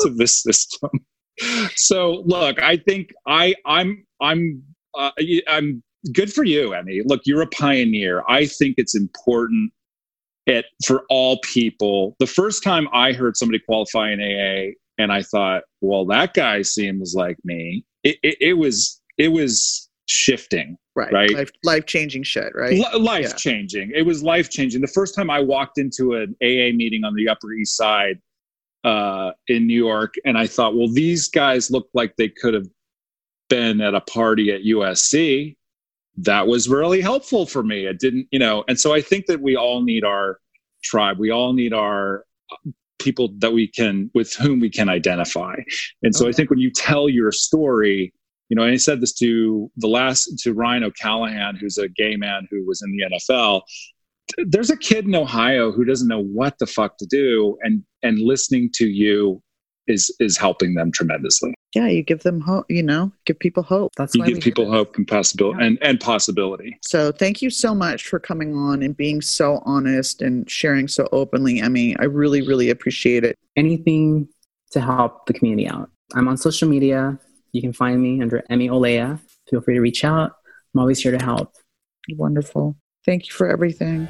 to 0.00 0.10
this 0.16 0.42
system. 0.42 0.90
So, 1.76 2.22
look, 2.26 2.60
I 2.60 2.76
think 2.76 3.10
I 3.26 3.54
I'm 3.64 4.04
I'm 4.20 4.62
uh, 4.98 5.10
I'm 5.48 5.82
good 6.12 6.32
for 6.32 6.44
you, 6.44 6.72
Emmy. 6.74 7.02
Look, 7.04 7.22
you're 7.24 7.42
a 7.42 7.46
pioneer. 7.46 8.22
I 8.28 8.46
think 8.46 8.74
it's 8.78 8.94
important 8.96 9.72
it 10.48 10.66
for 10.84 11.04
all 11.10 11.38
people. 11.44 12.16
The 12.18 12.26
first 12.26 12.62
time 12.62 12.88
I 12.92 13.12
heard 13.12 13.36
somebody 13.36 13.58
qualify 13.60 14.10
in 14.12 14.20
AA, 14.20 14.72
and 15.00 15.12
I 15.12 15.22
thought, 15.22 15.62
well, 15.80 16.04
that 16.06 16.34
guy 16.34 16.62
seems 16.62 17.14
like 17.14 17.36
me. 17.44 17.84
It, 18.02 18.16
it, 18.22 18.36
it 18.40 18.52
was 18.54 19.00
it 19.18 19.28
was 19.28 19.88
shifting 20.06 20.76
right, 20.96 21.12
Right. 21.12 21.30
life 21.34 21.50
life 21.64 21.86
changing 21.86 22.22
shit, 22.22 22.52
right? 22.54 22.78
life 22.98 23.26
Yeah. 23.28 23.32
changing. 23.34 23.92
It 23.94 24.02
was 24.06 24.22
life 24.22 24.48
changing. 24.50 24.80
The 24.80 24.86
first 24.88 25.14
time 25.14 25.28
I 25.30 25.40
walked 25.40 25.78
into 25.78 26.14
an 26.14 26.34
AA 26.42 26.72
meeting 26.74 27.04
on 27.04 27.14
the 27.14 27.28
Upper 27.28 27.52
East 27.52 27.76
Side 27.76 28.18
uh, 28.84 29.32
in 29.48 29.66
New 29.66 29.76
York, 29.86 30.14
and 30.24 30.38
I 30.38 30.46
thought, 30.46 30.74
well, 30.76 30.88
these 30.88 31.28
guys 31.28 31.70
look 31.70 31.88
like 31.94 32.14
they 32.16 32.28
could 32.28 32.54
have 32.54 32.66
been 33.50 33.80
at 33.80 33.94
a 33.94 34.00
party 34.00 34.50
at 34.52 34.62
USC. 34.62 35.56
That 36.22 36.46
was 36.46 36.68
really 36.68 37.00
helpful 37.00 37.46
for 37.46 37.62
me. 37.62 37.86
It 37.86 38.00
didn't, 38.00 38.26
you 38.30 38.38
know, 38.38 38.64
and 38.68 38.78
so 38.78 38.94
I 38.94 39.00
think 39.00 39.26
that 39.26 39.40
we 39.40 39.56
all 39.56 39.82
need 39.82 40.04
our 40.04 40.40
tribe. 40.82 41.18
We 41.18 41.30
all 41.30 41.52
need 41.52 41.72
our 41.72 42.24
uh, 42.50 42.70
people 42.98 43.30
that 43.38 43.52
we 43.52 43.68
can, 43.68 44.10
with 44.14 44.34
whom 44.34 44.60
we 44.60 44.70
can 44.70 44.88
identify. 44.88 45.54
And 46.02 46.14
so 46.14 46.28
I 46.28 46.32
think 46.32 46.50
when 46.50 46.58
you 46.58 46.70
tell 46.70 47.08
your 47.08 47.30
story, 47.30 48.12
you 48.48 48.56
know, 48.56 48.62
and 48.62 48.72
I 48.72 48.76
said 48.76 49.00
this 49.00 49.12
to 49.14 49.70
the 49.76 49.88
last 49.88 50.38
to 50.40 50.54
Ryan 50.54 50.84
O'Callaghan, 50.84 51.56
who's 51.56 51.78
a 51.78 51.88
gay 51.88 52.16
man 52.16 52.48
who 52.50 52.66
was 52.66 52.82
in 52.82 52.90
the 52.92 53.16
NFL. 53.16 53.62
There's 54.38 54.70
a 54.70 54.76
kid 54.76 55.04
in 55.04 55.14
Ohio 55.14 55.70
who 55.70 55.84
doesn't 55.84 56.08
know 56.08 56.22
what 56.22 56.58
the 56.58 56.66
fuck 56.66 56.96
to 56.98 57.06
do, 57.06 57.56
and 57.62 57.82
and 58.02 58.18
listening 58.18 58.70
to 58.74 58.86
you 58.86 59.42
is 59.86 60.14
is 60.18 60.36
helping 60.36 60.74
them 60.74 60.92
tremendously. 60.92 61.54
Yeah, 61.74 61.86
you 61.86 62.02
give 62.02 62.22
them 62.22 62.40
hope. 62.40 62.66
You 62.68 62.82
know, 62.82 63.12
give 63.26 63.38
people 63.38 63.62
hope. 63.62 63.92
That's 63.96 64.14
You 64.14 64.22
why 64.22 64.28
give 64.28 64.40
people 64.40 64.70
hope 64.70 64.96
and 64.96 65.06
possibility 65.06 65.64
and, 65.64 65.78
and 65.82 66.00
possibility. 66.00 66.78
So 66.82 67.12
thank 67.12 67.42
you 67.42 67.50
so 67.50 67.74
much 67.74 68.06
for 68.06 68.18
coming 68.18 68.54
on 68.54 68.82
and 68.82 68.96
being 68.96 69.20
so 69.20 69.62
honest 69.64 70.22
and 70.22 70.50
sharing 70.50 70.88
so 70.88 71.08
openly, 71.12 71.60
Emmy. 71.60 71.96
I 71.98 72.04
really, 72.04 72.40
really 72.46 72.70
appreciate 72.70 73.24
it. 73.24 73.36
Anything 73.56 74.28
to 74.70 74.80
help 74.80 75.26
the 75.26 75.34
community 75.34 75.68
out. 75.68 75.90
I'm 76.14 76.28
on 76.28 76.36
social 76.36 76.68
media. 76.68 77.18
You 77.52 77.60
can 77.60 77.72
find 77.72 78.00
me 78.00 78.22
under 78.22 78.42
Emmy 78.48 78.68
Olea. 78.68 79.20
Feel 79.50 79.60
free 79.60 79.74
to 79.74 79.80
reach 79.80 80.04
out. 80.04 80.32
I'm 80.74 80.80
always 80.80 81.00
here 81.00 81.16
to 81.16 81.22
help. 81.22 81.54
Wonderful. 82.10 82.76
Thank 83.04 83.26
you 83.26 83.32
for 83.32 83.48
everything. 83.48 84.08